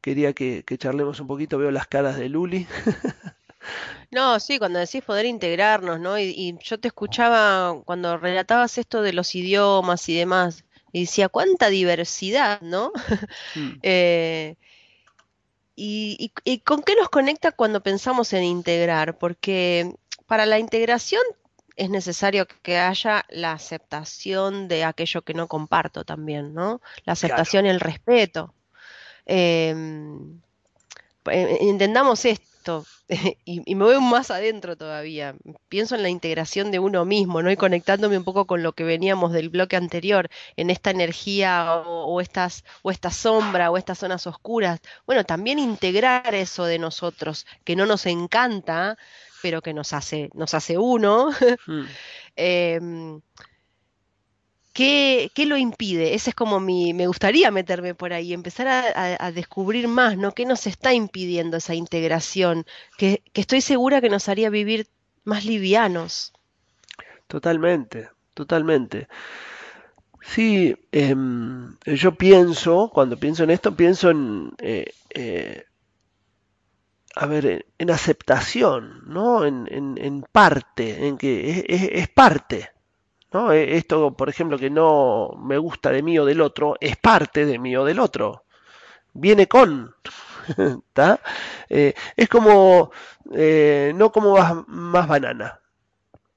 quería 0.01 0.33
que, 0.33 0.65
charlemos 0.79 1.21
un 1.21 1.27
poquito, 1.27 1.59
veo 1.59 1.71
las 1.71 1.89
caras 1.89 2.17
de 2.17 2.31
Luli. 2.31 2.67
No, 4.11 4.41
sí, 4.41 4.59
cuando 4.59 4.79
decís 4.79 5.03
poder 5.03 5.27
integrarnos, 5.27 6.01
¿no? 6.01 6.19
y, 6.19 6.57
yo 6.63 6.79
te 6.81 6.89
escuchaba 6.89 7.83
cuando 7.85 8.17
relatabas 8.17 8.79
esto 8.79 9.03
de 9.03 9.13
los 9.13 9.35
idiomas 9.35 10.09
y 10.09 10.17
demás, 10.17 10.65
y 10.93 11.03
decía, 11.03 11.29
cuánta 11.29 11.69
diversidad, 11.69 12.61
¿no? 12.61 12.93
Mm. 13.55 13.79
Eh, 13.83 14.57
y, 15.81 16.33
con 16.65 16.83
qué 16.83 16.97
nos 16.97 17.09
conecta 17.09 17.53
cuando 17.53 17.83
pensamos 17.83 18.33
en 18.33 18.43
integrar? 18.43 19.17
Porque 19.17 19.95
para 20.27 20.45
la 20.45 20.59
integración 20.59 21.23
es 21.77 21.89
necesario 21.89 22.49
que 22.63 22.79
haya 22.79 23.25
la 23.29 23.53
aceptación 23.53 24.67
de 24.67 24.83
aquello 24.83 25.23
que 25.23 25.35
no 25.35 25.47
comparto 25.47 26.05
también, 26.05 26.53
¿no? 26.53 26.81
La 27.05 27.13
aceptación 27.13 27.67
y 27.67 27.69
el 27.69 27.79
respeto. 27.79 28.55
Em, 29.25 30.41
eh, 31.31 31.59
entendamos 31.61 32.25
esto, 32.25 32.45
y, 33.45 33.75
me 33.75 33.85
voy 33.85 34.01
más 34.01 34.31
adentro 34.31 34.77
todavía. 34.77 35.35
Pienso 35.69 35.95
en 35.95 36.03
la 36.03 36.09
integración 36.09 36.71
de 36.71 36.79
uno 36.79 37.05
mismo, 37.05 37.43
¿no? 37.43 37.51
Y 37.51 37.57
conectándome 37.57 38.19
un 38.19 38.25
poco 38.25 38.47
con 38.47 38.63
lo 38.63 38.73
que 38.73 38.85
veníamos 38.85 39.33
del 39.33 39.49
bloque 39.49 39.77
anterior, 39.77 40.29
en 40.57 40.71
esta 40.71 40.91
energía 40.91 41.83
o, 41.87 42.21
estas, 42.21 42.65
o 42.83 42.91
esta 42.91 43.11
sombra 43.11 43.71
o 43.71 43.77
estas 43.77 43.99
zonas 43.99 44.27
oscuras. 44.27 44.81
Bueno, 45.07 45.25
también 45.25 45.59
integrar 45.59 46.35
eso 46.35 46.65
de 46.65 46.79
nosotros, 46.79 47.47
que 47.65 47.77
no 47.77 47.87
nos 47.87 48.07
encanta, 48.07 48.97
pero 49.43 49.63
que 49.63 49.75
nos 49.75 49.93
hace, 49.93 50.31
nos 50.35 50.55
hace 50.55 50.79
uno. 50.79 51.31
Hmm. 51.67 51.85
¿Qué, 54.79 55.45
lo 55.45 55.57
impide? 55.57 56.15
Ese 56.15 56.31
es 56.31 56.37
como 56.37 56.61
mi, 56.61 56.95
me 56.95 57.09
gustaría 57.09 57.51
meterme 57.51 57.97
por 57.97 58.13
ahí, 58.13 58.33
empezar 58.33 58.69
a, 58.69 59.33
descubrir 59.33 59.89
más, 59.89 60.17
¿no? 60.17 60.31
¿Qué 60.31 60.47
nos 60.47 60.69
está 60.69 60.95
impidiendo 60.95 61.57
esa 61.57 61.75
integración? 61.75 62.65
Que, 62.97 63.25
estoy 63.35 63.61
segura 63.61 64.01
que 64.01 64.09
nos 64.09 64.29
haría 64.29 64.51
vivir 64.51 64.87
más 65.25 65.45
livianos. 65.45 66.33
Totalmente, 67.27 68.09
totalmente. 68.35 69.09
Sí, 70.21 70.77
em, 70.93 71.77
yo 71.85 72.15
pienso, 72.15 72.89
cuando 72.95 73.17
pienso 73.17 73.43
en 73.43 73.51
esto, 73.51 73.75
pienso 73.75 74.11
en, 74.11 74.53
eh, 74.59 74.93
eh, 75.11 75.65
a 77.17 77.27
ver, 77.27 77.67
en, 77.79 77.91
aceptación, 77.91 79.03
¿no? 79.09 79.45
En, 79.45 80.25
parte, 80.31 81.09
en 81.09 81.19
que 81.19 81.65
es 81.69 82.09
parte, 82.11 82.71
¿no? 83.33 83.53
E, 83.53 83.77
esto, 83.77 84.17
por 84.17 84.29
ejemplo, 84.29 84.59
que 84.59 84.71
no 84.71 85.31
me 85.39 85.59
gusta 85.59 85.91
de 85.91 86.03
mí 86.03 86.19
o 86.19 86.25
del 86.25 86.41
otro, 86.41 86.77
es 86.81 86.97
parte 86.97 87.47
de 87.47 87.59
mí 87.59 87.77
o 87.77 87.85
del 87.85 88.01
otro. 88.01 88.45
Viene 89.13 89.47
con. 89.49 89.95
Eh, 91.69 91.93
es 92.17 92.29
como, 92.31 92.91
eh, 93.35 93.93
no 93.95 94.11
como 94.11 94.35
más, 94.67 95.07
banana, 95.07 95.61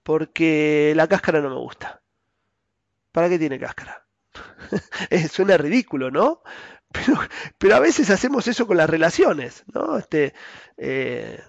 porque 0.04 0.92
la 0.98 1.08
cáscara 1.08 1.40
no 1.40 1.50
me 1.50 1.56
gusta. 1.56 2.02
¿Para 3.14 3.30
qué 3.30 3.40
tiene 3.40 3.58
cáscara? 3.58 4.06
Suena 5.32 5.56
ridículo, 5.58 6.12
¿no? 6.12 6.42
Pero, 6.92 7.18
pero, 7.58 7.76
a 7.76 7.80
veces 7.80 8.10
hacemos 8.10 8.50
eso 8.50 8.68
con 8.68 8.76
las 8.76 8.90
relaciones, 8.90 9.64
¿no? 9.74 9.98
Este, 9.98 10.34
eh, 10.76 11.42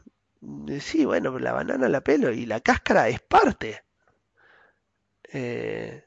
sí, 0.78 1.04
bueno, 1.04 1.36
la 1.40 1.52
banana 1.52 1.88
la 1.88 2.00
pelo 2.00 2.30
y 2.30 2.46
la 2.46 2.60
cáscara 2.60 3.08
es 3.08 3.20
parte. 3.20 3.82
Eh, 5.32 6.04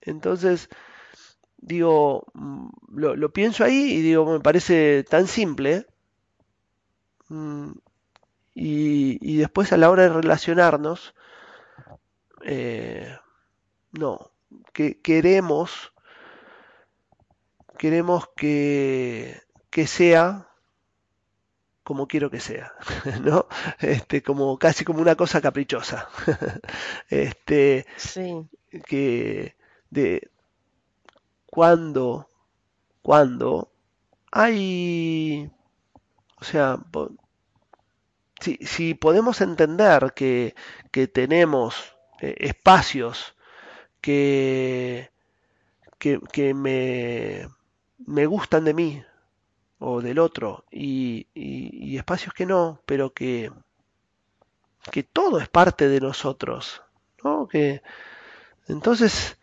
entonces, 0.00 0.68
digo, 1.58 2.26
mm, 2.34 2.68
lo, 2.96 3.32
pienso 3.32 3.64
ahí 3.64 3.92
y 3.92 4.02
digo, 4.02 4.26
me 4.26 4.40
parece 4.40 5.04
tan 5.04 5.26
simple, 5.26 5.86
Mm, 7.28 7.72
y, 8.54 9.36
después 9.38 9.72
a 9.72 9.76
la 9.76 9.90
hora 9.90 10.04
de 10.04 10.10
relacionarnos, 10.10 11.14
eh, 12.44 13.16
no, 13.92 14.30
que 14.72 15.00
queremos, 15.00 15.92
queremos 17.78 18.28
que, 18.36 19.40
que 19.70 19.86
sea 19.86 20.48
como 21.84 22.08
quiero 22.08 22.30
que 22.30 22.40
sea, 22.40 22.72
¿no? 23.22 23.46
Este, 23.80 24.22
como 24.22 24.58
casi 24.58 24.84
como 24.84 25.00
una 25.00 25.16
cosa 25.16 25.40
caprichosa. 25.40 26.08
este, 27.10 27.86
sí. 27.96 28.48
que 28.86 29.54
de 29.90 30.30
cuando, 31.46 32.28
cuando 33.02 33.70
hay, 34.32 35.50
o 36.40 36.44
sea, 36.44 36.78
si, 38.40 38.58
si 38.62 38.94
podemos 38.94 39.40
entender 39.40 40.12
que, 40.14 40.54
que 40.90 41.06
tenemos 41.08 41.96
eh, 42.20 42.34
espacios 42.38 43.34
que, 44.00 45.10
que, 45.98 46.20
que 46.32 46.54
me, 46.54 47.48
me 47.98 48.26
gustan 48.26 48.64
de 48.64 48.74
mí, 48.74 49.04
o 49.86 50.00
del 50.00 50.18
otro 50.18 50.64
y, 50.70 51.26
espacios 51.96 52.34
que 52.34 52.46
no, 52.46 52.80
pero 52.86 53.12
que, 53.12 53.52
que 54.90 55.02
todo 55.02 55.38
es 55.38 55.48
parte 55.48 55.88
de 55.88 56.00
nosotros, 56.00 56.82
¿no? 57.22 57.46
Que 57.46 57.82
entonces 58.66 59.36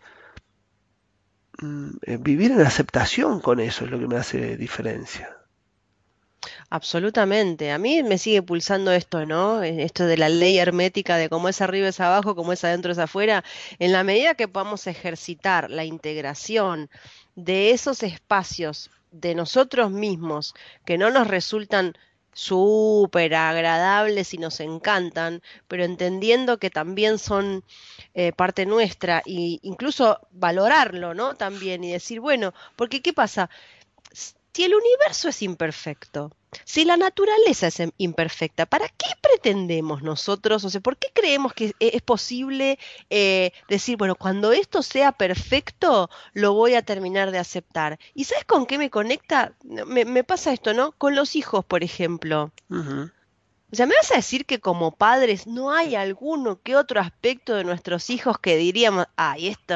mm, 1.59 1.89
eh, 2.01 2.17
vivir 2.19 2.51
en 2.51 2.61
aceptación 2.61 3.39
con 3.39 3.59
eso 3.59 3.85
es 3.85 3.91
lo 3.91 3.99
que 3.99 4.07
me 4.07 4.17
hace 4.17 4.57
diferencia. 4.57 5.37
Absolutamente. 6.71 7.71
A 7.71 7.77
mí 7.77 8.01
me 8.01 8.17
sigue 8.17 8.41
pulsando 8.41 8.91
esto, 8.91 9.25
¿no? 9.25 9.61
Esto 9.61 10.05
de 10.05 10.17
la 10.17 10.29
ley 10.29 10.57
hermética 10.57 11.17
de 11.17 11.29
cómo 11.29 11.49
es 11.49 11.61
arriba 11.61 11.89
es 11.89 11.99
abajo, 11.99 12.35
cómo 12.35 12.53
es 12.53 12.63
adentro 12.63 12.91
es 12.91 12.97
afuera. 12.97 13.43
En 13.77 13.91
la 13.91 14.03
medida 14.03 14.35
que 14.35 14.47
podamos 14.47 14.87
ejercitar 14.87 15.69
la 15.69 15.85
integración 15.85 16.89
de 17.35 17.71
esos 17.71 18.01
espacios 18.03 18.89
de 19.11 19.35
nosotros 19.35 19.91
mismos 19.91 20.53
que 20.85 20.97
no 20.97 21.11
nos 21.11 21.27
resultan 21.27 21.95
súper 22.33 23.35
agradables 23.35 24.33
y 24.33 24.37
nos 24.37 24.59
encantan, 24.61 25.41
pero 25.67 25.83
entendiendo 25.83 26.57
que 26.59 26.69
también 26.69 27.19
son 27.19 27.63
eh, 28.13 28.31
parte 28.31 28.65
nuestra 28.65 29.19
e 29.25 29.59
incluso 29.61 30.19
valorarlo, 30.31 31.13
¿no? 31.13 31.35
También 31.35 31.83
y 31.83 31.91
decir, 31.91 32.19
bueno, 32.19 32.53
porque 32.75 33.01
¿qué 33.01 33.13
pasa? 33.13 33.49
Si 34.13 34.63
el 34.63 34.73
universo 34.75 35.29
es 35.29 35.41
imperfecto, 35.41 36.31
si 36.65 36.85
la 36.85 36.97
naturaleza 36.97 37.67
es 37.67 37.81
imperfecta, 37.97 38.65
¿para 38.65 38.87
qué 38.89 39.07
pretendemos 39.21 40.03
nosotros? 40.03 40.63
O 40.63 40.69
sea, 40.69 40.81
¿por 40.81 40.97
qué 40.97 41.07
creemos 41.13 41.53
que 41.53 41.73
e-, 41.79 41.91
es 41.95 42.01
posible 42.01 42.77
eh, 43.09 43.51
decir, 43.69 43.97
bueno, 43.97 44.15
cuando 44.15 44.51
esto 44.51 44.83
sea 44.83 45.11
perfecto, 45.11 46.09
lo 46.33 46.53
voy 46.53 46.75
a 46.75 46.81
terminar 46.81 47.31
de 47.31 47.39
aceptar? 47.39 47.99
¿Y 48.13 48.25
sabes 48.25 48.45
con 48.45 48.65
qué 48.65 48.77
me 48.77 48.89
conecta? 48.89 49.53
Me, 49.63 50.23
pasa 50.23 50.53
esto, 50.53 50.73
¿no? 50.73 50.91
Con 50.93 51.15
los 51.15 51.35
hijos, 51.35 51.65
por 51.65 51.83
ejemplo. 51.83 52.51
O 52.69 53.75
sea, 53.75 53.85
¿me 53.85 53.95
vas 53.95 54.11
a 54.11 54.15
decir 54.15 54.45
que 54.45 54.59
como 54.59 54.91
padres 54.91 55.47
no 55.47 55.71
hay 55.71 55.95
alguno 55.95 56.61
que 56.61 56.75
otro 56.75 56.99
aspecto 56.99 57.55
de 57.55 57.63
nuestros 57.63 58.09
hijos 58.09 58.37
que 58.37 58.57
diríamos, 58.57 59.05
ay, 59.15 59.47
esto, 59.47 59.75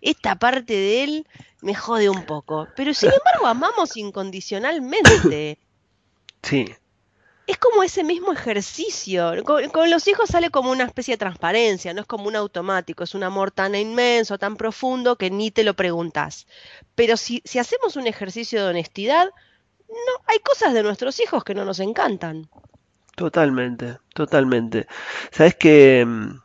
esta 0.00 0.34
parte 0.34 0.72
de 0.72 1.04
él 1.04 1.26
me 1.62 1.74
jode 1.76 2.08
un 2.08 2.26
poco? 2.26 2.66
Pero 2.74 2.92
sin 2.94 3.10
embargo 3.12 3.46
amamos 3.46 3.96
incondicionalmente. 3.96 5.60
Sí. 6.42 6.66
Es 7.46 7.56
como 7.56 7.82
ese 7.82 8.04
mismo 8.04 8.32
ejercicio. 8.32 9.32
Con, 9.44 9.90
los 9.90 10.06
hijos 10.06 10.28
sale 10.28 10.50
como 10.50 10.70
una 10.70 10.84
especie 10.84 11.14
de 11.14 11.18
transparencia, 11.18 11.94
no 11.94 12.02
es 12.02 12.06
como 12.06 12.28
un 12.28 12.36
automático, 12.36 13.04
es 13.04 13.14
un 13.14 13.22
amor 13.22 13.50
tan 13.50 13.74
inmenso, 13.74 14.38
tan 14.38 14.56
profundo 14.56 15.16
que 15.16 15.30
ni 15.30 15.50
te 15.50 15.64
lo 15.64 15.74
preguntas. 15.74 16.46
Pero 16.94 17.16
si, 17.16 17.40
si 17.44 17.58
hacemos 17.58 17.96
un 17.96 18.06
ejercicio 18.06 18.62
de 18.62 18.68
honestidad, 18.68 19.30
no, 19.88 20.24
hay 20.26 20.38
cosas 20.40 20.74
de 20.74 20.82
nuestros 20.82 21.20
hijos 21.20 21.44
que 21.44 21.54
no 21.54 21.64
nos 21.64 21.80
encantan. 21.80 22.48
Totalmente, 23.16 23.98
totalmente. 24.14 24.86
Sabes 25.32 25.56
que 25.56 26.04
mm, 26.06 26.40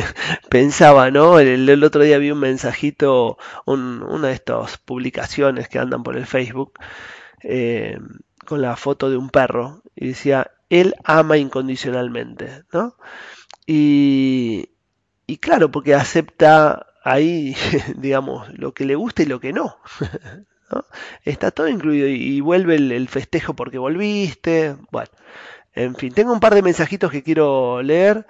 pensaba, 0.48 1.10
¿no? 1.10 1.38
El, 1.38 1.84
otro 1.84 2.02
día 2.02 2.18
vi 2.18 2.30
un 2.30 2.40
mensajito, 2.40 3.38
una 3.66 4.28
de 4.28 4.34
estas 4.34 4.78
publicaciones 4.78 5.68
que 5.68 5.78
andan 5.78 6.02
por 6.02 6.16
el 6.16 6.26
Facebook, 6.26 6.78
eh, 7.42 7.98
con 8.46 8.62
la 8.62 8.76
foto 8.76 9.10
de 9.10 9.16
un 9.16 9.30
perro 9.30 9.82
y 9.94 10.08
decía, 10.08 10.50
él 10.70 10.94
ama 11.04 11.36
incondicionalmente, 11.36 12.64
¿no? 12.72 12.96
Y, 13.66 14.68
claro, 15.40 15.70
porque 15.70 15.94
acepta 15.94 16.86
ahí, 17.04 17.56
digamos, 17.96 18.48
lo 18.58 18.72
que 18.72 18.84
le 18.84 18.94
gusta 18.94 19.22
y 19.22 19.26
lo 19.26 19.40
que 19.40 19.52
no. 19.52 19.76
Está 21.24 21.50
todo 21.50 21.68
incluido 21.68 22.08
y, 22.08 22.40
vuelve 22.40 22.76
el, 22.76 23.08
festejo 23.08 23.54
porque 23.54 23.78
volviste. 23.78 24.76
Bueno, 24.90 25.10
en 25.74 25.94
fin, 25.94 26.12
tengo 26.12 26.32
un 26.32 26.40
par 26.40 26.54
de 26.54 26.62
mensajitos 26.62 27.10
que 27.10 27.22
quiero 27.22 27.82
leer. 27.82 28.26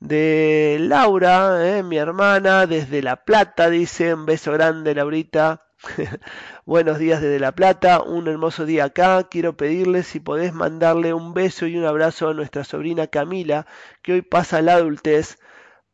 De 0.00 0.78
Laura, 0.80 1.78
eh, 1.78 1.82
mi 1.82 1.98
hermana, 1.98 2.66
desde 2.66 3.02
La 3.02 3.16
Plata, 3.16 3.68
dice, 3.68 4.14
un 4.14 4.24
beso 4.24 4.52
grande, 4.52 4.94
Laurita. 4.94 5.69
Buenos 6.66 6.98
días 6.98 7.22
desde 7.22 7.38
La 7.38 7.52
Plata, 7.52 8.02
un 8.02 8.28
hermoso 8.28 8.66
día 8.66 8.84
acá. 8.84 9.24
Quiero 9.30 9.56
pedirle 9.56 10.02
si 10.02 10.20
podés 10.20 10.52
mandarle 10.52 11.14
un 11.14 11.32
beso 11.32 11.66
y 11.66 11.76
un 11.76 11.84
abrazo 11.86 12.28
a 12.28 12.34
nuestra 12.34 12.64
sobrina 12.64 13.06
Camila, 13.06 13.66
que 14.02 14.12
hoy 14.14 14.22
pasa 14.22 14.60
la 14.62 14.74
adultez 14.74 15.38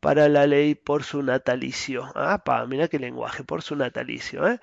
para 0.01 0.29
la 0.29 0.47
ley 0.47 0.75
por 0.75 1.05
su 1.05 1.23
natalicio. 1.23 2.11
Ah, 2.15 2.43
pa, 2.45 2.67
mira 2.67 2.89
qué 2.89 2.99
lenguaje, 2.99 3.45
por 3.45 3.63
su 3.63 3.77
natalicio. 3.77 4.49
¿eh? 4.49 4.61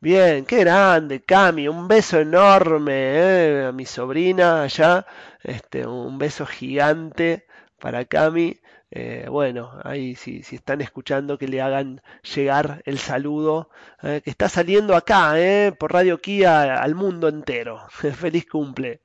Bien, 0.00 0.44
qué 0.44 0.60
grande, 0.60 1.22
Cami, 1.22 1.68
un 1.68 1.88
beso 1.88 2.18
enorme 2.20 2.92
¿eh? 2.94 3.66
a 3.66 3.72
mi 3.72 3.86
sobrina 3.86 4.62
allá, 4.64 5.06
este, 5.42 5.86
un 5.86 6.18
beso 6.18 6.46
gigante 6.46 7.46
para 7.84 8.06
Cami. 8.06 8.58
Eh, 8.90 9.26
bueno, 9.28 9.78
ahí 9.84 10.14
si, 10.14 10.42
si, 10.42 10.56
están 10.56 10.80
escuchando 10.80 11.36
que 11.36 11.48
le 11.48 11.60
hagan 11.60 12.00
llegar 12.34 12.80
el 12.86 12.98
saludo 12.98 13.68
que 14.00 14.22
está 14.24 14.48
saliendo 14.48 14.96
acá 14.96 15.34
por 15.78 15.92
Radio 15.92 16.18
Kia 16.18 16.76
al 16.76 16.94
mundo 16.94 17.28
entero. 17.28 17.82
Feliz 17.90 18.46
cumple. 18.46 19.02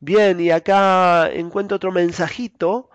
Bien, 0.00 0.40
y 0.40 0.50
acá 0.50 1.30
encuentro 1.30 1.76
otro 1.76 1.92
mensajito 1.92 2.88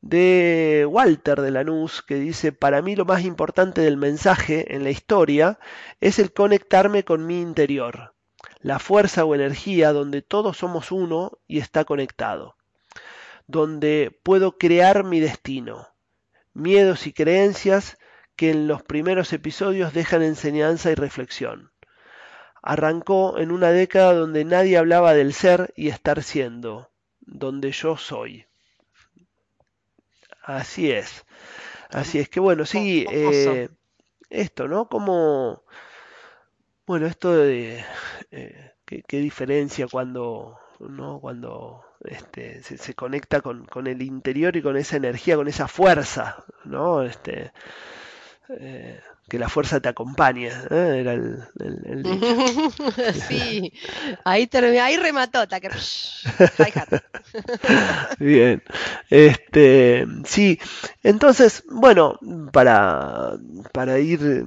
de 0.00 0.88
Walter 0.90 1.40
de 1.40 1.52
Lanús 1.52 2.02
que 2.02 2.16
dice, 2.16 2.50
para 2.50 2.82
mí 2.82 2.96
lo 2.96 3.04
más 3.04 3.22
importante 3.22 3.80
del 3.82 3.96
mensaje 3.96 4.74
en 4.74 4.82
la 4.82 4.90
historia 4.90 5.60
es 6.00 6.18
el 6.18 6.32
conectarme 6.32 7.04
con 7.04 7.26
mi 7.26 7.40
interior, 7.40 8.16
la 8.58 8.80
fuerza 8.80 9.24
o 9.24 9.36
energía 9.36 9.92
donde 9.92 10.20
todos 10.20 10.56
somos 10.56 10.90
uno 10.90 11.38
y 11.46 11.58
está 11.60 11.84
conectado, 11.84 12.56
donde 13.52 14.18
puedo 14.24 14.58
crear 14.58 15.04
mi 15.04 15.20
destino, 15.20 15.86
miedos 16.54 17.06
y 17.06 17.12
creencias 17.12 17.98
que 18.34 18.50
en 18.50 18.66
los 18.66 18.82
primeros 18.82 19.32
episodios 19.32 19.92
dejan 19.92 20.22
enseñanza 20.22 20.90
y 20.90 20.94
reflexión. 20.94 21.70
Arrancó 22.62 23.38
en 23.38 23.52
una 23.52 23.70
década 23.70 24.14
donde 24.14 24.44
nadie 24.44 24.78
hablaba 24.78 25.14
del 25.14 25.34
ser 25.34 25.72
y 25.76 25.88
estar 25.88 26.22
siendo, 26.22 26.90
donde 27.20 27.72
yo 27.72 27.96
soy. 27.96 28.46
Así 30.42 30.90
es. 30.90 31.24
Así 31.90 32.18
es 32.18 32.28
que 32.30 32.40
bueno, 32.40 32.64
sí, 32.64 33.04
eh, 33.10 33.68
esto, 34.30 34.66
¿no? 34.66 34.88
Como, 34.88 35.62
bueno, 36.86 37.06
esto 37.06 37.34
de 37.34 37.84
eh, 38.30 38.72
qué, 38.86 39.18
diferencia 39.18 39.86
cuando, 39.88 40.58
¿no? 40.80 41.20
Cuando 41.20 41.84
este, 42.04 42.62
se, 42.62 42.94
conecta 42.94 43.40
con, 43.40 43.64
con, 43.66 43.86
el 43.86 44.02
interior 44.02 44.56
y 44.56 44.62
con 44.62 44.76
esa 44.76 44.96
energía, 44.96 45.36
con 45.36 45.48
esa 45.48 45.68
fuerza, 45.68 46.44
¿no? 46.64 47.02
Este, 47.02 47.52
eh, 48.48 49.00
que 49.28 49.38
la 49.38 49.48
fuerza 49.48 49.80
te 49.80 49.88
acompañe, 49.88 50.48
¿eh? 50.48 51.00
era 51.00 51.12
el, 51.14 51.42
sí, 53.28 53.72
ahí, 54.24 54.50
ahí 54.80 54.96
remató. 54.96 55.46
Bien, 58.18 58.62
este, 59.08 60.06
sí, 60.24 60.58
entonces, 61.02 61.64
bueno, 61.70 62.18
para, 62.52 63.38
para 63.72 63.98
ir 63.98 64.44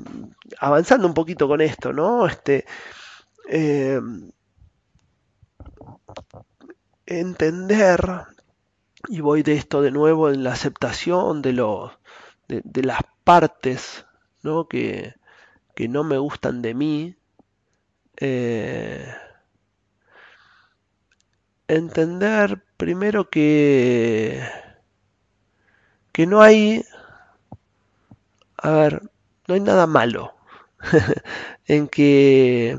avanzando 0.59 1.07
un 1.07 1.13
poquito 1.13 1.47
con 1.47 1.61
esto, 1.61 1.93
¿no? 1.93 2.27
Este, 2.27 2.65
eh, 3.49 3.99
entender, 7.05 8.25
y 9.07 9.21
voy 9.21 9.43
de 9.43 9.53
esto 9.53 9.81
de 9.81 9.91
nuevo 9.91 10.29
en 10.29 10.43
la 10.43 10.53
aceptación 10.53 11.41
de 11.41 11.53
los 11.53 11.91
de, 12.47 12.83
las 12.83 13.01
partes 13.23 14.05
¿no? 14.43 14.67
Que, 14.67 15.15
que 15.75 15.87
no 15.87 16.03
me 16.03 16.17
gustan 16.17 16.61
de 16.61 16.73
mí. 16.73 17.15
Eh, 18.17 19.05
entender 21.67 22.63
primero 22.77 23.29
que, 23.29 24.47
que 26.11 26.27
no 26.27 26.41
hay, 26.41 26.85
a 28.57 28.71
ver, 28.71 29.01
no 29.47 29.55
hay 29.55 29.61
nada 29.61 29.87
malo 29.87 30.35
en 31.65 31.87
que 31.87 32.77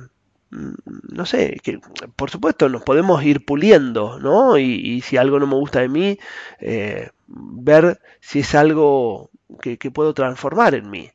no 0.50 1.26
sé, 1.26 1.58
que 1.62 1.80
por 2.14 2.30
supuesto 2.30 2.68
nos 2.68 2.82
podemos 2.82 3.22
ir 3.24 3.44
puliendo, 3.44 4.18
¿no? 4.20 4.58
Y, 4.58 5.00
si 5.02 5.16
algo 5.16 5.38
no 5.40 5.46
me 5.46 5.56
gusta 5.56 5.80
de 5.80 5.88
mí, 5.88 6.18
eh, 6.60 7.10
ver 7.26 8.00
si 8.20 8.40
es 8.40 8.54
algo 8.54 9.30
que, 9.60 9.76
puedo 9.90 10.14
transformar 10.14 10.74
en 10.74 10.90
mí. 10.90 11.10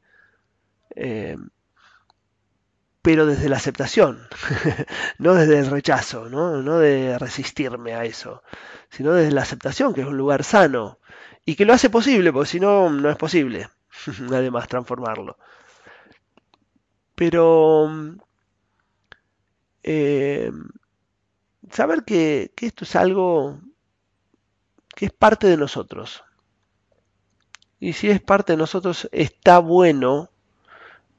Eh, 0.96 1.38
pero 3.02 3.26
desde 3.26 3.50
la 3.50 3.58
aceptación, 3.58 4.28
no 5.18 5.34
desde 5.34 5.60
el 5.60 5.72
rechazo, 5.72 6.30
¿no? 6.30 6.62
no 6.62 6.78
de 6.78 7.18
resistirme 7.18 7.94
a 7.94 8.06
eso, 8.06 8.44
sino 8.90 9.14
desde 9.14 9.32
la 9.32 9.42
aceptación, 9.42 9.94
que 9.94 10.02
es 10.02 10.08
un 10.08 10.18
lugar 10.18 10.44
sano 10.44 11.00
y 11.46 11.56
que 11.56 11.66
lo 11.66 11.74
hace 11.74 11.90
posible, 11.90 12.32
porque 12.32 12.50
si 12.50 12.60
no, 12.60 12.90
no 12.90 13.10
es 13.10 13.18
posible, 13.18 13.70
además, 14.32 14.68
transformarlo. 14.68 15.38
Pero 17.16 17.90
eh, 19.84 20.52
saber 21.72 22.04
que, 22.04 22.52
esto 22.62 22.84
es 22.84 22.96
algo 22.96 23.60
que 24.96 25.06
es 25.06 25.12
parte 25.12 25.48
de 25.48 25.58
nosotros. 25.58 26.24
Y 27.80 27.94
si 27.94 28.10
es 28.10 28.22
parte 28.22 28.54
de 28.54 28.58
nosotros, 28.58 29.10
está 29.12 29.60
bueno, 29.60 30.30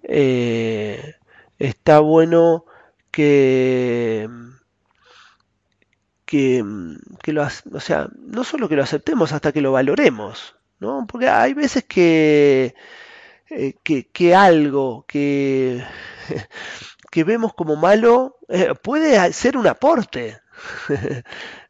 eh, 0.05 1.17
está 1.59 1.99
bueno 2.01 2.65
que, 3.11 4.29
que, 6.25 6.63
lo, 7.27 7.43
o 7.43 7.81
sea, 7.81 8.09
no 8.17 8.45
solo 8.45 8.69
que 8.69 8.77
lo 8.77 8.83
aceptemos, 8.83 9.33
hasta 9.33 9.53
que 9.53 9.61
lo 9.61 9.73
valoremos, 9.73 10.55
¿no? 10.79 11.07
Porque 11.09 11.29
hay 11.29 11.55
veces 11.55 11.85
que, 11.85 12.75
eh, 13.51 13.75
que, 13.83 14.09
que 14.09 14.35
algo 14.35 15.05
que 15.09 15.85
que 17.13 17.25
vemos 17.25 17.53
como 17.53 17.77
malo 17.77 18.39
eh, 18.53 18.75
puede 18.75 19.33
ser 19.33 19.57
un 19.57 19.67
aporte. 19.67 20.41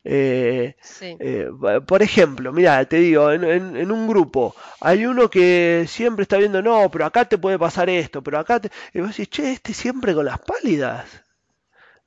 Eh, 0.05 0.75
eh, 1.01 1.49
por 1.87 2.03
ejemplo, 2.03 2.53
mira, 2.53 2.85
te 2.87 2.97
digo, 2.97 3.31
en, 3.31 3.93
un 3.93 4.09
grupo 4.09 4.53
hay 4.81 5.07
uno 5.07 5.31
que 5.31 5.85
siempre 5.87 6.25
está 6.25 6.39
viendo, 6.39 6.61
no, 6.61 6.91
pero 6.91 7.07
acá 7.07 7.25
te 7.25 7.39
puede 7.39 7.57
pasar 7.57 7.89
esto, 7.89 8.21
pero 8.21 8.41
acá 8.41 8.59
te... 8.59 8.73
Y 8.93 8.99
vos 8.99 9.11
decís, 9.11 9.31
che, 9.31 9.53
este 9.53 9.73
siempre 9.73 10.13
con 10.13 10.25
las 10.25 10.41
pálidas. 10.41 11.07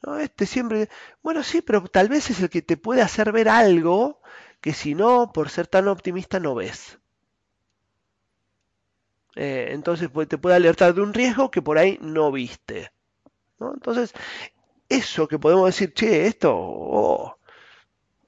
No, 0.01 0.19
este 0.19 0.45
siempre... 0.45 0.89
Bueno, 1.23 1.41
sí, 1.41 1.61
pero 1.61 1.87
tal 1.87 2.09
vez 2.09 2.29
es 2.31 2.41
el 2.41 2.49
que 2.49 2.61
te 2.61 2.75
puede 2.75 3.01
hacer 3.01 3.31
ver 3.31 3.47
algo 3.47 4.19
que 4.59 4.73
si 4.73 4.93
no, 4.93 5.31
por 5.33 5.49
ser 5.49 5.67
tan 5.67 5.87
optimista, 5.87 6.37
no 6.41 6.53
ves. 6.53 6.99
entonces 9.35 10.09
pues, 10.09 10.27
te 10.27 10.37
puede 10.37 10.57
alertar 10.57 10.93
de 10.93 11.01
un 11.01 11.13
riesgo 11.13 11.49
que 11.49 11.61
por 11.61 11.77
ahí 11.77 11.97
no 12.01 12.29
viste. 12.29 12.91
Entonces, 13.59 14.13
eso 14.89 15.27
que 15.27 15.39
podemos 15.39 15.65
decir, 15.67 15.93
che, 15.93 16.27
esto 16.27 16.53
oh, 16.55 17.37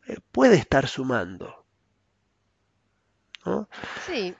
eh, 0.07 0.17
puede 0.31 0.55
estar 0.55 0.87
sumando. 0.87 1.65
Sí, 4.05 4.35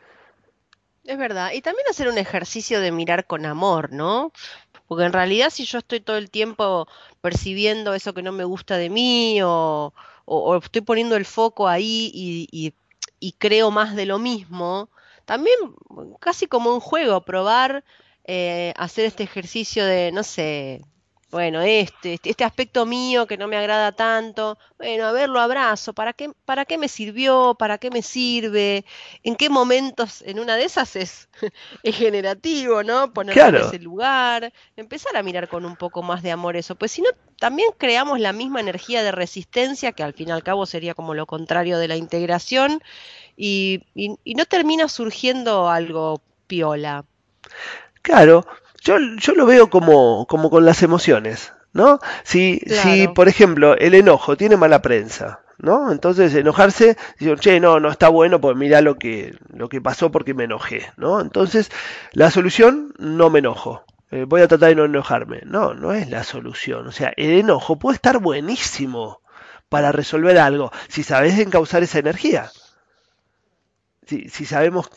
es 1.06 1.18
verdad. 1.18 1.52
Y 1.54 1.62
también 1.62 1.88
hacer 1.90 2.10
un 2.10 2.18
ejercicio 2.18 2.82
de 2.82 2.92
mirar 2.92 3.26
con 3.26 3.46
amor, 3.46 3.94
¿no? 3.94 4.32
Porque 4.88 5.06
en 5.06 5.14
realidad 5.14 5.50
si 5.50 5.66
yo 5.66 5.80
estoy 5.80 6.00
todo 6.00 6.18
el 6.18 6.30
tiempo 6.30 6.88
percibiendo 7.22 7.94
eso 7.94 8.14
que 8.14 8.24
no 8.24 8.32
me 8.32 8.44
gusta 8.44 8.78
de 8.78 8.90
mí 8.90 9.40
o, 9.44 9.94
estoy 10.62 10.82
poniendo 10.82 11.16
el 11.16 11.26
foco 11.26 11.68
ahí 11.68 12.12
y, 12.14 12.74
y, 13.20 13.32
creo 13.34 13.72
más 13.72 13.96
de 13.96 14.06
lo 14.06 14.20
mismo, 14.20 14.90
también 15.26 15.58
casi 16.20 16.48
como 16.48 16.74
un 16.74 16.80
juego, 16.82 17.22
probar 17.22 17.84
eh, 18.26 18.74
hacer 18.78 19.06
este 19.06 19.24
ejercicio 19.24 19.86
de, 19.86 20.12
no 20.12 20.24
sé, 20.24 20.82
bueno, 21.30 21.62
este, 21.62 22.14
este, 22.14 22.30
este, 22.30 22.44
aspecto 22.46 22.86
mío 22.86 23.28
que 23.28 23.38
no 23.38 23.50
me 23.50 23.58
agrada 23.58 23.92
tanto, 23.92 24.58
bueno, 24.78 25.06
a 25.06 25.12
ver, 25.12 25.28
lo 25.28 25.42
abrazo, 25.42 25.92
¿para 25.92 26.14
qué, 26.14 26.32
¿para 26.46 26.64
qué 26.64 26.78
me 26.78 26.88
sirvió? 26.88 27.56
¿Para 27.60 27.78
qué 27.78 27.92
me 27.92 28.02
sirve? 28.02 28.86
¿En 29.24 29.36
qué 29.36 29.50
momentos, 29.50 30.22
en 30.22 30.40
una 30.40 30.56
de 30.56 30.64
esas 30.64 30.96
es, 30.96 31.28
es 31.84 31.96
generativo, 31.98 32.82
¿no? 32.82 33.12
Ponerlo 33.14 33.60
en 33.60 33.66
ese 33.66 33.80
lugar, 33.80 34.54
empezar 34.78 35.18
a 35.18 35.24
mirar 35.24 35.50
con 35.50 35.66
un 35.66 35.76
poco 35.76 36.02
más 36.02 36.24
de 36.24 36.32
amor 36.32 36.56
eso, 36.56 36.76
pues 36.76 36.94
si 36.94 37.02
no, 37.02 37.10
también 37.40 37.72
creamos 37.78 38.22
la 38.22 38.32
misma 38.32 38.62
energía 38.62 39.04
de 39.04 39.12
resistencia, 39.12 39.92
que 39.92 40.04
al 40.04 40.14
fin 40.14 40.30
y 40.30 40.32
al 40.32 40.44
cabo 40.44 40.66
sería 40.66 40.94
como 40.94 41.14
lo 41.14 41.26
contrario 41.26 41.78
de 41.78 41.90
la 41.90 41.98
integración, 41.98 42.82
y, 43.36 43.84
y 43.94 44.36
no 44.36 44.46
termina 44.46 44.88
surgiendo 44.88 45.70
algo 45.70 46.22
piola. 46.48 47.06
Claro, 48.02 48.46
yo, 48.82 48.98
yo 49.18 49.34
lo 49.34 49.46
veo 49.46 49.70
como, 49.70 50.26
como 50.28 50.50
con 50.50 50.66
las 50.66 50.84
emociones, 50.84 51.54
¿no? 51.74 52.00
Si, 52.24 52.62
si, 52.68 53.08
por 53.08 53.28
ejemplo, 53.28 53.78
el 53.78 53.94
enojo 53.94 54.38
tiene 54.38 54.58
mala 54.58 54.82
prensa, 54.82 55.42
¿no? 55.58 55.92
Entonces 55.92 56.34
enojarse, 56.36 56.98
dicen, 57.20 57.38
che, 57.38 57.60
no, 57.60 57.80
no 57.80 57.90
está 57.90 58.10
bueno, 58.10 58.40
pues 58.42 58.56
mira 58.56 58.82
lo 58.82 58.98
que, 58.98 59.38
lo 59.54 59.70
que 59.70 59.82
pasó 59.82 60.12
porque 60.12 60.34
me 60.34 60.46
enojé, 60.46 60.86
¿no? 60.98 61.22
Entonces, 61.22 61.72
la 62.14 62.32
solución, 62.32 62.94
no 62.98 63.30
me 63.30 63.40
enojo. 63.40 63.84
Eh, 64.12 64.26
voy 64.28 64.42
a 64.42 64.48
tratar 64.48 64.70
de 64.70 64.76
no 64.76 64.86
enojarme. 64.86 65.42
No, 65.46 65.74
no 65.74 65.94
es 65.94 66.10
la 66.10 66.24
solución. 66.24 66.88
O 66.88 66.92
sea, 66.92 67.12
el 67.18 67.32
enojo 67.32 67.78
puede 67.78 67.96
estar 67.96 68.20
buenísimo 68.20 69.22
para 69.70 69.92
resolver 69.92 70.38
algo, 70.38 70.72
si 70.88 71.04
sabes 71.04 71.38
encauzar 71.40 71.84
esa 71.84 72.00
energía. 72.00 72.52
Si, 74.06 74.30
si 74.30 74.46
sabemos 74.46 74.90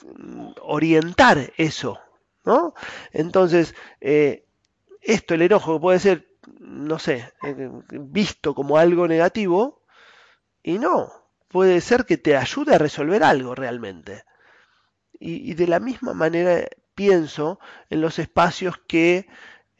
orientar 0.62 1.52
eso, 1.56 1.98
Entonces, 3.12 3.74
eh, 4.00 4.44
esto, 5.00 5.34
el 5.34 5.42
enojo, 5.42 5.80
puede 5.80 5.98
ser, 5.98 6.28
no 6.58 6.98
sé, 6.98 7.32
eh, 7.42 7.70
visto 7.90 8.54
como 8.54 8.76
algo 8.76 9.08
negativo, 9.08 9.82
y 10.62 10.78
no, 10.78 11.10
puede 11.48 11.80
ser 11.80 12.04
que 12.06 12.18
te 12.18 12.36
ayude 12.36 12.74
a 12.74 12.78
resolver 12.78 13.22
algo 13.22 13.54
realmente. 13.54 14.24
Y, 15.22 15.52
de 15.54 15.66
la 15.66 15.80
misma 15.80 16.14
manera 16.14 16.66
pienso 16.94 17.60
en 17.90 18.00
los 18.00 18.18
espacios 18.18 18.78
que, 18.88 19.26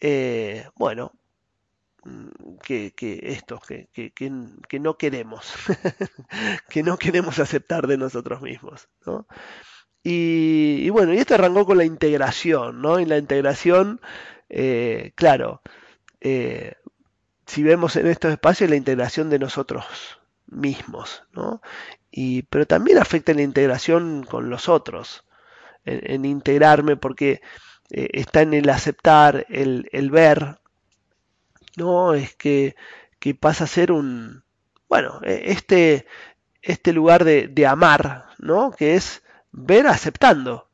eh, 0.00 0.68
bueno, 0.76 1.12
que, 2.62 2.92
que 2.92 3.20
estos 3.22 3.60
que, 3.66 3.88
que, 3.92 4.12
que, 4.12 4.80
no 4.80 4.96
queremos, 4.98 5.52
que 6.68 6.82
no 6.82 6.98
queremos 6.98 7.38
aceptar 7.38 7.86
de 7.86 7.96
nosotros 7.96 8.42
mismos. 8.42 8.88
¿no? 9.06 9.26
Y, 10.03 10.88
bueno, 10.90 11.12
y 11.12 11.18
esto 11.18 11.34
arrancó 11.34 11.66
con 11.66 11.78
la 11.78 11.84
integración, 11.84 12.80
¿no? 12.80 13.01
Y 13.01 13.05
la 13.05 13.18
integración, 13.18 14.01
eh, 14.48 15.12
claro, 15.14 15.61
eh, 16.20 16.74
si 17.46 17.62
vemos 17.62 17.96
en 17.96 18.07
estos 18.07 18.32
espacios 18.32 18.70
la 18.70 18.76
integración 18.76 19.28
de 19.30 19.38
nosotros 19.38 19.84
mismos, 20.46 21.24
¿no? 21.32 21.61
Y, 22.11 22.42
pero 22.44 22.66
también 22.66 22.98
afecta 22.98 23.34
la 23.34 23.42
integración 23.42 24.24
con 24.24 24.51
los 24.51 24.68
otros, 24.68 25.24
en, 25.84 26.24
integrarme 26.24 26.96
porque 26.96 27.40
eh, 27.90 28.09
está 28.12 28.42
en 28.42 28.55
el 28.55 28.68
aceptar, 28.70 29.46
el, 29.48 29.88
el, 29.92 30.11
ver, 30.11 30.61
¿no? 31.76 32.14
Es 32.14 32.36
que, 32.36 32.74
que 33.18 33.34
pasa 33.34 33.64
a 33.64 33.66
ser 33.66 33.92
un, 33.92 34.44
bueno, 34.88 35.20
e, 35.24 35.53
este, 35.53 36.07
este 36.62 36.92
lugar 36.92 37.24
de, 37.24 37.48
de 37.48 37.66
amar, 37.66 38.26
¿no? 38.38 38.70
Que 38.70 38.94
es 38.96 39.22
ver 39.53 39.86
aceptando. 39.86 40.68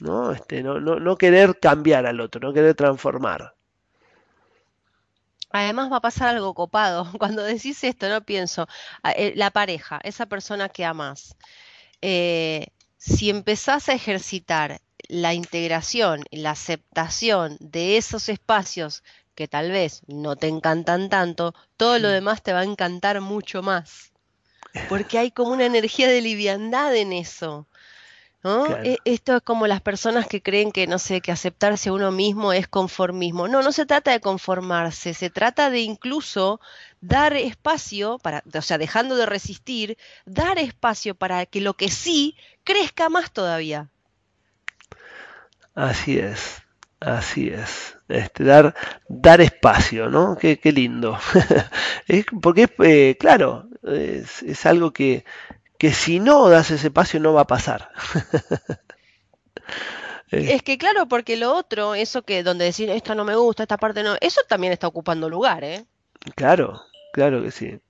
¿No? 0.00 0.32
Este, 0.32 0.62
no, 0.62 0.80
no, 0.80 0.98
no 0.98 1.16
querer 1.16 1.58
cambiar 1.60 2.06
al 2.06 2.20
otro, 2.20 2.40
no 2.40 2.54
querer 2.54 2.74
transformar. 2.74 3.54
Además 5.50 5.90
va 5.92 5.96
a 5.96 6.00
pasar 6.00 6.28
algo 6.28 6.54
copado. 6.54 7.06
Cuando 7.18 7.42
decís 7.42 7.82
esto, 7.84 8.08
no 8.08 8.22
pienso, 8.22 8.66
eh, 9.16 9.32
la 9.36 9.50
pareja, 9.50 10.00
esa 10.02 10.26
persona 10.26 10.68
que 10.68 10.84
amas, 10.84 11.36
eh, 12.02 12.68
si 12.96 13.30
empezás 13.30 13.88
a 13.88 13.94
ejercitar 13.94 14.80
la 15.08 15.34
integración, 15.34 16.24
la 16.30 16.52
aceptación 16.52 17.56
de 17.60 17.96
esos 17.96 18.28
espacios 18.28 19.02
que 19.34 19.48
tal 19.48 19.70
vez 19.70 20.02
no 20.06 20.36
te 20.36 20.48
encantan 20.48 21.08
tanto, 21.08 21.54
todo 21.76 21.98
lo 21.98 22.08
demás 22.08 22.42
te 22.42 22.52
va 22.52 22.60
a 22.60 22.64
encantar 22.64 23.20
mucho 23.20 23.62
más 23.62 24.12
porque 24.88 25.18
hay 25.18 25.30
como 25.30 25.52
una 25.52 25.66
energía 25.66 26.08
de 26.08 26.20
liviandad 26.20 26.94
en 26.94 27.12
eso. 27.12 27.66
¿no? 28.42 28.66
E, 28.76 28.98
esto 29.04 29.36
es 29.36 29.42
como 29.42 29.66
las 29.66 29.80
personas 29.80 30.26
que 30.26 30.42
creen 30.42 30.72
que, 30.72 30.86
no 30.86 30.98
sé, 30.98 31.20
que 31.20 31.32
aceptarse 31.32 31.90
a 31.90 31.92
uno 31.92 32.10
mismo 32.10 32.52
es 32.52 32.68
conformismo. 32.68 33.48
No, 33.48 33.62
no 33.62 33.72
se 33.72 33.86
trata 33.86 34.12
de 34.12 34.20
conformarse, 34.20 35.14
se 35.14 35.30
trata 35.30 35.70
de 35.70 35.80
incluso 35.80 36.60
dar 37.00 37.34
espacio, 37.36 38.18
para, 38.18 38.42
o 38.52 38.62
sea, 38.62 38.78
dejando 38.78 39.16
de 39.16 39.26
resistir, 39.26 39.98
dar 40.24 40.58
espacio 40.58 41.14
para 41.14 41.44
que 41.46 41.60
lo 41.60 41.74
que 41.74 41.90
sí 41.90 42.36
crezca 42.64 43.08
más 43.08 43.30
todavía. 43.32 43.88
Así 45.74 46.18
es, 46.18 46.62
Así 47.00 47.48
es. 47.48 47.96
Este, 48.08 48.44
dar, 48.44 48.74
dar 49.08 49.40
espacio, 49.40 50.10
¿no? 50.10 50.36
Qué, 50.36 50.58
qué 50.58 50.70
lindo. 50.70 51.18
es, 52.08 52.26
porque, 52.42 52.68
eh, 52.80 53.16
claro, 53.18 53.69
es, 53.82 54.42
es, 54.42 54.66
algo 54.66 54.92
que, 54.92 55.24
que 55.78 55.92
si 55.92 56.20
no 56.20 56.48
das 56.48 56.70
ese 56.70 56.88
espacio 56.88 57.20
no 57.20 57.32
va 57.32 57.42
a 57.42 57.46
pasar. 57.46 57.90
Es 60.30 60.62
que 60.62 60.78
claro, 60.78 61.06
porque 61.06 61.36
lo 61.36 61.52
otro, 61.54 61.94
eso 61.96 62.22
que 62.22 62.44
donde 62.44 62.64
decir 62.64 62.88
esto 62.88 63.16
no 63.16 63.24
me 63.24 63.34
gusta, 63.34 63.64
esta 63.64 63.78
parte 63.78 64.04
no, 64.04 64.16
eso 64.20 64.40
también 64.48 64.72
está 64.72 64.86
ocupando 64.86 65.28
lugar, 65.28 65.64
¿eh? 65.64 65.84
Claro, 66.36 66.80
claro 67.12 67.42
que 67.42 67.50
sí. 67.50 67.80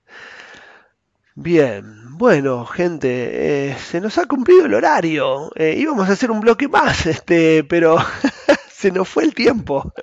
Bien, 1.35 2.17
bueno, 2.17 2.65
gente, 2.65 3.69
eh, 3.69 3.77
se 3.77 4.01
nos 4.01 4.17
ha 4.17 4.25
cumplido 4.25 4.65
el 4.65 4.73
horario. 4.73 5.51
Eh, 5.55 5.75
íbamos 5.77 6.09
a 6.09 6.13
hacer 6.13 6.31
un 6.31 6.41
bloque 6.41 6.67
más, 6.67 7.05
este, 7.05 7.63
pero 7.63 7.97
se 8.71 8.91
nos 8.91 9.07
fue 9.07 9.23
el 9.23 9.35
tiempo. 9.35 9.93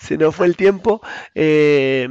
se 0.00 0.18
nos 0.18 0.34
fue 0.34 0.46
el 0.46 0.56
tiempo. 0.56 1.00
Eh, 1.34 2.08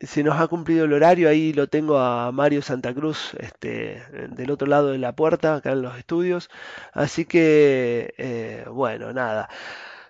se 0.00 0.22
nos 0.22 0.40
ha 0.40 0.46
cumplido 0.46 0.84
el 0.84 0.92
horario, 0.92 1.28
ahí 1.28 1.52
lo 1.52 1.66
tengo 1.66 1.98
a 1.98 2.30
Mario 2.30 2.62
Santa 2.62 2.94
Cruz, 2.94 3.34
este, 3.38 4.02
del 4.30 4.50
otro 4.50 4.68
lado 4.68 4.88
de 4.88 4.98
la 4.98 5.14
puerta, 5.14 5.56
acá 5.56 5.72
en 5.72 5.82
los 5.82 5.96
estudios. 5.98 6.50
Así 6.92 7.24
que, 7.24 8.14
eh, 8.18 8.64
bueno, 8.68 9.12
nada. 9.12 9.48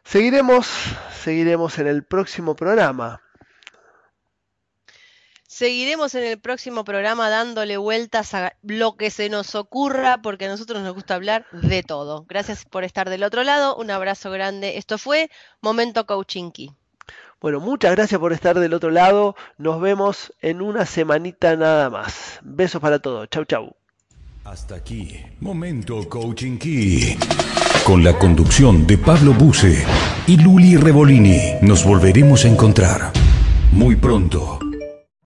Seguiremos, 0.04 0.66
seguiremos 1.22 1.78
en 1.78 1.86
el 1.86 2.04
próximo 2.04 2.54
programa. 2.54 3.22
Seguiremos 5.46 6.14
en 6.14 6.24
el 6.24 6.38
próximo 6.38 6.84
programa 6.84 7.30
dándole 7.30 7.78
vueltas 7.78 8.34
a 8.34 8.54
lo 8.62 8.96
que 8.96 9.10
se 9.10 9.30
nos 9.30 9.54
ocurra, 9.54 10.20
porque 10.22 10.44
a 10.44 10.48
nosotros 10.48 10.82
nos 10.82 10.94
gusta 10.94 11.14
hablar 11.14 11.46
de 11.52 11.82
todo. 11.82 12.26
Gracias 12.28 12.64
por 12.66 12.84
estar 12.84 13.08
del 13.08 13.24
otro 13.24 13.42
lado. 13.42 13.74
Un 13.76 13.90
abrazo 13.90 14.30
grande. 14.30 14.76
Esto 14.76 14.98
fue 14.98 15.30
Momento 15.62 16.06
Coaching 16.06 16.50
Key. 16.50 16.70
Bueno, 17.40 17.60
muchas 17.60 17.92
gracias 17.94 18.20
por 18.20 18.32
estar 18.32 18.58
del 18.58 18.74
otro 18.74 18.90
lado. 18.90 19.36
Nos 19.58 19.80
vemos 19.80 20.32
en 20.42 20.60
una 20.60 20.86
semanita 20.86 21.54
nada 21.54 21.88
más. 21.88 22.40
Besos 22.42 22.80
para 22.80 22.98
todos. 22.98 23.28
Chau, 23.30 23.44
chau. 23.44 23.76
Hasta 24.44 24.74
aquí, 24.74 25.20
Momento 25.40 26.08
Coaching 26.08 26.58
Key. 26.58 27.16
Con 27.84 28.02
la 28.02 28.18
conducción 28.18 28.86
de 28.86 28.98
Pablo 28.98 29.34
Buse 29.34 29.84
y 30.26 30.36
Luli 30.36 30.76
Revolini, 30.76 31.38
nos 31.62 31.84
volveremos 31.84 32.44
a 32.44 32.48
encontrar 32.48 33.12
muy 33.72 33.94
pronto. 33.94 34.58